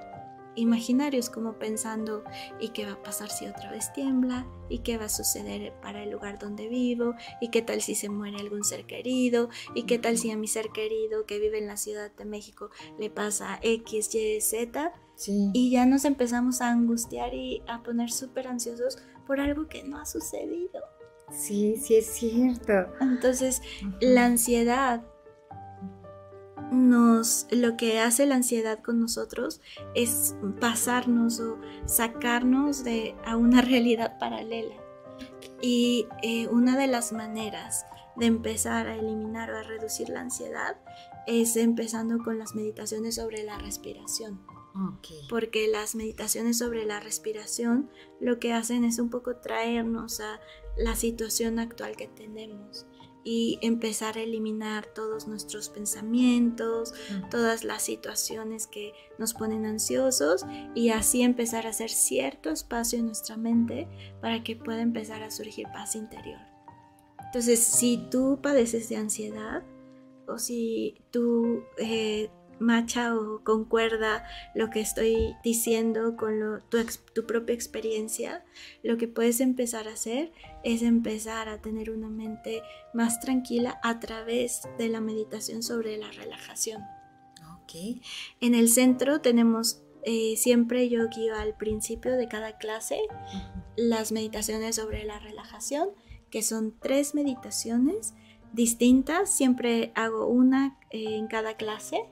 [0.55, 2.23] imaginarios como pensando
[2.59, 4.47] ¿y qué va a pasar si otra vez tiembla?
[4.69, 7.15] ¿y qué va a suceder para el lugar donde vivo?
[7.41, 9.49] ¿y qué tal si se muere algún ser querido?
[9.75, 12.69] ¿y qué tal si a mi ser querido que vive en la Ciudad de México
[12.99, 14.93] le pasa X, Y, Z?
[15.15, 15.51] Sí.
[15.53, 18.97] Y ya nos empezamos a angustiar y a poner súper ansiosos
[19.27, 20.81] por algo que no ha sucedido.
[21.31, 22.73] Sí, sí es cierto.
[22.99, 23.61] Entonces,
[24.01, 25.03] la ansiedad
[26.73, 29.61] nos lo que hace la ansiedad con nosotros
[29.95, 34.75] es pasarnos o sacarnos de a una realidad paralela.
[35.61, 37.85] Y eh, una de las maneras
[38.15, 40.77] de empezar a eliminar o a reducir la ansiedad
[41.25, 44.41] es empezando con las meditaciones sobre la respiración.
[45.29, 50.39] Porque las meditaciones sobre la respiración lo que hacen es un poco traernos a
[50.77, 52.87] la situación actual que tenemos
[53.23, 56.93] y empezar a eliminar todos nuestros pensamientos,
[57.31, 60.45] todas las situaciones que nos ponen ansiosos
[60.75, 63.87] y así empezar a hacer cierto espacio en nuestra mente
[64.21, 66.39] para que pueda empezar a surgir paz interior.
[67.25, 69.63] Entonces, si tú padeces de ansiedad
[70.27, 72.29] o si tú eh,
[72.63, 74.25] macha o concuerda
[74.55, 76.59] lo que estoy diciendo con lo-
[77.13, 78.43] tu, propia experiencia,
[78.81, 80.31] lo que puedes empezar a hacer
[80.63, 82.63] es empezar a tener una mente
[82.93, 86.81] más tranquila a través de la meditación sobre la relajación.
[87.61, 88.01] Ok.
[88.41, 92.99] En el centro tenemos, eh, siempre yo guío al principio de cada clase
[93.75, 95.89] las meditaciones sobre la relajación,
[96.29, 98.13] que son tres meditaciones
[98.53, 102.05] distintas, siempre hago una eh, en cada clase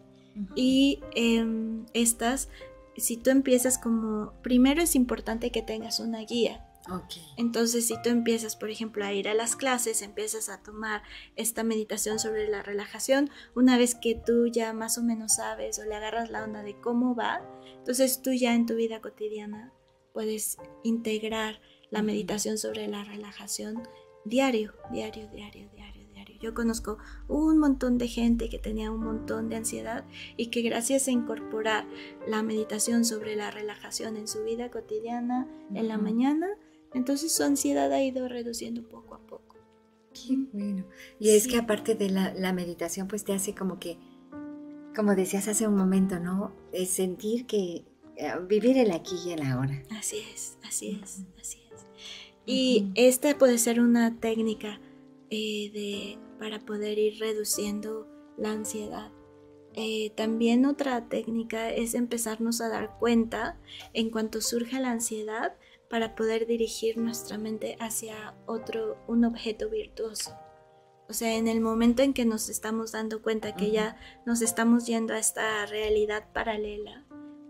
[0.56, 2.50] y em, estas,
[2.98, 6.68] si tú empiezas como, primero es importante que tengas una guía.
[6.90, 7.14] Ok.
[7.38, 11.04] Entonces, si tú empiezas, por ejemplo, a ir a las clases, empiezas a tomar
[11.36, 15.86] esta meditación sobre la relajación, una vez que tú ya más o menos sabes o
[15.86, 17.42] le agarras la onda de cómo va,
[17.78, 19.72] entonces tú ya en tu vida cotidiana
[20.14, 23.88] puedes integrar la meditación sobre la relajación
[24.26, 25.81] diario, diario, diario, diario.
[26.42, 26.98] Yo conozco
[27.28, 30.06] un montón de gente que tenía un montón de ansiedad
[30.38, 31.88] y que gracias a incorporar
[32.28, 36.48] la meditación sobre la relajación en su vida cotidiana, en la mañana,
[36.94, 39.58] entonces su ansiedad ha ido reduciendo poco a poco.
[40.14, 40.86] Qué bueno.
[41.20, 43.98] Y es que aparte de la, la meditación, pues te hace como que,
[44.96, 46.54] como decías hace un momento, ¿no?
[46.74, 47.86] Es sentir que
[48.18, 49.82] eh, vivir el aquí y el ahora.
[49.98, 51.86] Así es, así es, así es.
[52.46, 54.80] Y esta puede ser una técnica
[55.30, 59.12] eh, de, para poder ir reduciendo la ansiedad.
[59.76, 63.60] eh, también otra técnica es empezarnos a dar cuenta
[63.94, 65.56] en cuanto surge la ansiedad
[65.88, 70.36] para poder dirigir nuestra mente hacia otro, un objeto virtuoso.
[71.08, 74.88] O sea, en el momento en que nos estamos dando cuenta que ya nos estamos
[74.88, 77.06] yendo a esta realidad paralela,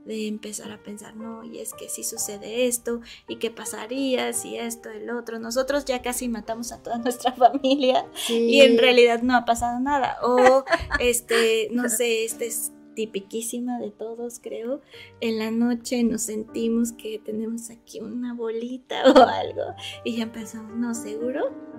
[0.05, 4.57] de empezar a pensar, no, y es que si sucede esto, y qué pasaría si
[4.57, 5.39] esto, el otro.
[5.39, 10.17] Nosotros ya casi matamos a toda nuestra familia y en realidad no ha pasado nada.
[10.23, 10.65] O,
[10.99, 14.81] este, no sé, este es tipiquísima de todos, creo.
[15.21, 20.75] En la noche nos sentimos que tenemos aquí una bolita o algo y ya empezamos,
[20.75, 21.71] no, seguro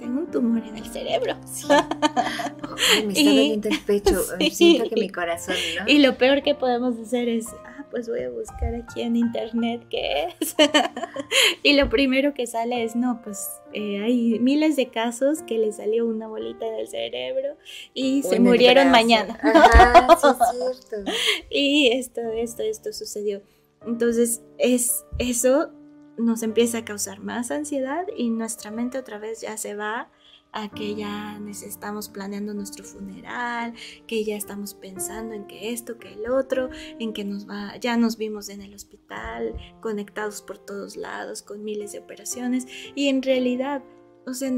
[0.00, 1.36] tengo un tumor en el cerebro.
[1.44, 1.68] Sí.
[3.06, 5.84] me está doliendo el pecho, siento que mi corazón, ¿no?
[5.86, 7.46] Y lo peor que podemos hacer es,
[7.90, 10.56] pues voy a buscar aquí en internet qué es.
[11.62, 15.72] y lo primero que sale es, no, pues eh, hay miles de casos que le
[15.72, 17.56] salió una bolita en el cerebro
[17.94, 19.38] y se murieron mañana.
[19.42, 21.10] Ajá, sí es cierto.
[21.50, 23.42] y esto, esto, esto sucedió.
[23.86, 25.72] Entonces, es eso
[26.18, 30.10] nos empieza a causar más ansiedad y nuestra mente otra vez ya se va
[30.52, 33.74] a que ya estamos planeando nuestro funeral,
[34.06, 37.96] que ya estamos pensando en que esto, que el otro, en que nos va, ya
[37.96, 43.22] nos vimos en el hospital, conectados por todos lados, con miles de operaciones, y en
[43.22, 43.82] realidad,
[44.26, 44.52] o sea,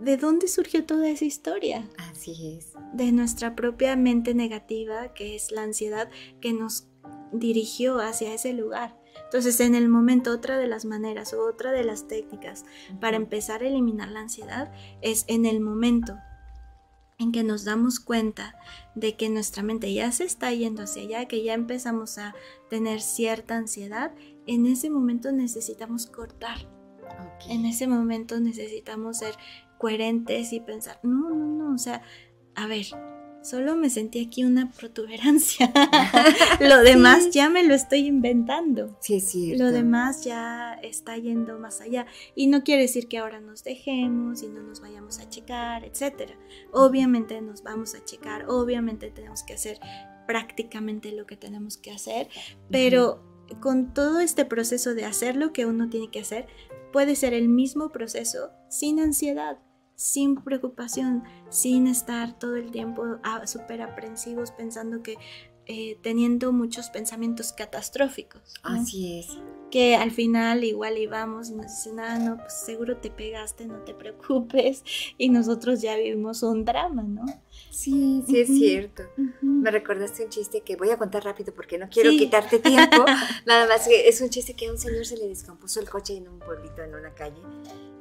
[0.00, 1.88] ¿de dónde surgió toda esa historia?
[2.10, 2.72] Así es.
[2.92, 6.10] De nuestra propia mente negativa, que es la ansiedad
[6.40, 6.88] que nos
[7.32, 9.01] dirigió hacia ese lugar.
[9.32, 12.66] Entonces, en el momento, otra de las maneras o otra de las técnicas
[13.00, 16.18] para empezar a eliminar la ansiedad es en el momento
[17.18, 18.54] en que nos damos cuenta
[18.94, 22.34] de que nuestra mente ya se está yendo hacia allá, que ya empezamos a
[22.68, 24.12] tener cierta ansiedad,
[24.46, 26.68] en ese momento necesitamos cortar.
[27.48, 29.34] En ese momento necesitamos ser
[29.78, 32.02] coherentes y pensar, no, no, no, o sea,
[32.54, 32.84] a ver,
[33.42, 35.72] solo me sentí aquí una protuberancia.
[36.60, 38.96] lo demás ya me lo estoy inventando.
[39.00, 39.56] Sí, sí.
[39.56, 42.06] Lo demás ya está yendo más allá.
[42.34, 46.32] Y no quiere decir que ahora nos dejemos y no nos vayamos a checar, etc.
[46.72, 49.78] Obviamente nos vamos a checar, obviamente tenemos que hacer
[50.26, 52.28] prácticamente lo que tenemos que hacer,
[52.70, 53.22] pero
[53.60, 56.46] con todo este proceso de hacer lo que uno tiene que hacer,
[56.92, 59.58] puede ser el mismo proceso sin ansiedad
[60.02, 65.16] sin preocupación, sin estar todo el tiempo ah, súper aprensivos pensando que
[65.66, 68.42] eh, teniendo muchos pensamientos catastróficos.
[68.64, 69.28] Así es.
[69.70, 73.78] Que al final igual íbamos y nos dicen, ah, no, pues seguro te pegaste, no
[73.84, 74.82] te preocupes.
[75.18, 77.24] Y nosotros ya vivimos un drama, ¿no?
[77.70, 79.04] Sí, sí es cierto.
[79.40, 83.04] Me recordaste un chiste que voy a contar rápido porque no quiero quitarte tiempo.
[83.46, 86.16] Nada más que es un chiste que a un señor se le descompuso el coche
[86.16, 87.40] en un pueblito, en una calle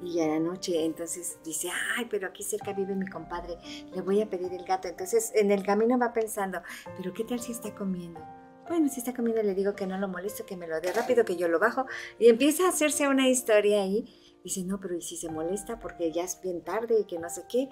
[0.04, 3.58] y ya era noche, entonces dice, ay, pero aquí cerca vive mi compadre,
[3.94, 4.88] le voy a pedir el gato.
[4.88, 6.62] Entonces en el camino va pensando,
[6.98, 8.20] pero ¿qué tal si está comiendo?
[8.68, 11.26] Bueno, si está comiendo le digo que no lo molesto, que me lo dé rápido,
[11.26, 11.86] que yo lo bajo.
[12.20, 14.06] Y empieza a hacerse una historia ahí.
[14.44, 17.30] Dice, no, pero ¿y si se molesta porque ya es bien tarde y que no
[17.30, 17.70] sé qué?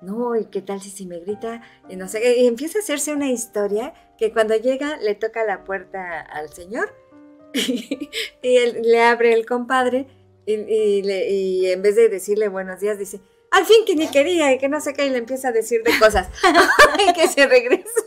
[0.00, 1.60] No, ¿y qué tal si, si me grita?
[1.88, 2.40] Y no sé.
[2.40, 6.94] Y empieza a hacerse una historia que cuando llega le toca la puerta al señor
[7.54, 8.10] y
[8.42, 10.06] él, le abre el compadre
[10.46, 13.20] y, en vez de decirle buenos días, dice,
[13.50, 15.82] al fin que ni quería y que no sé qué, y le empieza a decir
[15.82, 16.28] de cosas.
[17.08, 18.00] y que se regresa.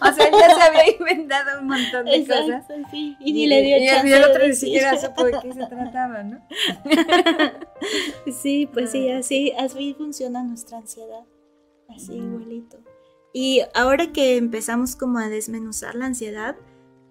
[0.00, 2.64] O sea, ya se había inventado un montón de cosas.
[2.90, 3.16] Sí.
[3.20, 4.08] Y, ni le dio chance.
[4.08, 6.46] Y el otro ni siquiera supo de qué se trataba, ¿no?
[8.42, 11.24] sí, pues sí, así, así funciona nuestra ansiedad.
[11.88, 12.78] Así igualito.
[13.32, 16.56] Y ahora que empezamos como a desmenuzar la ansiedad,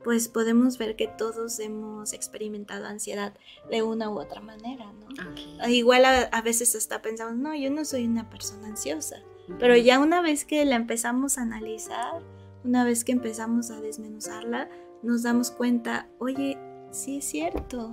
[0.03, 3.33] pues podemos ver que todos hemos experimentado ansiedad
[3.69, 5.67] de una u otra manera, ¿no?
[5.67, 9.17] Igual a, veces hasta pensamos, no, yo no soy una persona ansiosa,
[9.59, 12.21] pero ya una vez que la empezamos a analizar,
[12.63, 14.69] una vez que empezamos a desmenuzarla,
[15.01, 16.57] nos damos cuenta, oye,
[16.91, 17.91] sí es cierto,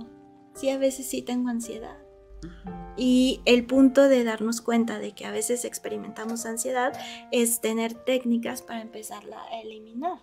[0.53, 1.97] sí a veces sí tengo ansiedad.
[2.97, 6.93] Y el punto de darnos cuenta de que a veces experimentamos ansiedad
[7.31, 10.19] es tener técnicas para empezarla a eliminar.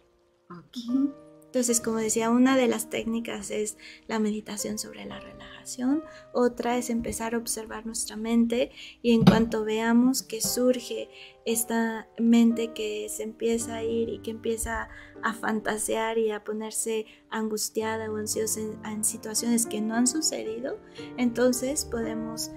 [0.50, 1.27] Okay.
[1.48, 6.04] Entonces, como decía, una de las técnicas es la meditación sobre la relajación,
[6.34, 8.70] otra es empezar a observar nuestra mente
[9.00, 11.08] y en cuanto veamos que surge
[11.46, 14.90] esta mente que se empieza a ir y que empieza
[15.22, 20.78] a fantasear y a ponerse angustiada o ansiosa en, situaciones que no han sucedido,
[21.16, 22.50] entonces podemos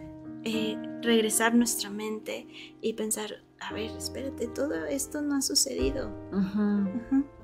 [0.44, 2.46] eh, regresar nuestra mente
[2.82, 6.12] y pensar, a ver, espérate, todo esto no ha sucedido.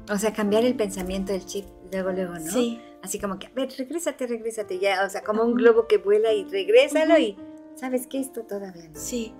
[0.09, 2.51] O sea, cambiar el pensamiento del chip luego, luego, ¿no?
[2.51, 2.79] Sí.
[3.03, 5.05] Así como que, a ver, regrésate, regrésate ya.
[5.05, 7.37] O sea, como un globo que vuela y regrésalo y,
[7.75, 8.19] ¿sabes qué?
[8.19, 8.99] Esto todavía no.
[8.99, 9.33] Sí.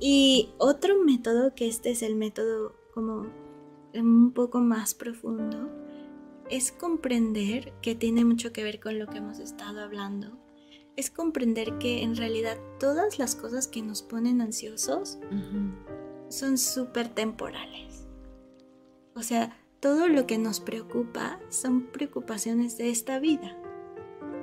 [0.00, 3.26] Y otro método, que este es el método como
[3.94, 5.70] un poco más profundo
[6.50, 10.38] es comprender que tiene mucho que ver con lo que hemos estado hablando.
[10.96, 15.18] Es comprender que en realidad todas las cosas que nos ponen ansiosos
[16.28, 18.06] son súper temporales.
[19.14, 23.56] O sea, todo lo que nos preocupa son preocupaciones de esta vida.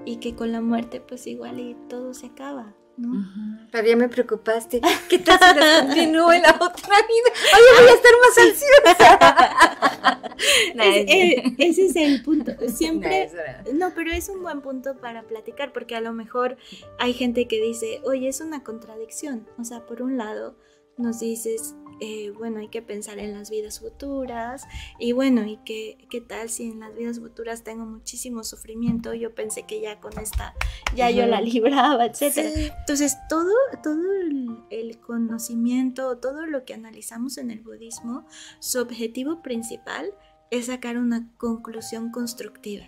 [0.05, 2.75] Y que con la muerte pues igual y todo se acaba.
[2.95, 3.25] ¿no?
[3.71, 4.79] Pero ya me preocupaste.
[5.09, 7.31] ¿Qué tal si la continúo en la otra vida?
[7.55, 10.19] Oye, voy a estar más ansiosa.
[10.75, 12.51] Es- ese es el punto.
[12.67, 13.31] Siempre.
[13.73, 16.57] No, pero es un buen punto para platicar, porque a lo mejor
[16.99, 19.47] hay gente que dice, oye, es una contradicción.
[19.57, 20.55] O sea, por un lado,
[20.97, 24.65] nos dices, eh, bueno, hay que pensar en las vidas futuras,
[24.99, 29.13] y bueno, ¿y qué, qué tal si en las vidas futuras tengo muchísimo sufrimiento?
[29.13, 30.53] Yo pensé que ya con esta,
[30.95, 32.49] ya yo la libraba, etcétera.
[32.79, 33.53] Entonces, todo,
[33.83, 38.25] todo el, el conocimiento, todo lo que analizamos en el budismo,
[38.59, 40.13] su objetivo principal
[40.51, 42.85] es sacar una conclusión constructiva,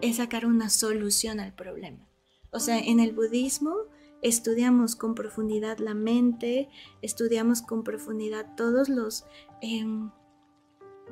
[0.00, 2.08] es sacar una solución al problema.
[2.50, 3.74] O sea, en el budismo
[4.22, 6.70] estudiamos con profundidad la mente,
[7.02, 9.24] estudiamos con profundidad todos los,
[9.60, 10.10] em,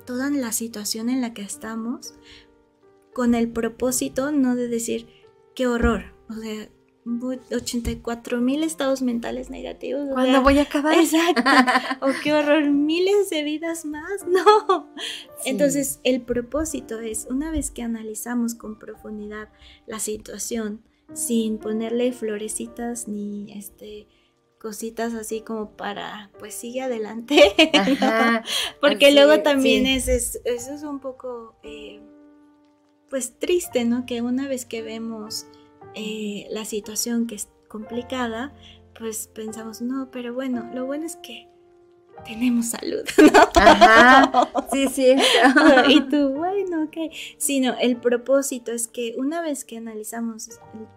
[0.07, 2.15] toda la situación en la que estamos,
[3.13, 5.09] con el propósito no de decir
[5.55, 6.69] qué horror, o sea,
[7.51, 10.09] 84 mil estados mentales negativos.
[10.11, 10.95] o ¿Cuándo sea, voy a acabar?
[10.99, 11.43] Exacto.
[12.03, 14.27] O qué horror, miles de vidas más.
[14.27, 14.93] No.
[15.43, 15.51] Sí.
[15.51, 19.49] Entonces, el propósito es, una vez que analizamos con profundidad
[19.87, 20.83] la situación,
[21.15, 24.07] sin ponerle florecitas ni este
[24.59, 27.41] cositas así como para, pues sigue adelante.
[28.81, 29.95] Porque luego también sí.
[29.95, 32.01] es, es- eso es un poco, eh,
[33.09, 34.07] pues triste, ¿no?
[34.07, 35.47] Que una vez que vemos
[35.95, 38.55] eh, la situación que es complicada,
[38.99, 41.49] pues pensamos, no, pero bueno, lo bueno es que
[42.25, 43.03] tenemos salud,
[43.33, 43.41] ¿no?
[43.55, 44.51] Ajá.
[44.73, 45.17] Sí, sí.
[45.89, 47.13] y tú, bueno, ok.
[47.39, 50.49] Sino el propósito es que una vez que analizamos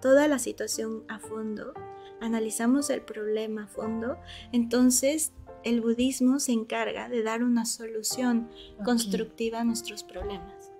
[0.01, 1.73] toda la situación a fondo,
[2.21, 4.17] analizamos el problema a fondo,
[4.51, 5.33] entonces
[5.63, 8.49] el budismo se encarga de dar una solución
[8.83, 10.71] constructiva a nuestros problemas.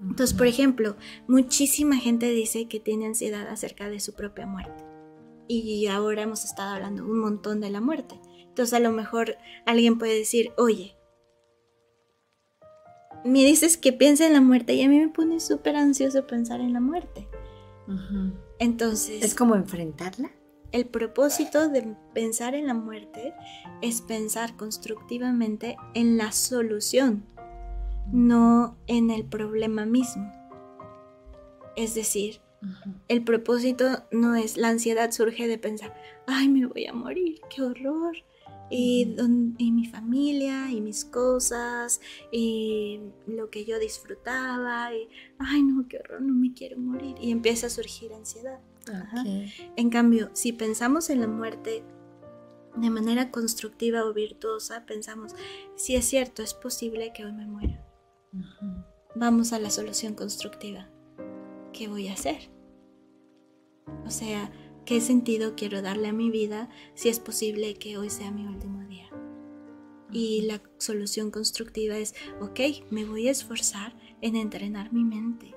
[0.00, 0.96] Entonces, por ejemplo,
[1.26, 4.84] muchísima gente dice que tiene ansiedad acerca de su propia muerte.
[5.46, 8.18] Y ahora hemos estado hablando un montón de la muerte.
[8.54, 9.36] Entonces, a lo mejor
[9.66, 10.96] alguien puede decir, oye,
[13.24, 16.60] me dices que piensa en la muerte y a mí me pone súper ansioso pensar
[16.60, 17.26] en la muerte.
[18.60, 20.30] Entonces, Es como enfrentarla.
[20.70, 23.34] el propósito de pensar en la muerte
[23.82, 27.24] es pensar constructivamente en la solución,
[28.12, 30.32] no en el problema mismo.
[31.74, 32.40] Es decir,
[33.08, 35.92] el propósito no es, la ansiedad surge de pensar,
[36.28, 38.14] ay, me voy a morir, qué horror.
[38.70, 42.00] Y, don- y mi familia, y mis cosas,
[42.32, 45.08] y lo que yo disfrutaba, y,
[45.38, 47.14] ay, no, qué horror, no me quiero morir.
[47.20, 48.60] Y empieza a surgir ansiedad.
[48.92, 49.20] Ajá.
[49.20, 49.26] Ok.
[49.76, 51.84] En cambio, si pensamos en la muerte
[52.76, 55.34] de manera constructiva o virtuosa, pensamos,
[55.76, 57.86] si es cierto, es posible que hoy me muera.
[59.14, 60.88] Vamos a la solución constructiva.
[61.72, 62.50] ¿Qué voy a hacer?
[64.04, 64.50] O sea,
[64.84, 68.82] ¿qué sentido quiero darle a mi vida si es posible que hoy sea mi último
[68.88, 69.08] día?
[70.12, 75.54] Y la solución constructiva es, ok, me voy a esforzar en entrenar mi mente.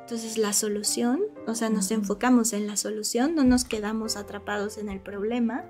[0.00, 1.94] Entonces la solución, o sea, nos Ujú.
[2.00, 5.64] enfocamos en la solución, no nos quedamos atrapados en el problema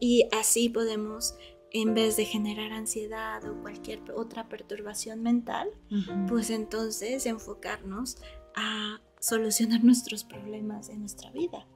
[0.00, 1.36] y así podemos,
[1.70, 5.70] en vez de generar ansiedad o cualquier otra perturbación mental,
[6.28, 8.18] pues entonces enfocarnos
[8.54, 11.66] a solucionar nuestros problemas en nuestra vida.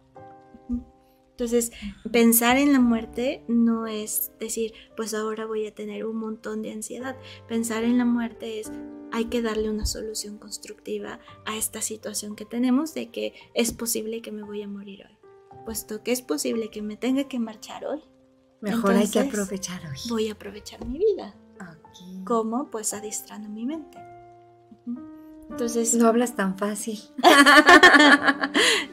[1.31, 1.71] Entonces,
[2.13, 6.73] pensar en la muerte no es decir, pues ahora voy a tener un montón de
[6.73, 7.15] ansiedad.
[7.47, 8.73] Pensar en la muerte es,
[9.13, 14.23] hay que darle una solución constructiva a esta situación que tenemos de que es posible
[14.23, 15.19] que me voy a morir hoy.
[15.67, 18.03] Puesto que es posible que me tenga que marchar hoy,
[18.63, 19.99] Mejor hay que aprovechar hoy.
[20.09, 21.35] voy a aprovechar mi vida.
[22.25, 22.71] ¿Cómo?
[22.71, 23.99] Pues adiestrando mi mente.
[25.51, 26.99] Entonces, No hablas tan fácil.
[27.23, 27.29] no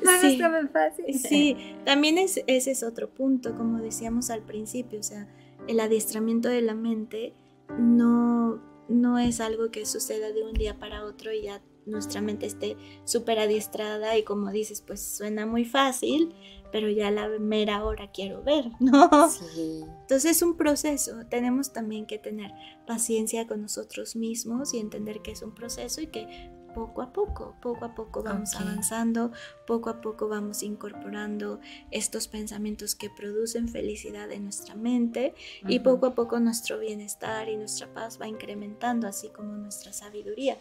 [0.09, 0.37] hablas Sí.
[0.37, 1.05] tan fácil.
[1.19, 5.27] Sí, también es, ese es otro punto, como decíamos al principio, o sea,
[5.67, 7.33] el adiestramiento de la mente
[7.77, 12.45] no, no es algo que suceda de un día para otro y ya nuestra mente
[12.45, 16.33] esté súper adiestrada y como dices, pues suena muy fácil,
[16.71, 19.29] pero ya la mera hora quiero ver, ¿no?
[19.29, 19.81] Sí.
[20.01, 22.51] Entonces es un proceso, tenemos también que tener
[22.87, 27.55] paciencia con nosotros mismos y entender que es un proceso y que poco a poco,
[27.61, 29.31] poco a poco vamos avanzando,
[29.65, 31.59] poco a poco vamos incorporando
[31.91, 35.35] estos pensamientos que producen felicidad en nuestra mente
[35.67, 40.57] y poco a poco nuestro bienestar y nuestra paz va incrementando, así como nuestra sabiduría.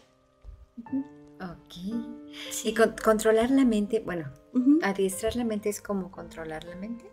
[1.39, 1.75] Ok.
[2.63, 4.31] Y con- controlar la mente, bueno,
[4.81, 7.05] adiestrar la mente es como controlar la mente.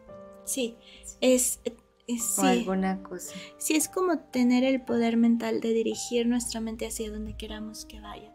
[0.44, 0.76] Sí,
[1.20, 2.46] es, es- O sí.
[2.46, 3.34] alguna cosa.
[3.58, 8.00] Sí, es como tener el poder mental de dirigir nuestra mente hacia donde queramos que
[8.00, 8.34] vaya.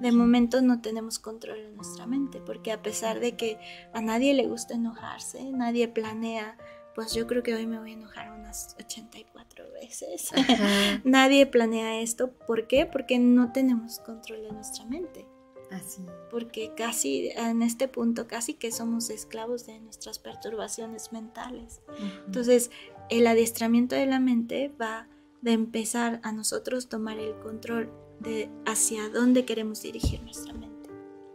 [0.00, 3.58] De momento no tenemos control en nuestra mente, porque a pesar de que
[3.92, 6.56] a nadie le gusta enojarse, nadie planea,
[6.96, 10.30] pues yo creo que hoy me voy a enojar unas 84 veces.
[11.04, 12.86] Nadie planea esto, ¿por qué?
[12.86, 15.26] Porque no tenemos control de nuestra mente,
[15.70, 16.00] así.
[16.30, 21.82] porque casi en este punto casi que somos esclavos de nuestras perturbaciones mentales.
[22.24, 22.70] Entonces,
[23.10, 25.06] el adiestramiento de la mente va
[25.42, 30.65] de empezar a nosotros tomar el control de hacia dónde queremos dirigir nuestra mente.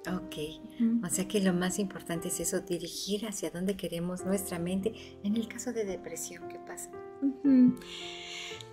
[0.08, 0.36] Ok.
[1.06, 4.94] O sea que lo más importante es eso, dirigir hacia dónde queremos nuestra mente.
[5.24, 6.90] En el caso de depresión, ¿qué pasa?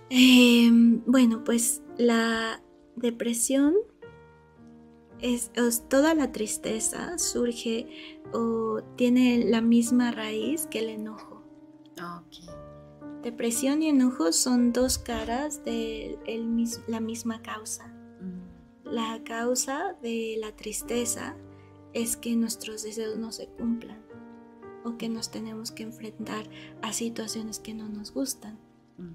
[0.09, 2.61] Em, bueno, pues la
[2.95, 3.75] depresión
[5.19, 7.87] es, es- toda la tristeza surge
[8.33, 11.43] o tiene la misma raíz que el enojo.
[11.97, 13.21] Ok.
[13.23, 16.47] Depresión y enojo son dos caras de el
[16.87, 17.93] la misma causa.
[18.89, 21.35] La causa de la tristeza
[21.93, 24.01] es que nuestros deseos no se cumplan
[24.83, 26.49] o que nos tenemos que enfrentar
[26.81, 28.57] a situaciones que no nos gustan.
[28.97, 29.11] mm.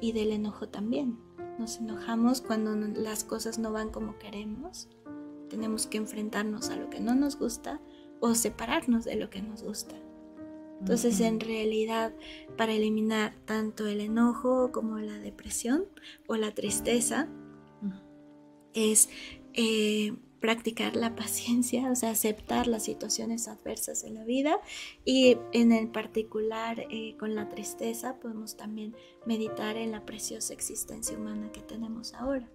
[0.00, 1.18] Y del enojo también.
[1.58, 4.88] Nos enojamos cuando no- las cosas no van como queremos.
[5.50, 7.80] Tenemos que enfrentarnos a lo que no nos gusta
[8.20, 9.96] o separarnos de lo que nos gusta.
[10.78, 12.12] Entonces, en realidad,
[12.56, 15.86] para eliminar tanto el enojo como la depresión
[16.28, 17.28] o la tristeza,
[18.74, 19.08] es
[19.54, 24.60] eh, practicar la paciencia, o sea, aceptar las situaciones adversas en la vida
[25.04, 28.94] y en el particular eh, con la tristeza podemos también
[29.26, 32.48] meditar en la preciosa existencia humana que tenemos ahora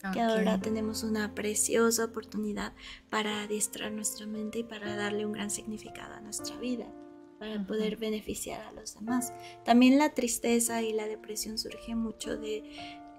[0.00, 0.16] que Ok.
[0.16, 2.72] ahora tenemos una preciosa oportunidad
[3.10, 6.86] para adiestrar nuestra mente y para darle un gran significado a nuestra vida,
[7.38, 9.34] para poder beneficiar a los demás.
[9.64, 12.62] También la tristeza y la depresión surge mucho de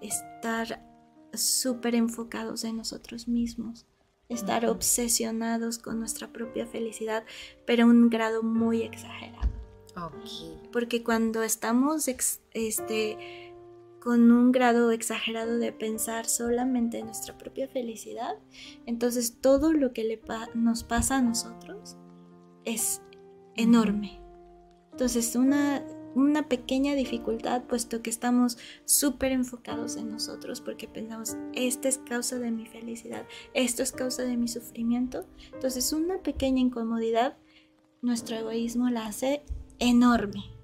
[0.02, 0.84] estar
[1.34, 3.86] súper enfocados en nosotros mismos,
[4.30, 7.24] estar obsesionados con nuestra propia felicidad,
[7.66, 9.50] pero a un grado muy exagerado
[9.98, 10.70] Ok.
[10.72, 13.54] porque cuando estamos ex- este,
[14.00, 18.36] con un grado exagerado de pensar solamente en nuestra propia felicidad,
[18.86, 21.98] entonces todo lo que le pa- nos pasa a nosotros
[22.64, 23.02] es
[23.58, 24.22] enorme.
[24.92, 25.84] Entonces una,
[26.16, 32.40] una pequeña dificultad, puesto que estamos súper enfocados en nosotros, porque pensamos, esta es causa
[32.40, 37.38] de mi felicidad, esto es causa de mi sufrimiento, entonces una pequeña incomodidad,
[38.02, 39.44] nuestro egoísmo la hace
[39.80, 40.62] enorme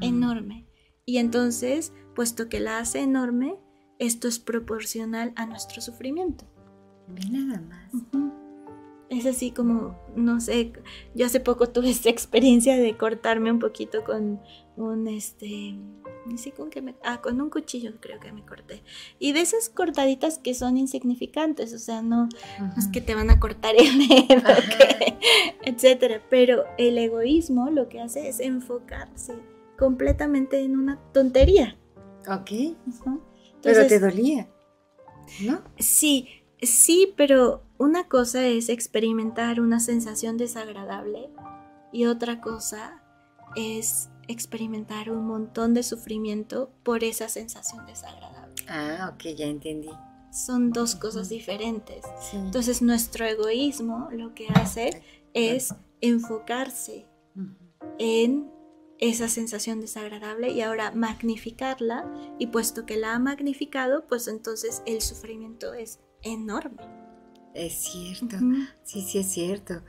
[0.00, 0.66] enorme.
[1.04, 3.56] Y entonces, puesto que la hace enorme,
[3.98, 6.44] esto es proporcional a nuestro sufrimiento.
[7.08, 7.92] Ve nada más.
[9.08, 10.72] Es así como, no sé,
[11.14, 14.40] yo hace poco tuve esta experiencia de cortarme un poquito con
[14.78, 15.76] un, este,
[16.36, 18.82] sé con qué me, ah, con un cuchillo creo que me corté.
[19.18, 22.28] Y de esas cortaditas que son insignificantes, o sea, no,
[22.76, 24.42] es que te van a cortar el dedo,
[24.78, 25.18] que-
[25.62, 26.22] etcétera.
[26.30, 29.34] Pero el egoísmo lo que hace es enfocarse
[29.78, 31.76] completamente en una tontería.
[32.28, 32.76] Ok.
[33.62, 34.48] Pero te dolía.
[35.42, 35.60] ¿No?
[35.78, 36.26] sí,
[36.62, 41.28] sí, pero una cosa es experimentar una sensación desagradable
[41.92, 43.02] y otra cosa
[43.56, 48.54] es experimentar un montón de sufrimiento por esa sensación desagradable.
[48.68, 49.90] Ah, ok, ya entendí.
[50.30, 52.04] Son dos cosas diferentes.
[52.20, 52.36] Sí.
[52.36, 55.02] Entonces nuestro egoísmo lo que hace
[55.34, 57.06] es enfocarse
[57.98, 58.50] en
[58.98, 65.00] esa sensación desagradable y ahora magnificarla y puesto que la ha magnificado, pues entonces el
[65.00, 66.82] sufrimiento es enorme.
[67.54, 68.36] Es cierto.
[68.82, 69.82] Sí, sí, es cierto.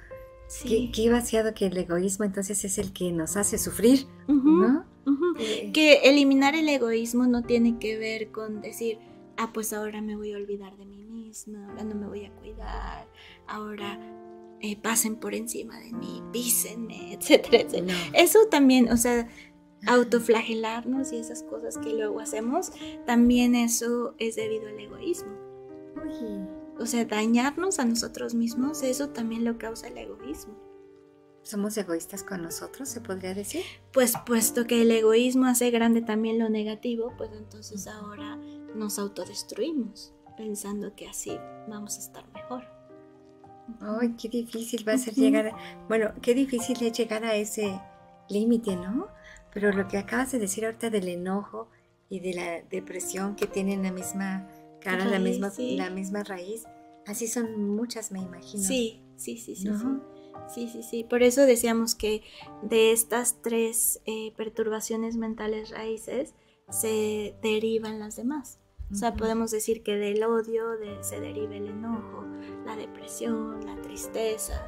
[0.49, 0.67] Sí.
[0.67, 4.85] Qué, qué vaciado que el egoísmo entonces es el que nos hace sufrir, Ujú, ¿no?
[5.05, 5.35] ujú.
[5.39, 8.97] Eh, Que eliminar el egoísmo no tiene que ver con decir,
[9.37, 12.31] ah, pues ahora me voy a olvidar de mí misma, ahora no me voy a
[12.31, 13.07] cuidar,
[13.47, 13.99] ahora
[14.61, 17.93] eh, pasen por encima de mí, písenme, etcétera, etcétera.
[18.11, 18.17] no.
[18.17, 19.29] Eso también, o sea,
[19.85, 22.71] autoflagelarnos y esas cosas que luego hacemos,
[23.05, 25.31] también eso es debido al egoísmo.
[25.95, 26.47] Uy,
[26.79, 30.55] O sea, dañarnos a nosotros mismos, eso también lo causa el egoísmo.
[31.43, 33.63] ¿Somos egoístas con nosotros, se podría decir?
[33.91, 38.37] Pues puesto que el egoísmo hace grande también lo negativo, pues entonces ahora
[38.75, 41.37] nos autodestruimos, pensando que así
[41.67, 42.63] vamos a estar mejor.
[43.81, 47.79] Ay, qué difícil va a ser llegar a, bueno, qué difícil es llegar a ese
[48.29, 49.07] límite, ¿no?
[49.53, 51.69] Pero lo que acabas de decir ahorita del enojo
[52.09, 54.47] y de la depresión que tienen la misma
[54.81, 55.75] cara, la Raíz, misma, sí.
[55.77, 56.63] la misma raíz,
[57.05, 58.63] así son muchas, me imagino.
[58.63, 59.77] Sí, sí, sí, sí, ¿No?
[59.79, 59.85] sí.
[60.47, 61.03] Sí, sí, sí.
[61.03, 62.23] Por eso decíamos que
[62.63, 66.33] de estas tres eh, perturbaciones mentales raíces
[66.71, 68.59] se derivan las demás.
[68.91, 72.25] O sea, podemos decir que del odio de- se deriva el enojo,
[72.65, 74.65] la depresión, la tristeza.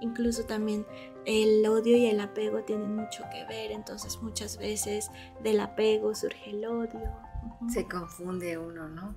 [0.00, 0.84] Incluso también
[1.26, 3.70] el odio y el apego tienen mucho que ver.
[3.70, 5.08] Entonces muchas veces
[5.44, 7.12] del apego surge el odio.
[7.60, 7.70] Ujú.
[7.70, 9.14] Se confunde uno, ¿no?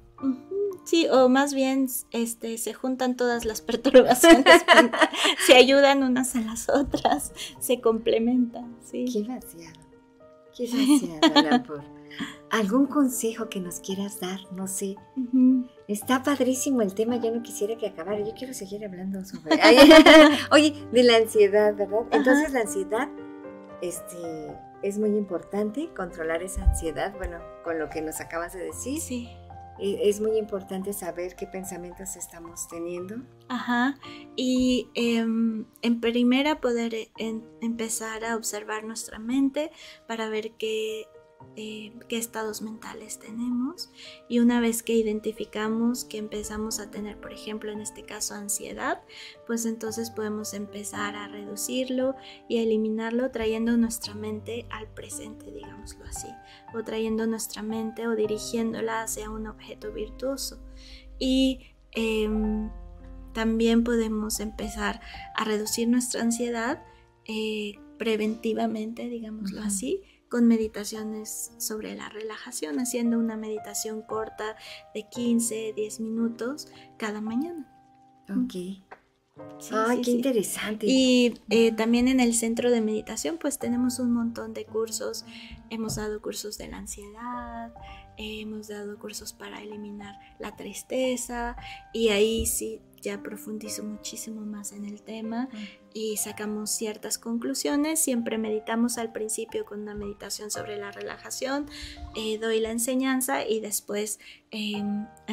[0.85, 4.63] Sí, o más bien este, se juntan todas las perturbaciones,
[5.45, 9.05] se ayudan unas a las otras, se complementan, sí.
[9.11, 9.79] Qué vaciado.
[10.55, 11.83] Qué vaciado.
[12.51, 14.39] ¿Algún consejo que nos quieras dar?
[14.53, 14.95] No sé.
[15.87, 19.55] Está padrísimo el tema, yo no quisiera que acabara, yo quiero seguir hablando sobre...
[20.51, 22.01] Oye, de la ansiedad, ¿verdad?
[22.11, 23.09] Entonces la ansiedad,
[23.81, 29.01] este, es muy importante controlar esa ansiedad, bueno, con lo que nos acabas de decir,
[29.01, 29.29] Sí,
[29.79, 33.17] es muy importante saber qué pensamientos estamos teniendo.
[33.49, 33.95] ajá.
[34.35, 39.71] Y em, en primera poder eh, en- empezar a observar nuestra mente
[40.07, 41.05] para ver qué,
[41.55, 43.89] eh, qué estados mentales tenemos.
[44.27, 49.01] Y una vez que identificamos que empezamos a tener, por ejemplo, en este caso ansiedad,
[49.47, 52.15] pues entonces podemos empezar a reducirlo
[52.47, 56.27] y a eliminarlo trayendo nuestra mente al presente, digámoslo así,
[56.73, 60.59] o trayendo nuestra mente o dirigiéndola hacia un objeto virtuoso.
[61.19, 61.61] Y
[61.91, 62.69] em,
[63.33, 65.01] también podemos empezar
[65.35, 66.81] a reducir nuestra ansiedad
[67.25, 70.01] eh, preventivamente, digámoslo así,
[70.35, 74.57] con meditaciones sobre la relajación, haciendo una meditación corta
[74.93, 76.67] de 15, 10 minutos
[76.97, 77.65] cada mañana.
[78.29, 78.51] Ok.
[78.51, 80.17] Sí, Ay, sí, qué sí.
[80.17, 80.85] interesante.
[80.89, 85.23] Y eh, también en el centro de meditación pues tenemos un montón de cursos.
[85.69, 87.73] Hemos dado cursos de la ansiedad,
[88.17, 91.55] hemos dado cursos para eliminar la tristeza
[91.93, 95.47] y ahí sí ya profundizo muchísimo más en el tema
[95.93, 97.99] y sacamos ciertas conclusiones.
[97.99, 101.67] Siempre meditamos al principio con una meditación sobre la relajación,
[102.15, 104.19] eh, doy la enseñanza y después
[104.49, 104.83] eh,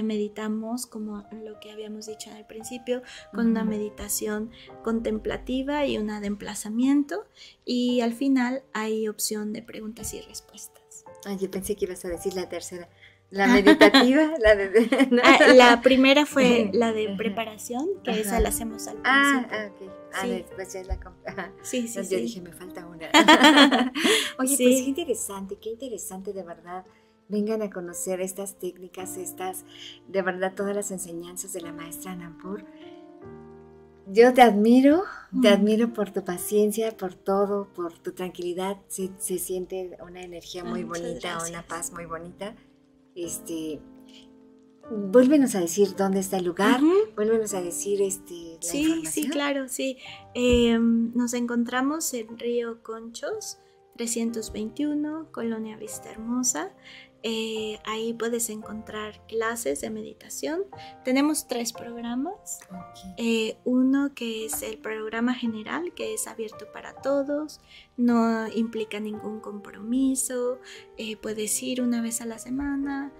[0.03, 3.03] meditamos como lo que habíamos dicho el principio
[3.33, 4.51] con una meditación
[4.85, 7.25] contemplativa y una de emplazamiento
[7.65, 10.82] y al final hay opción de preguntas y respuestas.
[11.25, 12.89] Ay, yo pensé que ibas a decir la tercera.
[13.31, 15.09] La meditativa, la de...
[15.11, 15.23] no.
[15.25, 18.21] Ah, la primera fue la de preparación, que Ajá.
[18.21, 19.59] esa la hacemos al Ah, principio.
[19.59, 19.93] ah, ok.
[20.13, 20.29] Ah, Sí.
[20.31, 20.95] después ya la...
[21.27, 21.53] ajá.
[21.63, 22.23] Sí, sí, Entonces yo sí.
[22.25, 23.09] dije, me falta una.
[24.39, 24.65] Oye, Sí.
[24.65, 26.85] pues qué interesante, qué interesante de verdad.
[27.29, 29.65] Vengan a conocer estas técnicas, estas,
[30.09, 32.67] de verdad, todas las enseñanzas de la maestra Nampur.
[34.07, 35.05] Yo te admiro,
[35.41, 35.53] te Mm.
[35.53, 38.77] admiro por tu paciencia, por todo, por tu tranquilidad.
[38.89, 42.55] Se, se siente una energía Ah, muy muchas bonita, una paz muy bonita.
[43.15, 43.81] Este,
[44.91, 46.93] vuélvenos a decir dónde está el lugar, Ujú.
[47.15, 49.13] vuélvenos a decir este, la Sí, información.
[49.25, 49.99] sí, claro, sí.
[50.35, 53.59] Eh, nos encontramos en Río Conchos,
[53.97, 56.73] 321, Colonia Vista Hermosa.
[57.23, 60.65] Eh, ahí puedes encontrar clases de meditación.
[61.05, 62.61] Tenemos tres programas.
[63.17, 67.61] Eh, uno que es el programa general, que es abierto para todos,
[67.97, 70.59] no implica ningún compromiso,
[70.97, 73.13] eh, puedes ir una vez a la semana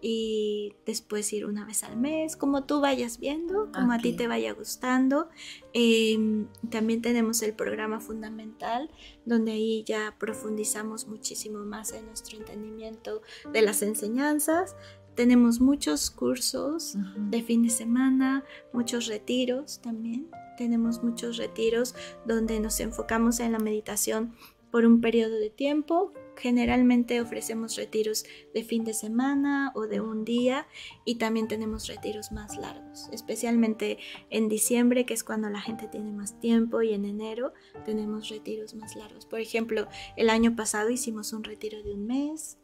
[0.00, 4.28] y después ir una vez al mes, como tú vayas viendo, como a ti te
[4.28, 5.28] vaya gustando.
[5.74, 8.90] Eh, también tenemos el programa fundamental,
[9.24, 13.22] donde ahí ya profundizamos muchísimo más en nuestro entendimiento
[13.52, 14.76] de las enseñanzas.
[15.14, 20.30] Tenemos muchos cursos de fin de semana, muchos retiros también.
[20.56, 21.94] Tenemos muchos retiros
[22.24, 24.34] donde nos enfocamos en la meditación
[24.70, 26.12] por un periodo de tiempo.
[26.40, 30.66] Generalmente ofrecemos retiros de fin de semana o de un día
[31.04, 33.98] y también tenemos retiros más largos, especialmente
[34.30, 37.52] en diciembre, que es cuando la gente tiene más tiempo, y en enero
[37.84, 39.26] tenemos retiros más largos.
[39.26, 39.86] Por ejemplo,
[40.16, 42.56] el año pasado hicimos un retiro de un mes,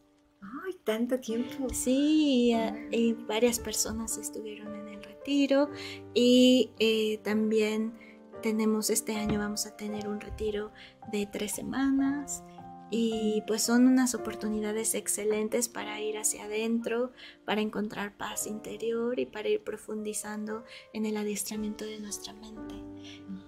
[0.65, 1.69] Ay, tanto tiempo.
[1.73, 5.71] Sí, eh, y varias personas estuvieron en el retiro
[6.15, 7.95] y eh, también
[8.43, 10.73] tenemos este año vamos a tener un retiro
[11.11, 12.45] de tres semanas
[12.91, 17.13] y pues son unas oportunidades excelentes para ir hacia adentro,
[17.45, 22.75] para encontrar paz interior y para ir profundizando en el adiestramiento de nuestra mente.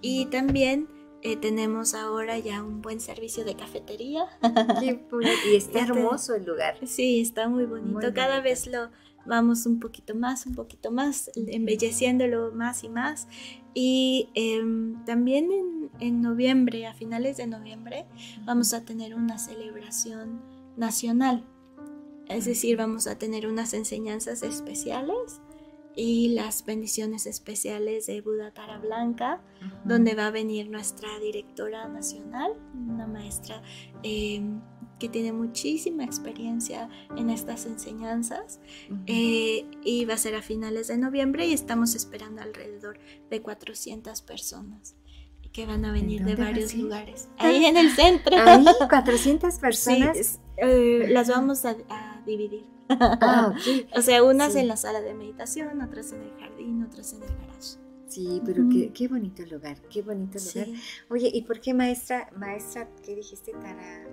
[0.00, 0.88] Y también
[1.22, 4.26] eh, tenemos ahora ya un buen servicio de cafetería.
[4.80, 5.04] Qué.
[5.50, 6.78] Y está hermoso el lugar.
[6.86, 7.92] Sí, está muy bonito.
[7.92, 8.44] Muy Cada bonito.
[8.44, 8.90] vez lo
[9.28, 13.28] vamos un poquito más, un poquito más, embelleciéndolo más y más.
[13.74, 18.06] Y em, también en, en, noviembre, a finales de noviembre,
[18.44, 20.40] vamos a tener una celebración
[20.76, 21.44] nacional.
[22.28, 25.40] Es decir, vamos a tener unas enseñanzas especiales
[25.98, 29.42] y las bendiciones especiales de Buda Tara Blanca,
[29.84, 33.60] donde va a venir nuestra directora nacional, una maestra
[34.04, 34.60] em,
[34.98, 38.60] que tiene muchísima experiencia en estas enseñanzas
[39.06, 42.98] eh, y va a ser a finales de noviembre y estamos esperando alrededor
[43.30, 44.94] de 400 personas
[45.52, 47.28] que van a venir de varios lugares.
[47.38, 48.36] Ahí en el centro.
[48.38, 50.40] Ahí, 400 personas.
[50.56, 51.76] Eh, las vamos a
[52.26, 52.66] dividir.
[52.88, 53.54] Ah,
[53.96, 57.28] o sea, unas en la sala de meditación, otras en el jardín, otras en el
[57.28, 57.78] garage.
[58.06, 58.64] Sí, pero
[58.94, 60.68] qué, bonito lugar, qué bonito lugar.
[61.10, 64.06] Oye, ¿y por qué maestra, maestra, qué dijiste, Tara?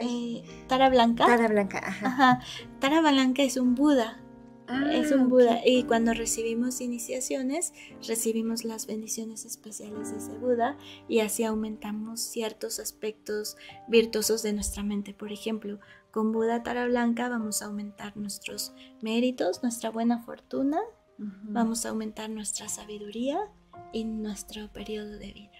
[0.00, 1.26] Eh, Tara Blanca.
[1.26, 2.40] Tara Blanca, ajá.
[2.78, 4.20] Tara Blanca es un Buda.
[4.72, 5.60] Ah, es un Buda.
[5.66, 7.72] Y cuando recibimos iniciaciones,
[8.06, 10.78] recibimos las bendiciones especiales de ese Buda
[11.08, 13.56] y así aumentamos ciertos aspectos
[13.88, 15.12] virtuosos de nuestra mente.
[15.12, 15.80] Por ejemplo,
[16.12, 20.78] con Buda Tara Blanca vamos a aumentar nuestros méritos, nuestra buena fortuna,
[21.18, 23.40] vamos a aumentar nuestra sabiduría
[23.92, 25.59] y nuestro periodo de vida.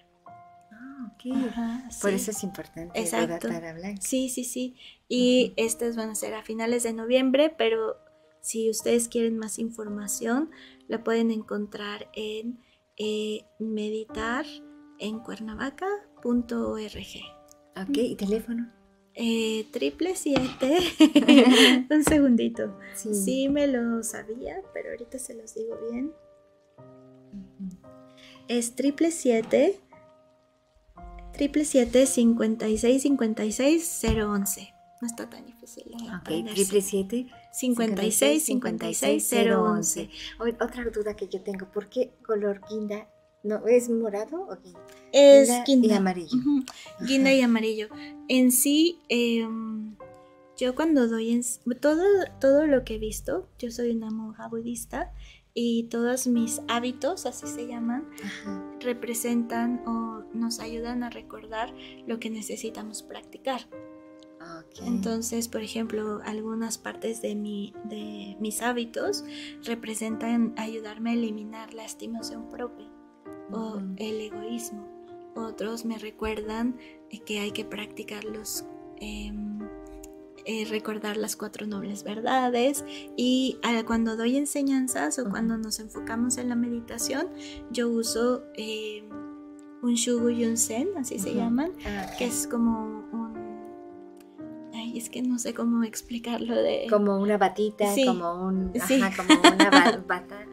[1.01, 2.01] Ah, ok.
[2.03, 3.49] Por eso es importante Exacto.
[4.01, 4.77] Sí, sí, sí.
[5.09, 7.97] Y estas van a ser a finales de noviembre, pero
[8.41, 10.51] si ustedes quieren más información,
[10.89, 12.59] la pueden encontrar en
[12.97, 14.45] eh, meditar
[14.99, 15.21] en
[17.77, 18.71] Ok, ¿y teléfono?
[19.15, 20.79] Eh, triple siete.
[21.91, 22.79] Un segundito.
[22.95, 23.49] Sí.
[23.49, 26.13] me lo sabía, pero ahorita se los digo bien.
[28.49, 28.75] Es.
[28.75, 29.81] Triple siete
[32.07, 34.75] cincuenta y seis cincuenta y seis cero once.
[35.01, 35.85] No está tan difícil.
[36.21, 37.27] Ok, triple siete.
[37.53, 40.11] 56 56 011.
[40.61, 43.09] Otra duda que yo tengo, ¿por qué color guinda
[43.43, 44.81] no, ¿es morado o guinda?
[45.13, 46.37] Es guinda, y amarillo.
[47.01, 47.89] Guinda y amarillo.
[48.29, 49.97] En sí, em,
[50.59, 51.43] yo cuando doy en,
[51.81, 52.03] todo,
[52.39, 55.15] todo lo que he visto, yo soy una monja budista
[55.55, 58.09] y todos mis hábitos, así se llaman,
[58.81, 61.75] representan o nos ayudan a recordar
[62.07, 63.69] lo que necesitamos practicar.
[64.83, 69.25] Entonces, por ejemplo, algunas partes de, mi, de mis hábitos
[69.65, 72.89] representan ayudarme a eliminar la estimación propia
[73.53, 74.89] o el egoísmo.
[75.37, 76.79] Otros me recuerdan
[77.27, 78.65] que hay que practicar los,
[78.97, 79.50] em,
[80.45, 82.85] eh, recordar las cuatro nobles verdades
[83.17, 87.29] y cuando doy enseñanzas o cuando nos enfocamos en la meditación,
[87.71, 89.09] yo uso em,
[89.83, 93.31] un shugu y un zen, así se llaman, ah, que es como un...
[94.75, 96.87] Ay, es que no sé cómo explicarlo de...
[96.89, 98.73] Como una batita, como un...
[98.81, 100.47] Ajá, como una bata.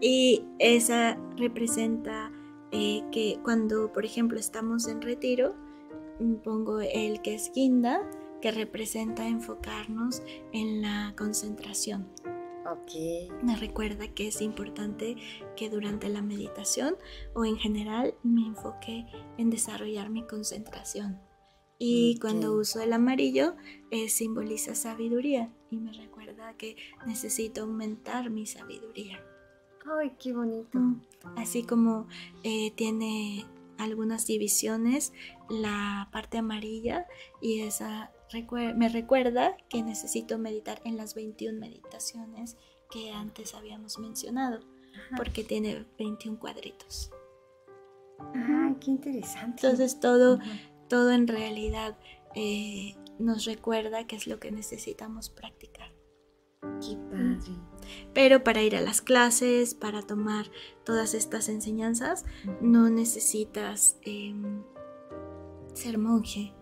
[0.00, 2.32] Y esa representa
[2.72, 5.54] eh, que cuando, por ejemplo, estamos en retiro,
[6.18, 8.00] mm, pongo el que es guinda,
[8.42, 12.08] que representa enfocarnos en la concentración.
[12.82, 13.28] Okay.
[13.42, 15.16] Me recuerda que es importante
[15.56, 16.96] que durante la meditación
[17.34, 19.06] o en general me enfoque
[19.38, 21.20] en desarrollar mi concentración.
[21.78, 23.56] Y cuando uso el amarillo,
[23.90, 29.20] eh, simboliza sabiduría y me recuerda que necesito aumentar mi sabiduría.
[29.98, 30.78] Ay, qué bonito.
[31.36, 32.06] Así como
[32.44, 33.44] eh, tiene
[33.78, 35.12] algunas divisiones,
[35.48, 37.06] la parte amarilla
[37.40, 38.12] y esa
[38.74, 42.56] me recuerda que necesito meditar en las 21 meditaciones
[42.90, 44.60] que antes habíamos mencionado,
[45.16, 47.10] porque tiene 21 cuadritos.
[48.34, 49.66] Ay, qué interesante.
[49.66, 50.38] Entonces todo,
[50.88, 51.96] todo en realidad
[52.34, 55.90] eh, nos recuerda qué es lo que necesitamos practicar.
[56.80, 57.58] Qué padre.
[58.14, 60.46] Pero para ir a las clases, para tomar
[60.84, 62.24] todas estas enseñanzas,
[62.60, 64.62] no necesitas em,
[65.74, 66.54] ser monje.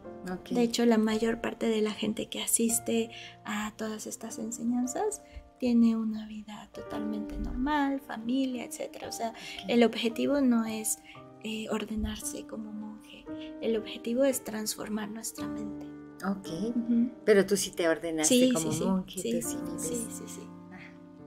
[0.50, 3.10] De hecho, la mayor parte de la gente que asiste
[3.44, 5.22] a todas estas enseñanzas
[5.58, 9.04] tiene una vida totalmente normal, familia, etc.
[9.08, 9.34] O sea,
[9.68, 10.98] el objetivo no es
[11.44, 13.24] eh, ordenarse como monje,
[13.60, 15.86] el objetivo es transformar nuestra mente.
[16.26, 16.48] Ok,
[17.24, 20.40] pero tú sí te ordenaste como monje, sí, sí, sí, sí, sí.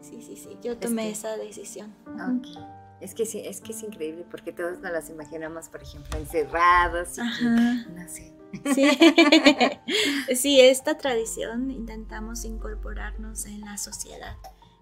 [0.01, 1.95] Sí, sí, sí, yo tomé esa decisión.
[2.05, 2.82] Ok.
[3.03, 7.19] Es que sí, es que es increíble porque todos nos las imaginamos, por ejemplo, encerrados.
[7.19, 7.85] Ajá.
[7.89, 8.33] no sé.
[8.73, 8.89] Sí.
[10.35, 14.37] sí, esta tradición intentamos incorporarnos en la sociedad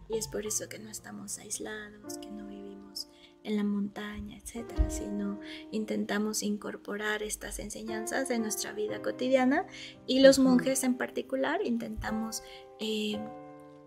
[0.07, 3.09] y es por eso que no estamos aislados, que no vivimos
[3.43, 5.39] en la montaña, etcétera, sino
[5.71, 9.65] intentamos incorporar estas enseñanzas en nuestra vida cotidiana
[10.05, 12.43] y los monjes en particular intentamos
[12.79, 13.19] eh,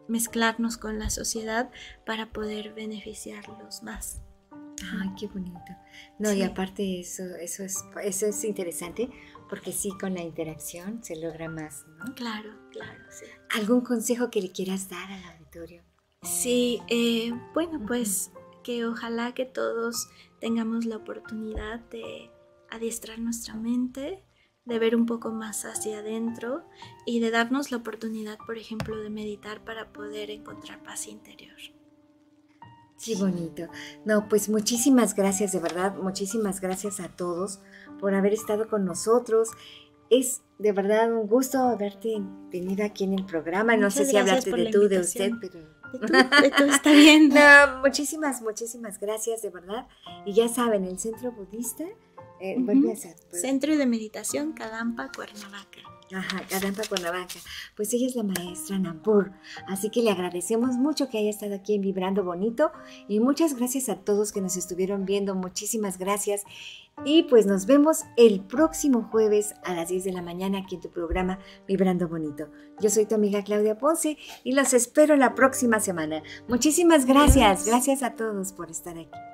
[0.09, 1.71] mezclarnos con la sociedad
[2.07, 4.21] para poder beneficiarlos más.
[5.01, 5.61] Ay, qué bonito.
[6.19, 6.43] No, y Sí.
[6.43, 9.09] aparte eso, eso es, eso es interesante
[9.49, 12.15] porque sí, con la interacción se logra más, ¿no?
[12.15, 13.25] Claro, claro, sí.
[13.51, 15.83] ¿Algún consejo que le quieras dar al auditorio?
[16.23, 18.31] Sí, eh, bueno, pues
[18.63, 20.09] que ojalá que todos
[20.41, 22.31] tengamos la oportunidad de
[22.71, 24.25] adiestrar nuestra mente,
[24.65, 26.63] de ver un poco más hacia adentro
[27.05, 31.57] y de darnos la oportunidad, por ejemplo, de meditar para poder encontrar paz interior.
[33.05, 33.69] Qué bonito.
[34.05, 37.61] No, pues muchísimas gracias, de verdad, muchísimas gracias a todos
[38.01, 39.51] por haber estado con nosotros.
[40.09, 43.77] Es de verdad un gusto haberte tenido aquí en el programa.
[43.77, 45.75] No sé Muchas si por de tú, de usted, pero...
[45.93, 47.29] De tú, de tú está bien.
[47.35, 49.87] No, muchísimas, muchísimas gracias, de verdad.
[50.25, 51.85] Y ya saben, el Centro Budista,
[52.53, 53.17] eh, a ser.
[53.33, 55.81] Centro de Meditación Cadampa, Cuernavaca.
[56.13, 57.41] Ajá, Cadampa Cuernavaca.
[57.77, 59.33] Pues ella es la maestra Nampur.
[59.67, 62.71] Así que le agradecemos mucho que haya estado aquí en Vibrando Bonito.
[63.09, 65.35] Y muchas gracias a todos que nos estuvieron viendo.
[65.35, 66.45] Muchísimas gracias.
[67.05, 70.83] Y pues nos vemos el próximo jueves a las 10 de la mañana aquí en
[70.83, 72.51] tu programa Vibrando Bonito.
[72.81, 76.23] Yo soy tu amiga Claudia Ponce y los espero la próxima semana.
[76.47, 77.67] Muchísimas gracias.
[77.67, 79.34] Gracias a todos por estar aquí.